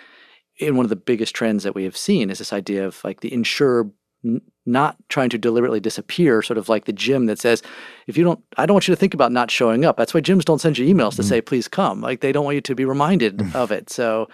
and 0.61 0.77
one 0.77 0.85
of 0.85 0.89
the 0.89 0.95
biggest 0.95 1.35
trends 1.35 1.63
that 1.63 1.75
we 1.75 1.83
have 1.83 1.97
seen 1.97 2.29
is 2.29 2.37
this 2.37 2.53
idea 2.53 2.85
of 2.85 3.03
like 3.03 3.21
the 3.21 3.33
insurer 3.33 3.89
n- 4.23 4.41
not 4.65 4.95
trying 5.09 5.29
to 5.29 5.37
deliberately 5.37 5.79
disappear, 5.79 6.41
sort 6.41 6.57
of 6.57 6.69
like 6.69 6.85
the 6.85 6.93
gym 6.93 7.25
that 7.25 7.39
says, 7.39 7.63
if 8.07 8.17
you 8.17 8.23
don't, 8.23 8.39
I 8.57 8.65
don't 8.65 8.75
want 8.75 8.87
you 8.87 8.93
to 8.93 8.99
think 8.99 9.13
about 9.13 9.31
not 9.31 9.49
showing 9.49 9.85
up. 9.85 9.97
That's 9.97 10.13
why 10.13 10.21
gyms 10.21 10.45
don't 10.45 10.61
send 10.61 10.77
you 10.77 10.93
emails 10.93 11.15
to 11.15 11.23
say, 11.23 11.41
please 11.41 11.67
come. 11.67 12.01
Like 12.01 12.21
they 12.21 12.31
don't 12.31 12.45
want 12.45 12.55
you 12.55 12.61
to 12.61 12.75
be 12.75 12.85
reminded 12.85 13.55
of 13.55 13.71
it. 13.71 13.89
So, 13.89 14.29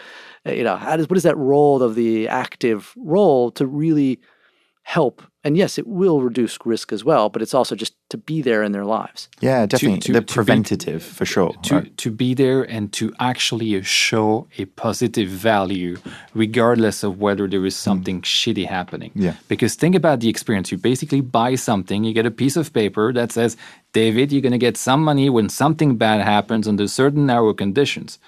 uh, 0.45 0.51
you 0.51 0.63
know, 0.63 0.75
how 0.75 0.97
does, 0.97 1.09
what 1.09 1.17
is 1.17 1.23
that 1.23 1.37
role 1.37 1.81
of 1.81 1.95
the 1.95 2.27
active 2.27 2.93
role 2.97 3.51
to 3.51 3.65
really 3.65 4.19
help? 4.83 5.21
And 5.43 5.57
yes, 5.57 5.77
it 5.77 5.87
will 5.87 6.21
reduce 6.21 6.57
risk 6.65 6.91
as 6.91 7.03
well, 7.03 7.29
but 7.29 7.41
it's 7.41 7.53
also 7.53 7.75
just 7.75 7.95
to 8.09 8.17
be 8.17 8.41
there 8.41 8.63
in 8.63 8.71
their 8.71 8.85
lives. 8.85 9.27
Yeah, 9.41 9.65
definitely. 9.65 9.99
to- 9.99 10.13
the 10.13 10.21
to 10.21 10.25
be- 10.25 10.33
preventative 10.33 11.03
for 11.03 11.25
sure. 11.25 11.53
to, 11.63 11.75
right? 11.75 11.97
to 11.97 12.11
be 12.11 12.33
there 12.33 12.63
and 12.63 12.91
to 12.93 13.13
actually 13.19 13.81
show 13.83 14.47
a 14.57 14.65
positive 14.65 15.27
value 15.29 15.97
regardless 16.33 17.03
of 17.03 17.19
whether 17.19 17.47
there 17.47 17.65
is 17.65 17.75
something 17.75 18.21
mm. 18.21 18.25
shitty 18.25 18.65
happening 18.67 19.11
Yeah. 19.15 19.33
because 19.47 19.75
think 19.75 19.95
about 19.95 20.19
the 20.21 20.29
experience 20.29 20.71
you 20.71 20.77
basically 20.77 21.21
buy 21.21 21.55
something 21.55 22.03
you 22.03 22.13
get 22.13 22.25
a 22.25 22.31
piece 22.31 22.55
of 22.55 22.71
paper 22.73 23.11
that 23.13 23.31
says 23.31 23.57
david 23.93 24.31
you're 24.31 24.41
going 24.41 24.51
to 24.51 24.57
get 24.57 24.77
some 24.77 25.03
money 25.03 25.29
when 25.29 25.49
something 25.49 25.97
bad 25.97 26.21
happens 26.21 26.67
under 26.67 26.87
certain 26.87 27.25
narrow 27.25 27.53
conditions 27.53 28.19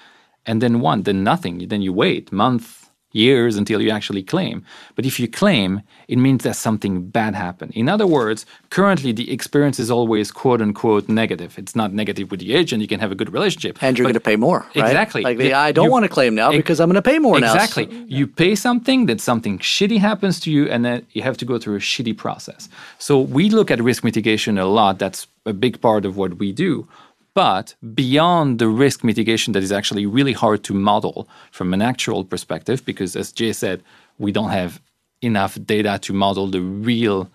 and 0.46 0.60
then 0.62 0.80
one 0.80 1.02
then 1.02 1.22
nothing 1.24 1.68
then 1.68 1.82
you 1.82 1.92
wait 1.92 2.32
month 2.32 2.79
years 3.12 3.56
until 3.56 3.80
you 3.80 3.90
actually 3.90 4.22
claim 4.22 4.64
but 4.94 5.04
if 5.04 5.18
you 5.20 5.26
claim 5.28 5.82
it 6.08 6.18
means 6.18 6.42
that 6.44 6.56
something 6.56 7.02
bad 7.08 7.34
happened 7.34 7.72
in 7.74 7.88
other 7.88 8.06
words 8.06 8.46
currently 8.70 9.12
the 9.12 9.32
experience 9.32 9.78
is 9.78 9.90
always 9.90 10.30
quote 10.30 10.60
unquote 10.62 11.08
negative 11.08 11.58
it's 11.58 11.74
not 11.74 11.92
negative 11.92 12.30
with 12.30 12.40
the 12.40 12.54
agent 12.54 12.80
you 12.80 12.88
can 12.88 13.00
have 13.00 13.12
a 13.12 13.14
good 13.14 13.32
relationship 13.32 13.82
And 13.82 13.96
you're 13.98 14.04
going 14.04 14.14
to 14.14 14.20
pay 14.20 14.36
more. 14.36 14.60
Right? 14.74 14.86
Exactly. 14.86 15.22
Like 15.22 15.38
the, 15.38 15.54
I 15.54 15.72
don't 15.72 15.86
you- 15.86 15.90
want 15.90 16.04
to 16.04 16.08
claim 16.08 16.34
now 16.34 16.50
because 16.52 16.80
I'm 16.80 16.88
going 16.88 17.02
to 17.02 17.10
pay 17.12 17.18
more 17.18 17.38
now. 17.40 17.54
Exactly. 17.54 17.86
You 18.06 18.26
pay 18.26 18.54
something, 18.54 19.06
then 19.06 19.18
something 19.18 19.58
shitty 19.58 19.98
happens 19.98 20.40
to 20.40 20.50
you, 20.50 20.62
and 20.68 20.84
then 20.84 21.06
you 21.12 21.22
have 21.22 21.36
to 21.38 21.44
go 21.44 21.58
through 21.58 21.76
a 21.76 21.80
shitty 21.80 22.16
process. 22.16 22.68
So 22.98 23.18
we 23.20 23.50
look 23.50 23.70
at 23.70 23.80
risk 23.80 24.04
mitigation 24.04 24.58
a 24.58 24.66
lot. 24.66 24.98
That's 24.98 25.26
a 25.46 25.52
big 25.52 25.80
part 25.80 26.04
of 26.04 26.16
what 26.16 26.34
we 26.38 26.52
do. 26.52 26.86
But 27.34 27.74
beyond 27.94 28.58
the 28.58 28.68
risk 28.68 29.04
mitigation 29.04 29.52
that 29.52 29.62
is 29.62 29.72
actually 29.72 30.06
really 30.06 30.32
hard 30.32 30.64
to 30.64 30.74
model 30.74 31.28
from 31.50 31.72
an 31.72 31.80
actuarial 31.80 32.28
perspective, 32.28 32.84
because 32.84 33.16
as 33.16 33.32
Jay 33.32 33.52
said, 33.52 33.82
we 34.18 34.32
don't 34.32 34.50
have 34.50 34.80
enough 35.22 35.58
data 35.64 35.98
to 36.02 36.12
model 36.12 36.48
the 36.48 36.60
real, 36.60 37.30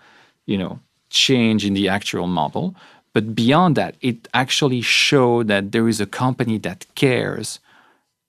you 0.45 0.57
know, 0.57 0.79
change 1.09 1.65
in 1.65 1.73
the 1.73 1.87
actual 1.87 2.27
model. 2.27 2.75
But 3.13 3.35
beyond 3.35 3.77
that, 3.77 3.95
it 4.01 4.27
actually 4.33 4.81
showed 4.81 5.47
that 5.47 5.71
there 5.71 5.87
is 5.87 6.01
a 6.01 6.05
company 6.05 6.57
that 6.59 6.85
cares 6.95 7.59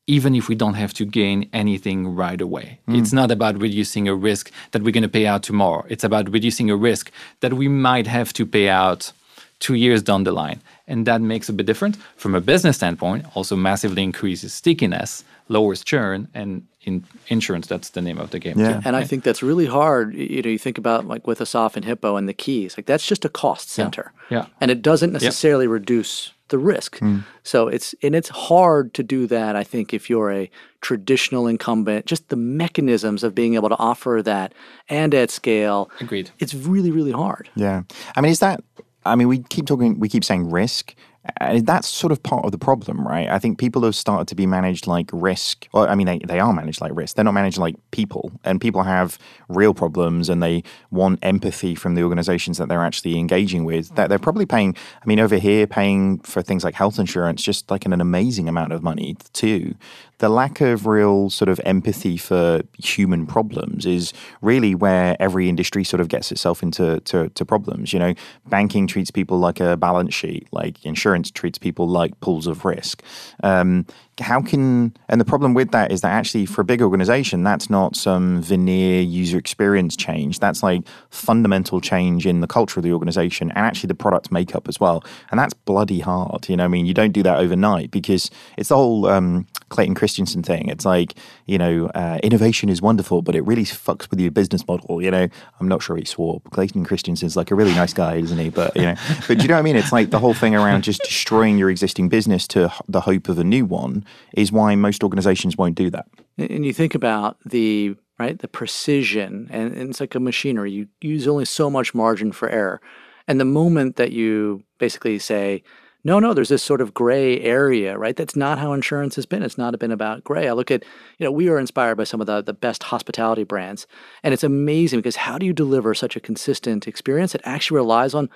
even 0.07 0.35
if 0.35 0.48
we 0.48 0.55
don't 0.55 0.74
have 0.74 0.94
to 0.94 1.05
gain 1.05 1.48
anything 1.52 2.14
right 2.14 2.40
away. 2.40 2.79
Hmm. 2.87 2.94
It's 2.94 3.12
not 3.12 3.31
about 3.31 3.61
reducing 3.61 4.07
a 4.07 4.14
risk 4.14 4.52
that 4.70 4.83
we're 4.83 4.92
going 4.92 5.02
to 5.02 5.09
pay 5.09 5.26
out 5.26 5.42
tomorrow. 5.42 5.85
It's 5.88 6.05
about 6.05 6.31
reducing 6.31 6.70
a 6.70 6.76
risk 6.76 7.11
that 7.40 7.55
we 7.55 7.68
might 7.68 8.07
have 8.07 8.33
to 8.35 8.46
pay 8.46 8.68
out 8.68 9.12
two 9.59 9.74
years 9.74 10.02
down 10.02 10.24
the 10.24 10.33
line. 10.33 10.62
And 10.88 11.07
that 11.07 11.20
makes 11.20 11.49
a 11.49 11.53
bit 11.53 11.66
different. 11.66 11.96
From 12.16 12.35
a 12.35 12.40
business 12.40 12.77
standpoint, 12.77 13.27
also 13.35 13.57
massively 13.57 14.03
increases 14.03 14.55
stickiness, 14.55 15.25
lowers 15.49 15.83
churn, 15.83 16.29
and 16.33 16.66
in 16.83 17.05
insurance, 17.27 17.66
that's 17.66 17.90
the 17.90 18.01
name 18.01 18.18
of 18.18 18.31
the 18.31 18.38
game. 18.38 18.59
Yeah. 18.59 18.75
too. 18.75 18.83
And 18.85 18.94
I 18.94 19.03
think 19.03 19.25
that's 19.25 19.42
really 19.42 19.66
hard. 19.66 20.14
You 20.14 20.42
know, 20.42 20.51
you 20.51 20.59
think 20.59 20.79
about 20.79 21.07
like 21.07 21.27
with 21.27 21.40
Asaf 21.40 21.77
and 21.77 21.85
Hippo 21.85 22.16
and 22.16 22.29
the 22.29 22.33
keys, 22.33 22.77
like 22.79 22.87
that's 22.87 23.05
just 23.05 23.25
a 23.25 23.29
cost 23.29 23.70
center. 23.70 24.12
Yeah. 24.31 24.46
And 24.61 24.70
it 24.70 24.83
doesn't 24.83 25.12
necessarily 25.12 25.66
reduce 25.66 26.33
the 26.49 26.59
risk. 26.59 26.99
Hmm. 26.99 27.18
So 27.42 27.66
it's 27.66 27.94
and 28.05 28.14
it's 28.14 28.29
hard 28.29 28.94
to 28.94 29.03
do 29.03 29.27
that, 29.27 29.57
I 29.57 29.64
think, 29.64 29.92
if 29.92 30.09
you're 30.09 30.31
a 30.31 30.49
traditional 30.81 31.49
incumbent, 31.49 32.07
just 32.07 32.29
the 32.29 32.37
mechanisms 32.37 33.25
of 33.25 33.35
being 33.35 33.55
able 33.55 33.68
to 33.68 33.79
offer 33.79 34.22
that 34.22 34.55
and 34.88 35.12
at 35.12 35.33
scale. 35.33 35.90
Agreed. 36.01 36.31
It's 36.38 36.55
really, 36.55 36.92
really 36.92 37.11
hard. 37.11 37.51
Yeah. 37.57 37.83
I 38.14 38.20
mean, 38.20 38.31
is 38.31 38.38
that, 38.38 38.62
I 39.06 39.16
mean, 39.16 39.28
we 39.28 39.38
keep 39.38 39.66
talking, 39.66 39.98
we 39.98 40.08
keep 40.08 40.24
saying 40.24 40.50
risk. 40.50 40.94
And 41.38 41.66
that's 41.66 41.88
sort 41.88 42.12
of 42.12 42.22
part 42.22 42.44
of 42.44 42.52
the 42.52 42.58
problem, 42.58 43.04
right? 43.04 43.28
I 43.28 43.40
think 43.40 43.58
people 43.58 43.82
have 43.82 43.96
started 43.96 44.28
to 44.28 44.36
be 44.36 44.46
managed 44.46 44.86
like 44.86 45.10
risk. 45.12 45.66
Well, 45.72 45.88
I 45.88 45.96
mean, 45.96 46.06
they, 46.06 46.18
they 46.20 46.38
are 46.38 46.52
managed 46.52 46.80
like 46.80 46.92
risk. 46.94 47.16
They're 47.16 47.24
not 47.24 47.34
managed 47.34 47.58
like 47.58 47.74
people. 47.90 48.30
And 48.44 48.60
people 48.60 48.84
have 48.84 49.18
real 49.48 49.74
problems 49.74 50.28
and 50.28 50.40
they 50.40 50.62
want 50.92 51.18
empathy 51.22 51.74
from 51.74 51.96
the 51.96 52.02
organizations 52.02 52.58
that 52.58 52.68
they're 52.68 52.84
actually 52.84 53.18
engaging 53.18 53.64
with. 53.64 53.92
That 53.96 54.08
they're 54.08 54.20
probably 54.20 54.46
paying, 54.46 54.76
I 55.02 55.06
mean, 55.06 55.18
over 55.18 55.36
here, 55.36 55.66
paying 55.66 56.20
for 56.20 56.42
things 56.42 56.62
like 56.62 56.74
health 56.74 56.98
insurance, 56.98 57.42
just 57.42 57.72
like 57.72 57.84
an, 57.84 57.92
an 57.92 58.00
amazing 58.00 58.48
amount 58.48 58.72
of 58.72 58.84
money 58.84 59.16
too. 59.32 59.74
The 60.18 60.29
lack 60.29 60.61
of 60.61 60.87
real 60.87 61.29
sort 61.29 61.48
of 61.48 61.61
empathy 61.64 62.16
for 62.16 62.62
human 62.79 63.26
problems 63.26 63.85
is 63.85 64.12
really 64.40 64.74
where 64.74 65.16
every 65.20 65.48
industry 65.48 65.85
sort 65.85 66.00
of 66.00 66.09
gets 66.09 66.33
itself 66.33 66.62
into 66.62 67.00
to, 67.00 67.29
to 67.31 67.44
problems. 67.44 67.92
You 67.92 67.98
know, 67.98 68.14
banking 68.48 68.87
treats 68.87 69.11
people 69.11 69.38
like 69.38 69.61
a 69.61 69.76
balance 69.76 70.14
sheet, 70.14 70.48
like 70.52 70.85
insurance 70.85 71.31
treats 71.31 71.59
people 71.59 71.87
like 71.88 72.18
pools 72.20 72.46
of 72.46 72.64
risk. 72.64 73.02
Um, 73.42 73.87
how 74.20 74.40
can 74.40 74.94
and 75.09 75.20
the 75.20 75.24
problem 75.24 75.52
with 75.52 75.72
that 75.72 75.92
is 75.92 76.00
that 76.00 76.11
actually 76.12 76.46
for 76.46 76.62
a 76.62 76.64
big 76.64 76.81
organization 76.81 77.42
that's 77.42 77.68
not 77.68 77.94
some 77.94 78.40
veneer 78.40 79.02
user 79.02 79.37
experience 79.37 79.94
change 79.94 80.38
that's 80.38 80.62
like 80.62 80.83
fundamental 81.11 81.81
change 81.81 82.26
in 82.26 82.40
the 82.40 82.46
culture 82.46 82.81
of 82.81 82.85
the 82.85 82.92
organization 82.92 83.50
and 83.50 83.59
actually 83.59 83.88
the 83.88 83.94
product 83.94 84.33
makeup 84.33 84.68
as 84.68 84.81
well 84.81 85.05
and 85.31 85.38
that's 85.38 85.52
bloody 85.52 86.00
hard 86.00 86.48
you 86.48 86.57
know 86.57 86.64
i 86.64 86.68
mean 86.68 86.87
you 86.87 86.94
don't 86.94 87.12
do 87.12 87.22
that 87.22 87.38
overnight 87.38 87.90
because 87.90 88.31
it's 88.57 88.70
the 88.70 88.76
whole 88.76 89.07
um, 89.07 89.46
clayton 89.68 89.94
christensen 89.94 90.42
thing. 90.42 90.68
It's 90.68 90.85
like 90.85 91.14
you 91.46 91.59
know 91.59 91.87
uh, 91.94 92.18
innovation 92.22 92.68
is 92.68 92.81
wonderful 92.83 93.22
but 93.22 93.35
it 93.35 93.42
really 93.42 93.64
fucks 93.64 94.11
with 94.11 94.20
your 94.20 94.31
business 94.31 94.66
model 94.66 95.02
you 95.02 95.11
know? 95.11 95.29
I'm 95.61 95.68
not 95.68 95.83
sure 95.83 95.96
he 95.96 96.05
swore. 96.05 96.40
Clayton 96.50 96.85
christensen's 96.85 97.37
like 97.37 97.50
a 97.50 97.55
really 97.55 97.74
nice 97.74 97.92
guy 97.92 98.16
isn't 98.16 98.38
he? 98.38 98.50
But 98.50 98.76
you 98.76 98.83
know 98.83 98.94
but 99.29 99.42
you 99.42 99.48
know 99.48 99.55
what 99.55 99.61
i 99.61 99.62
mean? 99.62 99.76
It's 99.76 99.92
like 99.92 100.11
the 100.11 100.18
whole 100.18 100.35
thing 100.35 100.55
around 100.55 100.83
just 100.83 101.02
destroying 101.02 101.59
your 101.59 101.70
existing 101.70 102.09
business 102.09 102.46
to 102.48 102.72
the 102.88 103.02
hope 103.02 103.29
of 103.29 103.38
a 103.38 103.44
new 103.44 103.64
one 103.64 104.05
is 104.35 104.52
why 104.52 104.74
most 104.74 105.02
organizations 105.02 105.57
won't 105.57 105.74
do 105.74 105.90
that. 105.90 106.07
And 106.38 106.64
you 106.64 106.72
think 106.72 106.94
about 106.94 107.38
the 107.44 107.96
right 108.18 108.38
the 108.38 108.48
precision, 108.48 109.48
and, 109.50 109.74
and 109.74 109.90
it's 109.90 110.00
like 110.00 110.14
a 110.14 110.20
machinery. 110.20 110.72
You 110.72 110.88
use 111.00 111.29
only 111.29 111.44
so 111.44 111.70
much 111.70 111.94
margin 111.94 112.33
for 112.33 112.48
error, 112.48 112.81
and 113.29 113.40
the 113.40 113.44
moment 113.44 113.96
that 113.96 114.12
you 114.12 114.64
basically 114.79 115.18
say, 115.18 115.62
"No, 116.06 116.18
no," 116.18 116.32
there's 116.32 116.48
this 116.48 116.62
sort 116.62 116.80
of 116.80 116.94
gray 116.94 117.40
area, 117.40 117.98
right? 117.98 118.16
That's 118.16 118.36
not 118.36 118.58
how 118.58 118.72
insurance 118.72 119.16
has 119.16 119.26
been. 119.26 119.42
It's 119.42 119.58
not 119.58 119.78
been 119.78 119.92
about 119.92 120.24
gray. 120.24 120.48
I 120.48 120.52
look 120.52 120.70
at, 120.70 120.84
you 121.18 121.24
know, 121.24 121.32
we 121.32 121.48
are 121.48 121.58
inspired 121.58 121.96
by 121.96 122.04
some 122.04 122.20
of 122.20 122.26
the 122.26 122.42
the 122.42 122.54
best 122.54 122.84
hospitality 122.84 123.44
brands, 123.44 123.86
and 124.22 124.32
it's 124.32 124.44
amazing 124.44 125.00
because 125.00 125.16
how 125.16 125.36
do 125.38 125.46
you 125.46 125.52
deliver 125.52 125.94
such 125.94 126.16
a 126.16 126.20
consistent 126.20 126.86
experience 126.88 127.32
that 127.32 127.42
actually 127.44 127.76
relies 127.76 128.14
on 128.14 128.30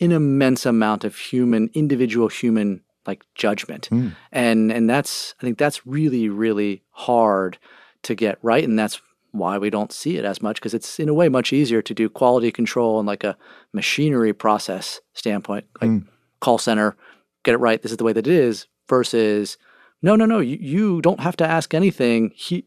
an 0.00 0.12
immense 0.12 0.64
amount 0.66 1.04
of 1.04 1.16
human, 1.16 1.70
individual 1.74 2.28
human 2.28 2.82
like 3.06 3.24
judgment. 3.34 3.86
Hmm. 3.86 4.08
And 4.32 4.72
and 4.72 4.88
that's 4.88 5.34
I 5.40 5.42
think 5.42 5.58
that's 5.58 5.86
really 5.86 6.28
really 6.28 6.82
hard 6.90 7.58
to 8.02 8.14
get 8.14 8.38
right 8.42 8.64
and 8.64 8.78
that's 8.78 9.00
why 9.32 9.58
we 9.58 9.70
don't 9.70 9.92
see 9.92 10.16
it 10.16 10.24
as 10.24 10.42
much 10.42 10.56
because 10.56 10.74
it's 10.74 10.98
in 10.98 11.08
a 11.08 11.14
way 11.14 11.28
much 11.28 11.52
easier 11.52 11.82
to 11.82 11.94
do 11.94 12.08
quality 12.08 12.50
control 12.50 12.98
and 12.98 13.06
like 13.06 13.22
a 13.22 13.36
machinery 13.72 14.32
process 14.32 15.00
standpoint 15.12 15.66
like 15.80 15.90
hmm. 15.90 15.98
call 16.40 16.58
center 16.58 16.96
get 17.42 17.54
it 17.54 17.58
right 17.58 17.82
this 17.82 17.90
is 17.90 17.98
the 17.98 18.04
way 18.04 18.12
that 18.12 18.26
it 18.26 18.32
is 18.32 18.66
versus 18.88 19.56
no 20.02 20.16
no 20.16 20.26
no 20.26 20.38
you, 20.40 20.56
you 20.60 21.02
don't 21.02 21.20
have 21.20 21.36
to 21.36 21.46
ask 21.46 21.74
anything 21.74 22.32
he, 22.34 22.66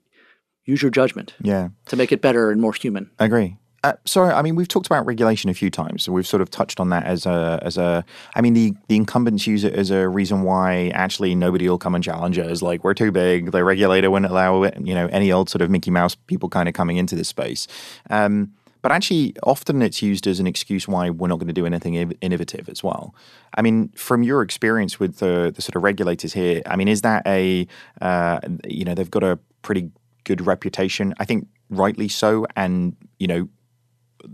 use 0.65 0.81
your 0.81 0.91
judgment 0.91 1.33
Yeah, 1.41 1.69
to 1.87 1.95
make 1.95 2.11
it 2.11 2.21
better 2.21 2.51
and 2.51 2.61
more 2.61 2.73
human 2.73 3.09
I 3.19 3.25
agree. 3.25 3.57
Uh, 3.85 3.91
sorry, 4.05 4.33
I 4.33 4.41
mean 4.41 4.55
we've 4.55 4.69
talked 4.69 4.85
about 4.85 5.05
regulation 5.05 5.49
a 5.49 5.53
few 5.53 5.69
times, 5.69 6.03
so 6.03 6.13
we've 6.13 6.25
sort 6.25 6.41
of 6.41 6.49
touched 6.49 6.79
on 6.79 6.89
that 6.91 7.03
as 7.03 7.25
a 7.25 7.59
as 7.63 7.77
a. 7.77 8.05
I 8.33 8.39
mean 8.39 8.53
the 8.53 8.73
the 8.87 8.95
incumbents 8.95 9.45
use 9.45 9.65
it 9.65 9.73
as 9.73 9.91
a 9.91 10.07
reason 10.07 10.43
why 10.43 10.87
actually 10.93 11.35
nobody 11.35 11.67
will 11.67 11.77
come 11.77 11.93
and 11.93 12.01
challenge 12.01 12.39
us. 12.39 12.61
Like 12.61 12.85
we're 12.85 12.93
too 12.93 13.11
big. 13.11 13.51
The 13.51 13.61
regulator 13.61 14.09
wouldn't 14.09 14.31
allow 14.31 14.63
it. 14.63 14.77
You 14.79 14.95
know 14.95 15.07
any 15.07 15.33
old 15.33 15.49
sort 15.49 15.61
of 15.61 15.69
Mickey 15.69 15.91
Mouse 15.91 16.15
people 16.15 16.47
kind 16.47 16.69
of 16.69 16.73
coming 16.73 16.95
into 16.95 17.17
this 17.17 17.27
space. 17.27 17.67
Um, 18.09 18.53
but 18.83 18.91
actually, 18.91 19.33
often 19.43 19.81
it's 19.81 20.01
used 20.01 20.27
as 20.27 20.41
an 20.41 20.45
excuse 20.45 20.89
why 20.89 21.09
we're 21.09 21.29
not 21.29 21.39
going 21.39 21.47
to 21.47 21.53
do 21.53 21.65
anything 21.65 21.95
innovative 22.19 22.67
as 22.67 22.83
well. 22.83 23.15
I 23.55 23.61
mean, 23.61 23.87
from 23.95 24.23
your 24.23 24.41
experience 24.41 24.99
with 24.99 25.17
the, 25.17 25.53
the 25.55 25.61
sort 25.61 25.77
of 25.77 25.83
regulators 25.83 26.33
here, 26.33 26.61
I 26.65 26.75
mean, 26.75 26.89
is 26.89 27.01
that 27.01 27.25
a, 27.25 27.65
uh, 28.01 28.41
you 28.67 28.83
know, 28.83 28.93
they've 28.93 29.09
got 29.09 29.23
a 29.23 29.39
pretty 29.61 29.89
good 30.25 30.45
reputation, 30.45 31.13
I 31.17 31.23
think 31.23 31.47
rightly 31.69 32.09
so. 32.09 32.45
And, 32.57 32.97
you 33.19 33.27
know, 33.27 33.47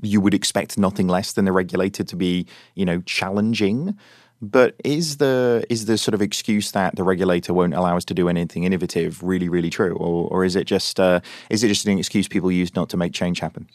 you 0.02 0.20
would 0.20 0.34
expect 0.34 0.80
nothing 0.80 1.08
less 1.08 1.34
than 1.34 1.46
the 1.46 1.52
regulator 1.52 2.04
to 2.04 2.16
be, 2.16 2.48
you 2.74 2.86
know, 2.86 3.02
challenging. 3.02 3.96
But 4.42 4.76
is 4.86 5.18
the 5.18 5.66
is 5.70 5.86
the 5.86 5.98
sort 5.98 6.16
of 6.16 6.22
excuse 6.22 6.72
that 6.72 6.96
the 6.96 7.04
regulator 7.04 7.54
won't 7.54 7.74
allow 7.74 7.98
us 7.98 8.06
to 8.06 8.14
do 8.14 8.30
anything 8.30 8.64
innovative 8.64 9.22
really 9.22 9.50
really 9.50 9.70
true, 9.70 9.94
or 9.96 10.30
or 10.30 10.46
is 10.46 10.56
it 10.56 10.64
just 10.64 10.98
uh, 10.98 11.20
is 11.50 11.62
it 11.62 11.68
just 11.68 11.86
an 11.86 12.00
excuse 12.00 12.30
people 12.30 12.50
use 12.50 12.74
not 12.74 12.88
to 12.92 12.96
make 12.96 13.12
change 13.12 13.42
happen? 13.42 13.68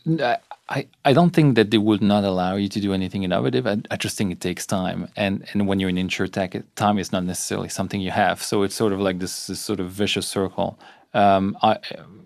I, 0.69 0.89
I, 1.05 1.13
don't 1.13 1.31
think 1.31 1.57
that 1.57 1.71
they 1.71 1.79
would 1.79 2.03
not 2.03 2.25
allow 2.25 2.57
you 2.57 2.69
to 2.71 2.81
do 2.81 2.95
anything 2.95 3.23
innovative. 3.23 3.67
I, 3.67 3.79
I 3.91 3.97
just 3.97 4.17
think 4.17 4.33
it 4.33 4.41
takes 4.41 4.67
time. 4.67 5.09
And 5.17 5.47
and 5.53 5.67
when 5.69 5.79
you're 5.79 5.91
in 5.91 5.97
insurtech, 5.97 6.55
it- 6.55 6.77
time 6.77 6.99
is 6.99 7.13
not 7.13 7.25
necessarily 7.25 7.69
something 7.69 8.01
you 8.01 8.11
have. 8.11 8.43
So 8.43 8.63
it's 8.63 8.75
sort 8.75 8.93
of 8.93 9.01
like 9.01 9.19
this, 9.19 9.47
this 9.47 9.61
sort 9.61 9.81
of 9.81 9.91
vicious 9.91 10.27
circle. 10.27 10.79
um, 11.13 11.57
I, 11.63 11.79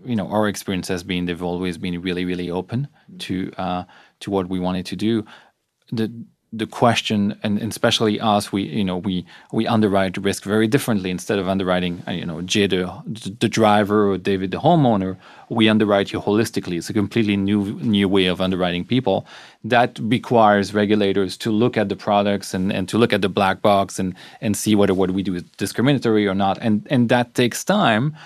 you 0.04 0.16
know, 0.16 0.28
our 0.28 0.48
experience 0.48 0.88
has 0.88 1.02
been 1.02 1.26
they've 1.26 1.42
always 1.42 1.78
been 1.78 2.00
really, 2.00 2.24
really 2.24 2.50
open 2.50 2.88
to 3.20 3.52
uh, 3.58 3.84
to 4.20 4.30
what 4.30 4.48
we 4.48 4.58
wanted 4.60 4.86
to 4.86 4.96
do. 4.96 5.24
The 5.92 6.12
the 6.52 6.66
question, 6.66 7.38
and, 7.42 7.58
and 7.58 7.70
especially 7.70 8.18
us, 8.20 8.50
we 8.50 8.62
you 8.62 8.84
know 8.84 8.96
we 8.96 9.26
we 9.52 9.66
underwrite 9.66 10.16
risk 10.16 10.44
very 10.44 10.66
differently. 10.66 11.10
Instead 11.10 11.38
of 11.38 11.48
underwriting, 11.48 12.02
uh, 12.08 12.12
you 12.12 12.24
know, 12.24 12.40
Jay 12.42 12.66
the, 12.66 13.36
the 13.40 13.48
driver 13.48 14.10
or 14.10 14.16
David 14.16 14.50
the 14.50 14.58
homeowner, 14.58 15.16
we 15.50 15.68
underwrite 15.68 16.12
you 16.12 16.20
holistically. 16.20 16.78
It's 16.78 16.88
a 16.88 16.94
completely 16.94 17.36
new 17.36 17.78
new 17.80 18.08
way 18.08 18.26
of 18.26 18.40
underwriting 18.40 18.84
people. 18.84 19.26
That 19.62 19.98
requires 20.00 20.72
regulators 20.72 21.36
to 21.38 21.50
look 21.50 21.76
at 21.76 21.90
the 21.90 21.96
products 21.96 22.54
and, 22.54 22.72
and 22.72 22.88
to 22.88 22.96
look 22.96 23.12
at 23.12 23.20
the 23.20 23.28
black 23.28 23.60
box 23.60 23.98
and 23.98 24.14
and 24.40 24.56
see 24.56 24.74
whether 24.74 24.94
what 24.94 25.10
we 25.10 25.22
do 25.22 25.34
is 25.34 25.42
discriminatory 25.58 26.26
or 26.26 26.34
not. 26.34 26.56
And 26.62 26.86
and 26.88 27.10
that 27.10 27.34
takes 27.34 27.62
time, 27.62 28.16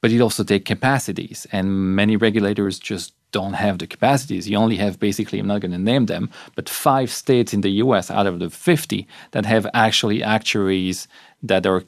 but 0.00 0.10
it 0.10 0.22
also 0.22 0.44
takes 0.44 0.66
capacities. 0.66 1.46
And 1.52 1.94
many 1.94 2.16
regulators 2.16 2.78
just 2.78 3.12
don't 3.32 3.54
have 3.54 3.78
the 3.78 3.86
capacities. 3.86 4.48
You 4.48 4.56
only 4.56 4.76
have 4.76 4.98
basically, 4.98 5.38
I'm 5.38 5.46
not 5.46 5.60
going 5.60 5.72
to 5.72 5.78
name 5.78 6.06
them, 6.06 6.30
but 6.54 6.68
five 6.68 7.10
states 7.10 7.52
in 7.52 7.60
the 7.60 7.70
US 7.84 8.10
out 8.10 8.26
of 8.26 8.38
the 8.38 8.50
50 8.50 9.06
that 9.32 9.46
have 9.46 9.66
actually 9.74 10.22
actuaries 10.22 11.08
that 11.42 11.66
are 11.66 11.82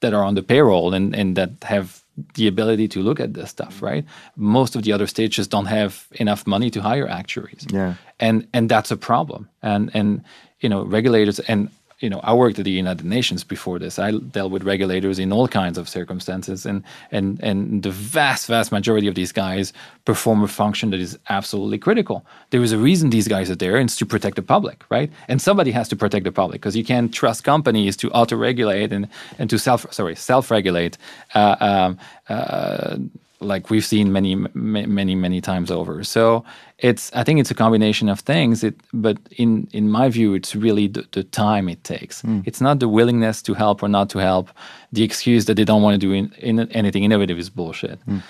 that 0.00 0.14
are 0.14 0.22
on 0.22 0.34
the 0.34 0.42
payroll 0.42 0.94
and, 0.94 1.14
and 1.14 1.36
that 1.36 1.50
have 1.62 2.04
the 2.34 2.46
ability 2.46 2.88
to 2.88 3.02
look 3.02 3.20
at 3.20 3.34
this 3.34 3.50
stuff, 3.50 3.82
right? 3.82 4.04
Most 4.36 4.76
of 4.76 4.82
the 4.82 4.92
other 4.92 5.06
states 5.06 5.36
just 5.36 5.50
don't 5.50 5.66
have 5.66 6.06
enough 6.12 6.46
money 6.46 6.70
to 6.70 6.80
hire 6.80 7.08
actuaries. 7.08 7.66
Yeah. 7.70 7.94
And 8.20 8.46
and 8.52 8.68
that's 8.68 8.90
a 8.90 8.96
problem. 8.96 9.48
And 9.62 9.90
and 9.94 10.22
you 10.60 10.68
know, 10.68 10.84
regulators 10.84 11.38
and 11.40 11.70
you 12.00 12.08
know, 12.08 12.20
I 12.22 12.32
worked 12.32 12.58
at 12.58 12.64
the 12.64 12.70
United 12.70 13.04
Nations 13.04 13.42
before 13.42 13.78
this. 13.78 13.98
I 13.98 14.12
dealt 14.12 14.52
with 14.52 14.62
regulators 14.62 15.18
in 15.18 15.32
all 15.32 15.48
kinds 15.48 15.76
of 15.78 15.88
circumstances, 15.88 16.64
and 16.64 16.84
and 17.10 17.40
and 17.42 17.82
the 17.82 17.90
vast, 17.90 18.46
vast 18.46 18.70
majority 18.70 19.08
of 19.08 19.14
these 19.16 19.32
guys 19.32 19.72
perform 20.04 20.42
a 20.42 20.48
function 20.48 20.90
that 20.90 21.00
is 21.00 21.18
absolutely 21.28 21.78
critical. 21.78 22.24
There 22.50 22.62
is 22.62 22.72
a 22.72 22.78
reason 22.78 23.10
these 23.10 23.26
guys 23.26 23.50
are 23.50 23.56
there, 23.56 23.76
and 23.76 23.88
it's 23.88 23.96
to 23.96 24.06
protect 24.06 24.36
the 24.36 24.42
public, 24.42 24.84
right? 24.90 25.10
And 25.26 25.42
somebody 25.42 25.72
has 25.72 25.88
to 25.88 25.96
protect 25.96 26.24
the 26.24 26.32
public 26.32 26.60
because 26.60 26.76
you 26.76 26.84
can't 26.84 27.12
trust 27.12 27.42
companies 27.42 27.96
to 27.96 28.10
auto-regulate 28.12 28.92
and 28.92 29.08
and 29.38 29.50
to 29.50 29.58
self 29.58 29.92
sorry 29.92 30.14
self-regulate. 30.14 30.98
Uh, 31.34 31.56
um, 31.60 31.98
uh, 32.28 32.96
like 33.40 33.70
we've 33.70 33.84
seen 33.84 34.12
many 34.12 34.34
many 34.54 35.14
many 35.14 35.40
times 35.40 35.70
over. 35.70 36.02
So 36.04 36.44
it's 36.78 37.10
i 37.14 37.24
think 37.24 37.40
it's 37.40 37.50
a 37.50 37.54
combination 37.54 38.08
of 38.08 38.20
things. 38.20 38.64
It 38.64 38.74
but 38.92 39.18
in 39.36 39.68
in 39.72 39.90
my 39.90 40.08
view 40.08 40.34
it's 40.34 40.54
really 40.56 40.88
the, 40.88 41.06
the 41.12 41.24
time 41.24 41.68
it 41.68 41.84
takes. 41.84 42.22
Mm. 42.22 42.42
it's 42.46 42.60
not 42.60 42.80
the 42.80 42.88
willingness 42.88 43.42
to 43.42 43.54
help 43.54 43.82
or 43.82 43.88
not 43.88 44.10
to 44.10 44.18
help. 44.18 44.50
The 44.92 45.02
excuse 45.02 45.44
that 45.46 45.54
they 45.54 45.64
don't 45.64 45.82
want 45.82 45.94
to 45.94 45.98
do 45.98 46.12
in, 46.12 46.32
in 46.38 46.70
anything 46.72 47.04
innovative 47.04 47.38
is 47.38 47.50
bullshit. 47.50 47.98
Mm. 48.06 48.22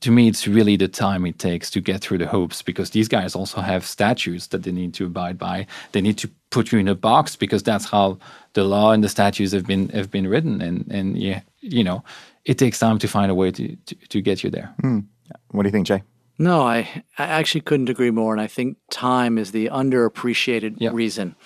to 0.00 0.10
me 0.10 0.28
it's 0.28 0.46
really 0.46 0.76
the 0.76 0.88
time 0.88 1.26
it 1.26 1.38
takes 1.38 1.70
to 1.70 1.80
get 1.80 2.00
through 2.00 2.18
the 2.18 2.26
hoops 2.26 2.62
because 2.62 2.90
these 2.90 3.08
guys 3.08 3.34
also 3.34 3.60
have 3.60 3.84
statutes 3.84 4.48
that 4.48 4.62
they 4.62 4.72
need 4.72 4.94
to 4.94 5.06
abide 5.06 5.38
by. 5.38 5.66
They 5.92 6.00
need 6.00 6.18
to 6.18 6.28
put 6.50 6.72
you 6.72 6.78
in 6.78 6.88
a 6.88 6.94
box 6.94 7.36
because 7.36 7.62
that's 7.62 7.86
how 7.86 8.18
the 8.52 8.64
law 8.64 8.92
and 8.92 9.02
the 9.02 9.08
statutes 9.08 9.52
have 9.52 9.66
been 9.66 9.88
have 9.90 10.10
been 10.10 10.28
written. 10.28 10.60
And 10.60 10.86
and 10.90 11.16
yeah 11.16 11.40
you 11.60 11.84
know 11.84 12.02
it 12.44 12.58
takes 12.58 12.78
time 12.78 12.98
to 12.98 13.08
find 13.08 13.30
a 13.30 13.34
way 13.34 13.50
to, 13.50 13.76
to, 13.76 13.94
to 13.94 14.20
get 14.20 14.42
you 14.42 14.50
there. 14.50 14.74
Mm. 14.82 15.06
What 15.50 15.62
do 15.62 15.68
you 15.68 15.72
think, 15.72 15.86
Jay? 15.86 16.02
No, 16.38 16.62
I, 16.62 17.04
I 17.18 17.24
actually 17.24 17.60
couldn't 17.60 17.90
agree 17.90 18.10
more. 18.10 18.32
And 18.32 18.40
I 18.40 18.46
think 18.46 18.78
time 18.90 19.36
is 19.36 19.52
the 19.52 19.66
underappreciated 19.66 20.76
yep. 20.78 20.94
reason. 20.94 21.36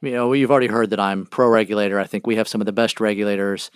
You 0.00 0.12
know, 0.12 0.32
you've 0.32 0.50
already 0.50 0.68
heard 0.68 0.90
that 0.90 1.00
I'm 1.00 1.26
pro 1.26 1.48
regulator. 1.48 1.98
I 1.98 2.06
think 2.06 2.26
we 2.26 2.36
have 2.36 2.48
some 2.48 2.60
of 2.60 2.66
the 2.66 2.72
best 2.72 3.00
regulators. 3.00 3.70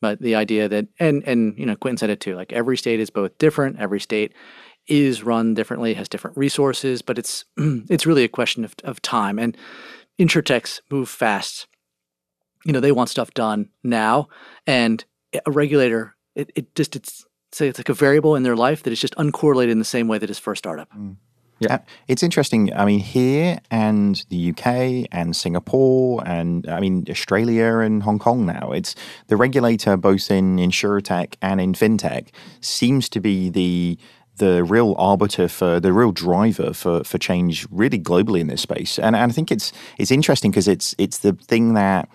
But 0.00 0.20
the 0.20 0.34
idea 0.34 0.68
that, 0.68 0.88
and, 0.98 1.22
and, 1.24 1.56
you 1.56 1.64
know, 1.64 1.76
Quentin 1.76 1.98
said 1.98 2.10
it 2.10 2.18
too, 2.18 2.34
like 2.34 2.52
every 2.52 2.76
state 2.76 2.98
is 2.98 3.10
both 3.10 3.38
different. 3.38 3.78
Every 3.78 4.00
state 4.00 4.32
is 4.88 5.22
run 5.22 5.54
differently, 5.54 5.94
has 5.94 6.08
different 6.08 6.36
resources, 6.36 7.02
but 7.02 7.18
it's, 7.18 7.44
it's 7.56 8.04
really 8.04 8.24
a 8.24 8.28
question 8.28 8.64
of, 8.64 8.74
of 8.82 9.00
time. 9.00 9.38
And 9.38 9.56
insurtechs 10.18 10.80
move 10.90 11.08
fast. 11.08 11.68
You 12.64 12.72
know, 12.72 12.80
they 12.80 12.90
want 12.90 13.10
stuff 13.10 13.32
done 13.34 13.68
now. 13.84 14.28
And 14.66 15.04
a 15.46 15.50
regulator, 15.50 16.14
it, 16.34 16.50
it 16.54 16.74
just 16.74 16.96
it's 16.96 17.24
say 17.52 17.68
it's 17.68 17.78
like 17.78 17.88
a 17.88 17.94
variable 17.94 18.34
in 18.34 18.42
their 18.42 18.56
life 18.56 18.82
that 18.82 18.92
is 18.92 19.00
just 19.00 19.14
uncorrelated 19.16 19.70
in 19.70 19.78
the 19.78 19.84
same 19.84 20.08
way 20.08 20.18
that 20.18 20.30
is 20.30 20.38
for 20.38 20.52
a 20.52 20.56
startup. 20.56 20.90
Mm. 20.94 21.16
Yeah, 21.58 21.78
it's 22.08 22.24
interesting. 22.24 22.72
I 22.74 22.84
mean, 22.84 22.98
here 22.98 23.60
and 23.70 24.24
the 24.30 24.50
UK 24.50 25.06
and 25.12 25.36
Singapore 25.36 26.22
and 26.26 26.68
I 26.68 26.80
mean 26.80 27.06
Australia 27.08 27.78
and 27.78 28.02
Hong 28.02 28.18
Kong 28.18 28.46
now. 28.46 28.72
It's 28.72 28.96
the 29.28 29.36
regulator 29.36 29.96
both 29.96 30.30
in 30.30 30.56
insurtech 30.56 31.34
and 31.40 31.60
in 31.60 31.74
fintech 31.74 32.28
seems 32.60 33.08
to 33.10 33.20
be 33.20 33.48
the 33.48 33.96
the 34.38 34.64
real 34.64 34.96
arbiter 34.98 35.46
for 35.46 35.78
the 35.78 35.92
real 35.92 36.10
driver 36.10 36.72
for 36.72 37.04
for 37.04 37.18
change 37.18 37.66
really 37.70 37.98
globally 37.98 38.40
in 38.40 38.48
this 38.48 38.62
space. 38.62 38.98
And, 38.98 39.14
and 39.14 39.30
I 39.30 39.34
think 39.34 39.52
it's 39.52 39.72
it's 39.98 40.10
interesting 40.10 40.50
because 40.50 40.66
it's 40.66 40.96
it's 40.98 41.18
the 41.18 41.34
thing 41.34 41.74
that 41.74 42.08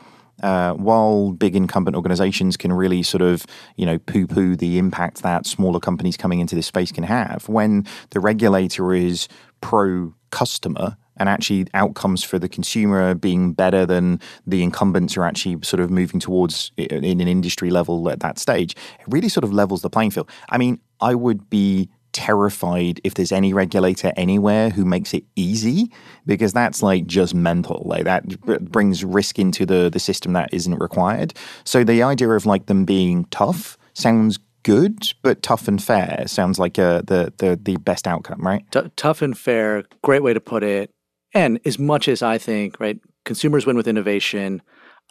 uh, 0.44 0.74
while 0.74 1.32
big 1.32 1.56
incumbent 1.56 1.96
organizations 1.96 2.58
can 2.58 2.72
really 2.74 3.04
sort 3.04 3.22
of, 3.22 3.46
you 3.76 3.86
know, 3.86 3.98
poo 4.00 4.28
poo 4.28 4.56
the 4.56 4.78
impact 4.78 5.24
that 5.24 5.46
smaller 5.46 5.80
companies 5.80 6.18
coming 6.18 6.40
into 6.40 6.56
this 6.56 6.68
space 6.68 6.92
can 6.92 7.04
have, 7.04 7.48
when 7.50 7.86
the 8.12 8.20
regulator 8.20 8.94
is 8.94 9.28
pro 9.62 10.14
customer 10.30 10.98
and 11.20 11.30
actually 11.30 11.66
outcomes 11.74 12.24
for 12.24 12.38
the 12.38 12.48
consumer 12.48 13.16
being 13.16 13.54
better 13.54 13.86
than 13.86 14.20
the 14.46 14.62
incumbents 14.62 15.18
are 15.18 15.24
actually 15.24 15.58
sort 15.64 15.80
of 15.80 15.90
moving 15.90 16.20
towards 16.20 16.72
in 16.78 17.20
an 17.20 17.28
industry 17.28 17.72
level 17.72 18.10
at 18.10 18.20
that 18.20 18.38
stage, 18.38 18.74
it 19.00 19.06
really 19.08 19.30
sort 19.30 19.44
of 19.44 19.52
levels 19.52 19.82
the 19.82 19.90
playing 19.90 20.12
field. 20.12 20.30
I 20.50 20.58
mean, 20.58 20.80
I 21.02 21.16
would 21.16 21.50
be 21.50 21.90
terrified 22.18 22.99
if 23.03 23.13
there's 23.13 23.32
any 23.32 23.53
regulator 23.53 24.11
anywhere 24.18 24.72
who 24.72 24.84
makes 24.84 25.13
it 25.13 25.24
easy 25.36 25.91
because 26.26 26.51
that's 26.51 26.82
like 26.82 27.05
just 27.05 27.36
mental. 27.36 27.84
Like 27.86 28.05
that 28.05 28.41
brings 28.72 29.03
risk 29.03 29.38
into 29.38 29.68
the 29.68 29.88
the 29.89 29.99
system 29.99 30.34
that 30.34 30.51
isn't 30.51 30.80
required. 30.80 31.36
So 31.63 31.84
the 31.84 32.01
idea 32.01 32.30
of 32.32 32.47
like 32.47 32.65
them 32.65 32.86
being 32.86 33.26
tough 33.26 33.78
sounds 33.93 34.39
good 34.63 35.13
but 35.22 35.43
tough 35.43 35.68
and 35.68 35.82
fair 35.82 36.24
sounds 36.26 36.57
like 36.57 36.80
uh, 36.80 37.01
the 37.05 37.32
the 37.38 37.59
the 37.61 37.78
best 37.78 38.07
outcome 38.07 38.41
right? 38.41 38.63
T- 38.72 38.91
tough 38.95 39.22
and 39.22 39.38
fair 39.38 39.84
great 40.03 40.24
way 40.24 40.34
to 40.34 40.41
put 40.41 40.63
it. 40.63 40.89
And 41.36 41.59
as 41.65 41.78
much 41.78 42.07
as 42.07 42.24
i 42.24 42.39
think 42.39 42.80
right 42.80 42.99
consumers 43.26 43.65
win 43.68 43.78
with 43.78 43.88
innovation. 43.88 44.63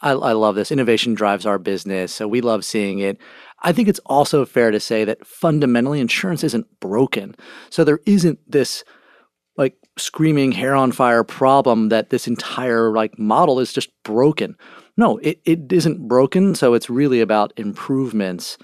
I, 0.03 0.11
I 0.11 0.33
love 0.33 0.57
this. 0.57 0.71
Innovation 0.71 1.15
drives 1.15 1.47
our 1.47 1.59
business 1.59 2.13
so 2.13 2.27
we 2.27 2.41
love 2.41 2.65
seeing 2.65 2.99
it 2.99 3.19
I 3.63 3.73
think 3.73 3.89
it's 3.89 4.01
also 4.07 4.45
fair 4.45 4.71
to 4.71 4.81
say 4.81 5.05
that 5.05 5.27
fundamentally 5.27 6.01
insurance 6.01 6.45
isn't 6.45 6.67
broken. 6.81 7.35
So 7.71 7.85
there 7.85 8.01
isn't 8.07 8.39
this 8.51 8.85
like 9.57 9.75
screaming 9.97 10.53
hair 10.53 10.75
on 10.75 10.93
fire 10.93 11.25
problem 11.25 11.89
that 11.89 12.11
this 12.11 12.27
entire 12.27 12.93
like 12.93 13.19
model 13.19 13.59
is 13.59 13.73
just 13.73 13.91
broken. 14.03 14.57
No, 14.97 15.19
it, 15.19 15.41
it 15.45 15.73
isn't 15.73 16.07
broken. 16.07 16.55
So 16.55 16.75
it's 16.75 16.91
really 16.91 17.21
about 17.21 17.53
improvements. 17.57 18.59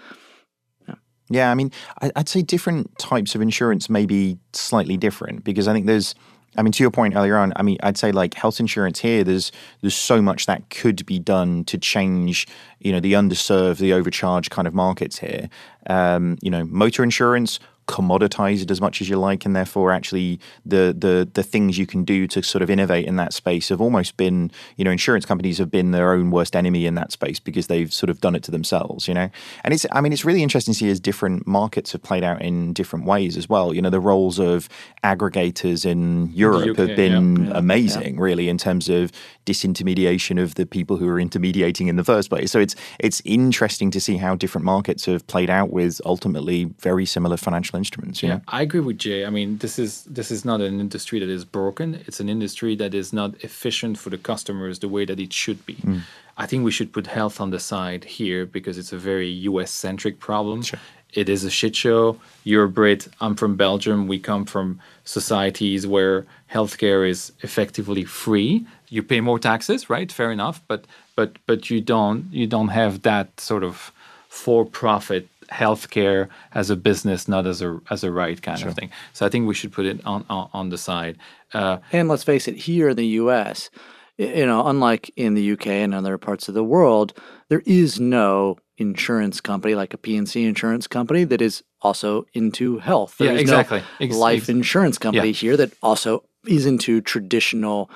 Yeah. 0.86 0.94
yeah, 1.30 1.50
I 1.50 1.54
mean, 1.54 1.70
I'd 2.00 2.28
say 2.28 2.42
different 2.42 2.98
types 2.98 3.34
of 3.34 3.40
insurance 3.40 3.88
may 3.88 4.06
be 4.06 4.38
slightly 4.52 4.96
different 4.96 5.44
because 5.44 5.68
I 5.68 5.72
think 5.72 5.86
there's 5.86 6.14
I 6.56 6.62
mean, 6.62 6.72
to 6.72 6.82
your 6.82 6.90
point 6.90 7.16
earlier 7.16 7.38
on, 7.38 7.52
I 7.56 7.62
mean, 7.62 7.78
I'd 7.82 7.96
say 7.96 8.12
like 8.12 8.34
health 8.34 8.60
insurance 8.60 8.98
here, 9.00 9.24
there's 9.24 9.52
there's 9.80 9.94
so 9.94 10.20
much 10.20 10.46
that 10.46 10.68
could 10.70 11.04
be 11.06 11.18
done 11.18 11.64
to 11.64 11.78
change, 11.78 12.46
you 12.78 12.92
know, 12.92 13.00
the 13.00 13.14
underserved, 13.14 13.78
the 13.78 13.92
overcharged 13.92 14.50
kind 14.50 14.68
of 14.68 14.74
markets 14.74 15.18
here. 15.18 15.48
Um, 15.88 16.38
you 16.42 16.50
know, 16.50 16.64
motor 16.64 17.02
insurance, 17.02 17.58
commoditize 17.86 18.62
it 18.62 18.70
as 18.70 18.80
much 18.80 19.00
as 19.00 19.08
you 19.08 19.16
like, 19.16 19.44
and 19.44 19.54
therefore 19.54 19.92
actually 19.92 20.40
the 20.64 20.94
the 20.96 21.28
the 21.32 21.42
things 21.42 21.78
you 21.78 21.86
can 21.86 22.04
do 22.04 22.26
to 22.28 22.42
sort 22.42 22.62
of 22.62 22.70
innovate 22.70 23.06
in 23.06 23.16
that 23.16 23.32
space 23.32 23.68
have 23.68 23.80
almost 23.80 24.16
been, 24.16 24.50
you 24.76 24.84
know, 24.84 24.90
insurance 24.90 25.24
companies 25.24 25.58
have 25.58 25.70
been 25.70 25.90
their 25.90 26.12
own 26.12 26.30
worst 26.30 26.54
enemy 26.56 26.86
in 26.86 26.94
that 26.94 27.12
space 27.12 27.38
because 27.40 27.66
they've 27.66 27.92
sort 27.92 28.10
of 28.10 28.20
done 28.20 28.34
it 28.34 28.42
to 28.44 28.50
themselves, 28.50 29.08
you 29.08 29.14
know. 29.14 29.28
And 29.64 29.74
it's 29.74 29.86
I 29.92 30.00
mean 30.00 30.12
it's 30.12 30.24
really 30.24 30.42
interesting 30.42 30.74
to 30.74 30.78
see 30.78 30.90
as 30.90 31.00
different 31.00 31.46
markets 31.46 31.92
have 31.92 32.02
played 32.02 32.24
out 32.24 32.40
in 32.42 32.72
different 32.72 33.04
ways 33.04 33.36
as 33.36 33.48
well. 33.48 33.74
You 33.74 33.82
know, 33.82 33.90
the 33.90 34.00
roles 34.00 34.38
of 34.38 34.68
aggregators 35.04 35.84
in 35.84 36.30
Europe 36.32 36.70
UK, 36.70 36.76
have 36.76 36.96
been 36.96 37.46
yeah. 37.46 37.52
amazing, 37.54 38.14
yeah. 38.14 38.22
really, 38.22 38.48
in 38.48 38.58
terms 38.58 38.88
of 38.88 39.12
disintermediation 39.46 40.40
of 40.40 40.54
the 40.54 40.66
people 40.66 40.96
who 40.96 41.08
are 41.08 41.18
intermediating 41.18 41.88
in 41.88 41.96
the 41.96 42.04
first 42.04 42.30
place. 42.30 42.50
So 42.52 42.60
it's 42.60 42.76
it's 42.98 43.20
interesting 43.24 43.90
to 43.90 44.00
see 44.00 44.16
how 44.16 44.36
different 44.36 44.64
markets 44.64 45.06
have 45.06 45.26
played 45.26 45.50
out 45.50 45.70
with 45.70 46.00
ultimately 46.04 46.64
very 46.78 47.06
similar 47.06 47.36
financial 47.36 47.71
instruments. 47.74 48.22
yeah, 48.22 48.36
know? 48.36 48.40
I 48.48 48.62
agree 48.62 48.80
with 48.80 48.98
Jay. 48.98 49.24
I 49.24 49.30
mean, 49.30 49.58
this 49.58 49.78
is 49.78 50.04
this 50.04 50.30
is 50.30 50.44
not 50.44 50.60
an 50.60 50.80
industry 50.80 51.18
that 51.20 51.28
is 51.28 51.44
broken. 51.44 52.02
It's 52.06 52.20
an 52.20 52.28
industry 52.28 52.76
that 52.76 52.94
is 52.94 53.12
not 53.12 53.34
efficient 53.42 53.98
for 53.98 54.10
the 54.10 54.18
customers 54.18 54.78
the 54.78 54.88
way 54.88 55.04
that 55.04 55.18
it 55.18 55.32
should 55.32 55.64
be. 55.66 55.74
Mm. 55.74 56.02
I 56.36 56.46
think 56.46 56.64
we 56.64 56.70
should 56.70 56.92
put 56.92 57.06
health 57.06 57.40
on 57.40 57.50
the 57.50 57.60
side 57.60 58.04
here 58.04 58.46
because 58.46 58.78
it's 58.78 58.92
a 58.92 58.98
very 58.98 59.28
US 59.28 59.70
centric 59.70 60.18
problem. 60.18 60.62
Sure. 60.62 60.80
It 61.12 61.28
is 61.28 61.44
a 61.44 61.50
shit 61.50 61.76
show. 61.76 62.18
You're 62.42 62.64
a 62.64 62.68
Brit. 62.68 63.08
I'm 63.20 63.34
from 63.34 63.56
Belgium. 63.56 64.08
We 64.08 64.18
come 64.18 64.46
from 64.46 64.80
societies 65.04 65.86
where 65.86 66.24
healthcare 66.50 67.06
is 67.08 67.32
effectively 67.42 68.04
free. 68.04 68.66
You 68.88 69.02
pay 69.02 69.20
more 69.20 69.38
taxes, 69.38 69.90
right? 69.90 70.10
Fair 70.10 70.32
enough, 70.32 70.62
but 70.68 70.86
but 71.14 71.36
but 71.46 71.70
you 71.70 71.80
don't 71.80 72.32
you 72.32 72.46
don't 72.46 72.68
have 72.68 73.02
that 73.02 73.40
sort 73.40 73.62
of 73.62 73.92
for-profit 74.28 75.28
healthcare 75.52 76.28
as 76.54 76.70
a 76.70 76.76
business, 76.76 77.28
not 77.28 77.46
as 77.46 77.60
a 77.62 77.80
as 77.90 78.02
a 78.04 78.10
right 78.10 78.40
kind 78.42 78.62
of 78.62 78.74
thing. 78.74 78.90
So 79.12 79.26
I 79.26 79.28
think 79.28 79.46
we 79.46 79.54
should 79.54 79.72
put 79.72 79.86
it 79.86 80.00
on 80.04 80.24
on, 80.28 80.48
on 80.52 80.68
the 80.70 80.78
side. 80.78 81.18
Uh, 81.54 81.78
And 81.92 82.08
let's 82.08 82.24
face 82.24 82.48
it, 82.48 82.56
here 82.56 82.88
in 82.90 82.96
the 82.96 83.06
U.S., 83.22 83.70
you 84.18 84.46
know, 84.46 84.66
unlike 84.66 85.10
in 85.16 85.34
the 85.34 85.52
UK 85.52 85.66
and 85.84 85.94
other 85.94 86.16
parts 86.18 86.48
of 86.48 86.54
the 86.54 86.64
world, 86.64 87.12
there 87.48 87.62
is 87.66 87.98
no 88.00 88.56
insurance 88.78 89.40
company 89.40 89.74
like 89.74 89.94
a 89.94 89.98
P&C 89.98 90.44
insurance 90.44 90.86
company 90.86 91.24
that 91.24 91.40
is 91.42 91.62
also 91.82 92.24
into 92.32 92.78
health. 92.78 93.16
There 93.18 93.28
Yeah, 93.28 93.40
is 93.40 93.50
no 93.50 93.60
exactly. 93.60 93.82
Ex- 94.00 94.16
life 94.16 94.42
ex- 94.42 94.48
insurance 94.48 94.98
company 94.98 95.28
yeah. 95.28 95.34
here 95.34 95.56
that 95.56 95.72
also 95.82 96.24
is 96.46 96.66
into 96.66 97.00
traditional 97.00 97.90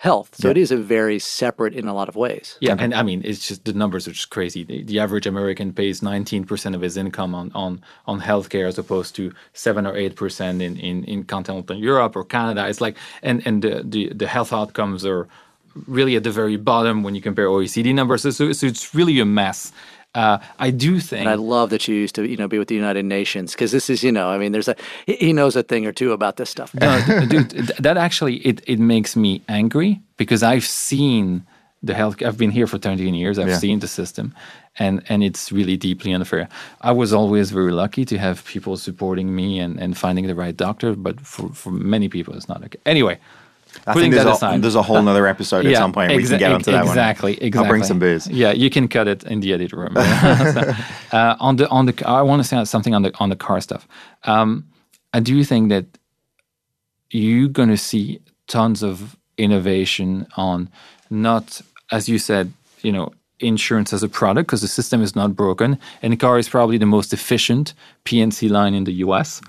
health. 0.00 0.34
So 0.34 0.48
it 0.48 0.56
is 0.56 0.70
a 0.72 0.78
very 0.78 1.18
separate 1.18 1.74
in 1.74 1.86
a 1.86 1.92
lot 1.92 2.08
of 2.08 2.16
ways. 2.16 2.56
Yeah, 2.60 2.74
and 2.78 2.94
I 2.94 3.02
mean, 3.02 3.20
it's 3.22 3.46
just 3.46 3.66
the 3.66 3.74
numbers 3.74 4.08
are 4.08 4.12
just 4.12 4.30
crazy. 4.30 4.64
The, 4.64 4.82
the 4.82 4.98
average 4.98 5.26
American 5.26 5.74
pays 5.74 6.00
19% 6.00 6.74
of 6.74 6.80
his 6.80 6.96
income 6.96 7.34
on 7.34 7.52
on 7.54 7.82
on 8.06 8.20
healthcare, 8.22 8.66
as 8.66 8.78
opposed 8.78 9.14
to 9.16 9.30
seven 9.52 9.86
or 9.86 9.94
eight 9.94 10.16
percent 10.16 10.62
in, 10.62 10.78
in 10.78 11.04
in 11.04 11.24
continental 11.24 11.76
Europe 11.76 12.16
or 12.16 12.24
Canada. 12.24 12.66
It's 12.66 12.80
like, 12.80 12.96
and 13.22 13.46
and 13.46 13.62
the 13.62 13.82
the, 13.84 14.08
the 14.14 14.26
health 14.26 14.54
outcomes 14.54 15.04
are 15.04 15.28
really 15.86 16.16
at 16.16 16.24
the 16.24 16.32
very 16.32 16.56
bottom 16.56 17.02
when 17.02 17.14
you 17.14 17.20
compare 17.20 17.46
OECD 17.46 17.94
numbers. 17.94 18.22
So, 18.22 18.52
so 18.52 18.66
it's 18.66 18.94
really 18.94 19.20
a 19.20 19.26
mess. 19.26 19.70
Uh, 20.14 20.38
I 20.58 20.70
do 20.70 20.98
think. 21.00 21.20
And 21.20 21.28
I 21.28 21.34
love 21.34 21.70
that 21.70 21.86
you 21.86 21.94
used 21.94 22.14
to, 22.16 22.26
you 22.28 22.36
know, 22.36 22.48
be 22.48 22.58
with 22.58 22.68
the 22.68 22.74
United 22.74 23.04
Nations 23.04 23.52
because 23.52 23.70
this 23.70 23.88
is, 23.88 24.02
you 24.02 24.10
know, 24.10 24.28
I 24.28 24.38
mean, 24.38 24.52
there's 24.52 24.68
a 24.68 24.74
he 25.06 25.14
he 25.16 25.32
knows 25.32 25.54
a 25.56 25.62
thing 25.62 25.86
or 25.86 25.92
two 25.92 26.12
about 26.12 26.36
this 26.36 26.50
stuff. 26.50 26.74
no, 26.74 27.00
dude, 27.28 27.50
that 27.78 27.96
actually 27.96 28.36
it, 28.38 28.60
it 28.66 28.78
makes 28.80 29.14
me 29.14 29.42
angry 29.48 30.00
because 30.16 30.42
I've 30.42 30.64
seen 30.64 31.46
the 31.82 31.94
health. 31.94 32.22
I've 32.22 32.36
been 32.36 32.50
here 32.50 32.66
for 32.66 32.76
13 32.78 33.14
years. 33.14 33.38
I've 33.38 33.48
Yeah. 33.48 33.58
seen 33.58 33.78
the 33.78 33.88
system, 33.88 34.34
and 34.78 35.00
and 35.08 35.22
it's 35.22 35.52
really 35.52 35.76
deeply 35.76 36.12
unfair. 36.12 36.48
I 36.80 36.92
was 36.92 37.12
always 37.12 37.52
very 37.52 37.72
lucky 37.72 38.04
to 38.06 38.18
have 38.18 38.44
people 38.44 38.76
supporting 38.76 39.34
me 39.34 39.60
and, 39.60 39.78
and 39.80 39.96
finding 39.96 40.26
the 40.26 40.34
right 40.34 40.56
doctor, 40.56 40.94
but 40.96 41.20
for, 41.20 41.48
for 41.54 41.70
many 41.70 42.08
people, 42.08 42.34
it's 42.34 42.48
not 42.48 42.62
okay. 42.64 42.78
Anyway, 42.84 43.18
I 43.86 43.92
putting 43.92 44.10
think 44.10 44.14
there's 44.14 44.24
that 44.24 44.30
a, 44.30 44.34
aside, 44.34 44.62
there's 44.62 44.74
a 44.74 44.82
whole 44.82 45.08
other 45.08 45.26
episode 45.26 45.66
at 45.66 45.76
some 45.76 45.92
point 45.92 46.14
we 46.14 46.24
can 46.24 46.38
get 46.38 46.52
onto 46.52 46.70
that 46.70 46.84
exactly, 46.84 47.32
one. 47.32 47.42
Exactly, 47.42 47.60
I'll 47.60 47.68
bring 47.68 47.84
some 47.84 47.98
booze. 47.98 48.28
Yeah, 48.28 48.52
you 48.52 48.70
can 48.70 48.88
cut 48.88 49.08
it 49.08 49.24
in 49.24 49.40
the 49.40 49.52
edit 49.52 49.72
room. 49.72 49.94
So, 50.50 50.74
uh, 51.12 51.36
on 51.38 51.56
the 51.56 51.68
on 51.68 51.86
the, 51.86 52.02
I 52.06 52.22
want 52.22 52.42
to 52.42 52.48
say 52.48 52.64
something 52.64 52.94
on 52.94 53.02
the 53.02 53.12
on 53.18 53.28
the 53.28 53.36
car 53.36 53.60
stuff. 53.60 53.86
Um, 54.24 54.66
I 55.12 55.20
do 55.20 55.42
think 55.44 55.70
that 55.70 55.86
you're 57.10 57.48
going 57.48 57.68
to 57.68 57.76
see 57.76 58.20
tons 58.46 58.82
of 58.82 59.16
innovation 59.38 60.26
on 60.36 60.68
not, 61.08 61.60
as 61.90 62.08
you 62.08 62.18
said, 62.18 62.52
you 62.82 62.92
know, 62.92 63.12
insurance 63.40 63.92
as 63.92 64.02
a 64.02 64.08
product 64.08 64.46
because 64.46 64.60
the 64.60 64.68
system 64.68 65.02
is 65.02 65.16
not 65.16 65.34
broken, 65.34 65.78
and 66.02 66.12
the 66.12 66.16
car 66.16 66.38
is 66.38 66.48
probably 66.48 66.78
the 66.78 66.86
most 66.86 67.12
efficient 67.12 67.74
P&C 68.04 68.48
line 68.48 68.74
in 68.74 68.84
the 68.84 68.92
U.S. 69.04 69.40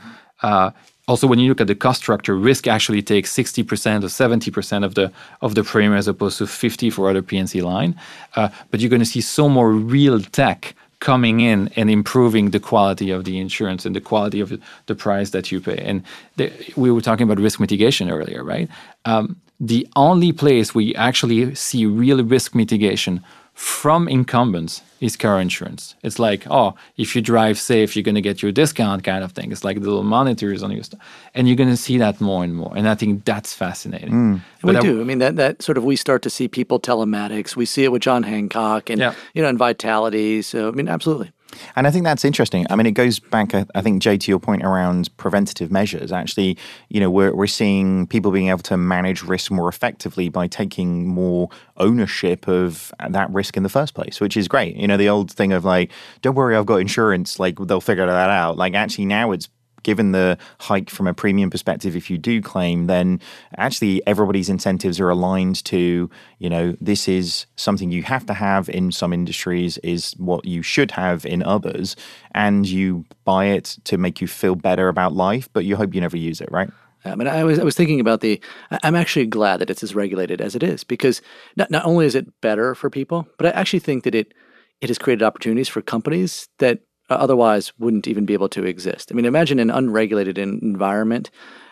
Uh, 0.42 0.72
also, 1.08 1.28
when 1.28 1.40
you 1.40 1.50
look 1.50 1.62
at 1.62 1.68
the 1.68 1.76
cost 1.76 2.02
structure, 2.02 2.36
risk 2.36 2.68
actually 2.68 3.02
takes 3.02 3.32
sixty 3.32 3.64
percent 3.64 4.04
or 4.04 4.10
seventy 4.10 4.52
percent 4.52 4.86
of 4.86 4.94
the 4.96 5.12
of 5.42 5.56
the 5.56 5.64
premium 5.64 5.94
as 5.94 6.08
opposed 6.08 6.38
to 6.38 6.48
fifty 6.48 6.90
for 6.90 7.10
other 7.10 7.22
P&C 7.22 7.62
line. 7.62 8.00
Uh, 8.36 8.50
but 8.70 8.80
you're 8.80 8.90
going 8.90 9.02
to 9.02 9.06
see 9.06 9.22
so 9.22 9.50
more 9.50 9.72
real 9.72 10.20
tech 10.22 10.76
coming 11.00 11.40
in 11.40 11.68
and 11.76 11.90
improving 11.90 12.52
the 12.52 12.60
quality 12.60 13.10
of 13.10 13.24
the 13.24 13.40
insurance 13.40 13.88
and 13.88 13.96
the 13.96 14.02
quality 14.02 14.40
of 14.40 14.54
the 14.86 14.96
price 14.96 15.32
that 15.32 15.52
you 15.52 15.60
pay. 15.60 15.78
And 15.78 16.04
the, 16.38 16.52
we 16.76 16.92
were 16.92 17.02
talking 17.02 17.24
about 17.24 17.40
risk 17.40 17.60
mitigation 17.60 18.10
earlier, 18.10 18.44
right? 18.44 18.70
Um, 19.06 19.36
the 19.60 19.88
only 19.96 20.32
place 20.32 20.76
we 20.76 20.96
actually 20.96 21.56
see 21.56 21.86
real 21.86 22.24
risk 22.24 22.54
mitigation 22.56 23.24
from 23.62 24.08
incumbents 24.08 24.82
is 25.02 25.16
car 25.16 25.40
insurance. 25.40 25.94
It's 26.02 26.18
like, 26.18 26.46
oh, 26.50 26.74
if 26.98 27.16
you 27.16 27.22
drive 27.22 27.60
safe, 27.60 27.96
you're 27.96 28.02
going 28.04 28.16
to 28.16 28.22
get 28.22 28.42
your 28.42 28.52
discount 28.52 29.04
kind 29.04 29.24
of 29.24 29.34
thing. 29.34 29.52
It's 29.52 29.64
like 29.64 29.76
the 29.80 29.86
little 29.88 30.04
monitors 30.04 30.64
on 30.64 30.72
your 30.72 30.84
stuff. 30.84 31.00
And 31.36 31.48
you're 31.48 31.56
going 31.56 31.70
to 31.70 31.78
see 31.78 31.98
that 32.00 32.20
more 32.20 32.44
and 32.44 32.56
more. 32.56 32.74
And 32.76 32.88
I 32.90 32.96
think 32.96 33.24
that's 33.24 33.54
fascinating. 33.54 34.10
And 34.14 34.42
But 34.64 34.72
we 34.74 34.78
I- 34.78 34.82
do. 34.82 35.02
I 35.02 35.04
mean, 35.04 35.20
that 35.20 35.36
that 35.36 35.62
sort 35.62 35.78
of 35.78 35.84
we 35.84 35.96
start 35.96 36.24
to 36.24 36.30
see 36.30 36.48
people 36.48 36.80
telematics. 36.80 37.56
We 37.56 37.66
see 37.68 37.84
it 37.84 37.92
with 37.92 38.02
John 38.02 38.24
Hancock 38.24 38.90
and 38.90 39.00
Yeah. 39.00 39.14
you 39.36 39.44
know, 39.44 39.50
and 39.50 39.60
Vitality. 39.60 40.42
So 40.42 40.68
I 40.68 40.72
mean, 40.72 40.88
absolutely. 40.88 41.32
And 41.76 41.88
I 41.88 41.92
think 41.92 42.04
that's 42.04 42.26
interesting. 42.26 42.66
I 42.70 42.76
mean, 42.76 42.86
it 42.86 42.92
goes 42.92 43.20
back, 43.20 43.54
I 43.54 43.82
think, 43.82 44.02
Jay, 44.02 44.18
to 44.18 44.32
your 44.32 44.40
point 44.40 44.64
around 44.64 45.16
preventative 45.18 45.72
measures. 45.72 46.12
Actually, 46.12 46.58
you 46.90 47.00
know, 47.00 47.10
we're, 47.10 47.34
we're 47.34 47.48
seeing 47.48 48.08
people 48.08 48.32
being 48.32 48.50
able 48.50 48.60
to 48.60 48.78
manage 48.78 49.24
risk 49.24 49.52
more 49.52 49.70
effectively 49.70 50.30
by 50.30 50.48
taking 50.48 51.08
more 51.08 51.50
ownership 51.78 52.48
of 52.48 52.94
that 53.10 53.30
risk 53.32 53.58
in 53.58 53.64
the 53.64 53.70
first 53.70 53.94
place, 53.94 54.20
which 54.20 54.38
is 54.38 54.48
great. 54.48 54.76
You 54.76 54.88
know, 54.88 54.98
the 54.98 55.10
old 55.10 55.32
thing 55.32 55.54
of 55.54 55.66
like, 55.66 55.92
don't 56.22 56.36
worry, 56.36 56.56
I've 56.56 56.66
got 56.66 56.78
insurance, 56.78 57.40
like 57.40 57.58
they'll 57.60 57.82
figure 57.82 58.06
that 58.06 58.30
out. 58.30 58.58
Like, 58.58 58.74
actually, 58.74 59.06
now 59.06 59.32
it's 59.32 59.50
given 59.84 60.12
the 60.12 60.38
hike 60.60 60.90
from 60.90 61.08
a 61.08 61.14
premium 61.14 61.50
perspective, 61.50 61.96
if 61.96 62.10
you 62.10 62.18
do 62.18 62.42
claim, 62.42 62.88
then 62.88 63.20
actually 63.58 64.06
everybody's 64.08 64.50
incentives 64.50 65.00
are 65.00 65.10
aligned 65.10 65.64
to, 65.66 66.10
you 66.40 66.50
know, 66.50 66.76
this 66.80 67.08
is 67.08 67.46
something 67.56 67.92
you 67.92 68.04
have 68.04 68.26
to 68.26 68.34
have 68.34 68.70
in 68.70 68.92
some 68.92 69.14
industries, 69.14 69.78
is 69.80 70.14
what 70.18 70.46
you 70.46 70.62
should 70.62 70.92
have 70.92 71.26
in 71.26 71.44
others, 71.44 71.96
and 72.34 72.68
you 72.68 73.06
buy 73.24 73.46
it 73.46 73.78
to 73.86 73.98
make 73.98 74.22
you 74.22 74.28
feel 74.28 74.56
better 74.56 74.88
about 74.88 75.14
life, 75.14 75.50
but 75.54 75.66
you 75.66 75.76
hope 75.76 75.94
you 75.94 76.02
never 76.02 76.18
use 76.18 76.42
it, 76.42 76.52
right? 76.52 76.70
I 77.04 77.16
mean, 77.16 77.28
I 77.28 77.44
was 77.44 77.58
I 77.58 77.64
was 77.64 77.76
thinking 77.76 78.00
about 78.00 78.22
the. 78.22 78.40
I'm 78.84 78.96
actually 78.96 79.26
glad 79.26 79.58
that 79.58 79.70
it's 79.70 79.82
as 79.82 79.96
regulated 79.96 80.40
as 80.40 80.56
it 80.56 80.62
is 80.62 80.84
because 80.84 81.22
not 81.56 81.72
not 81.72 81.86
only 81.86 82.06
is 82.06 82.16
it 82.16 82.42
better 82.42 82.76
for 82.76 82.90
people, 82.90 83.28
but 83.38 83.48
I 83.48 83.60
actually 83.60 83.80
think 83.80 84.04
that 84.04 84.14
it 84.14 84.34
it 84.82 84.90
has 84.90 84.98
created 84.98 85.24
opportunities 85.24 85.68
for 85.68 85.82
companies 85.82 86.48
that 86.60 86.82
Uh, 87.12 87.16
otherwise 87.16 87.74
wouldn't 87.78 88.08
even 88.08 88.26
be 88.26 88.32
able 88.34 88.48
to 88.48 88.64
exist. 88.64 89.12
I 89.12 89.16
mean, 89.16 89.26
imagine 89.26 89.60
an 89.60 89.70
unregulated 89.70 90.38
environment. 90.38 91.30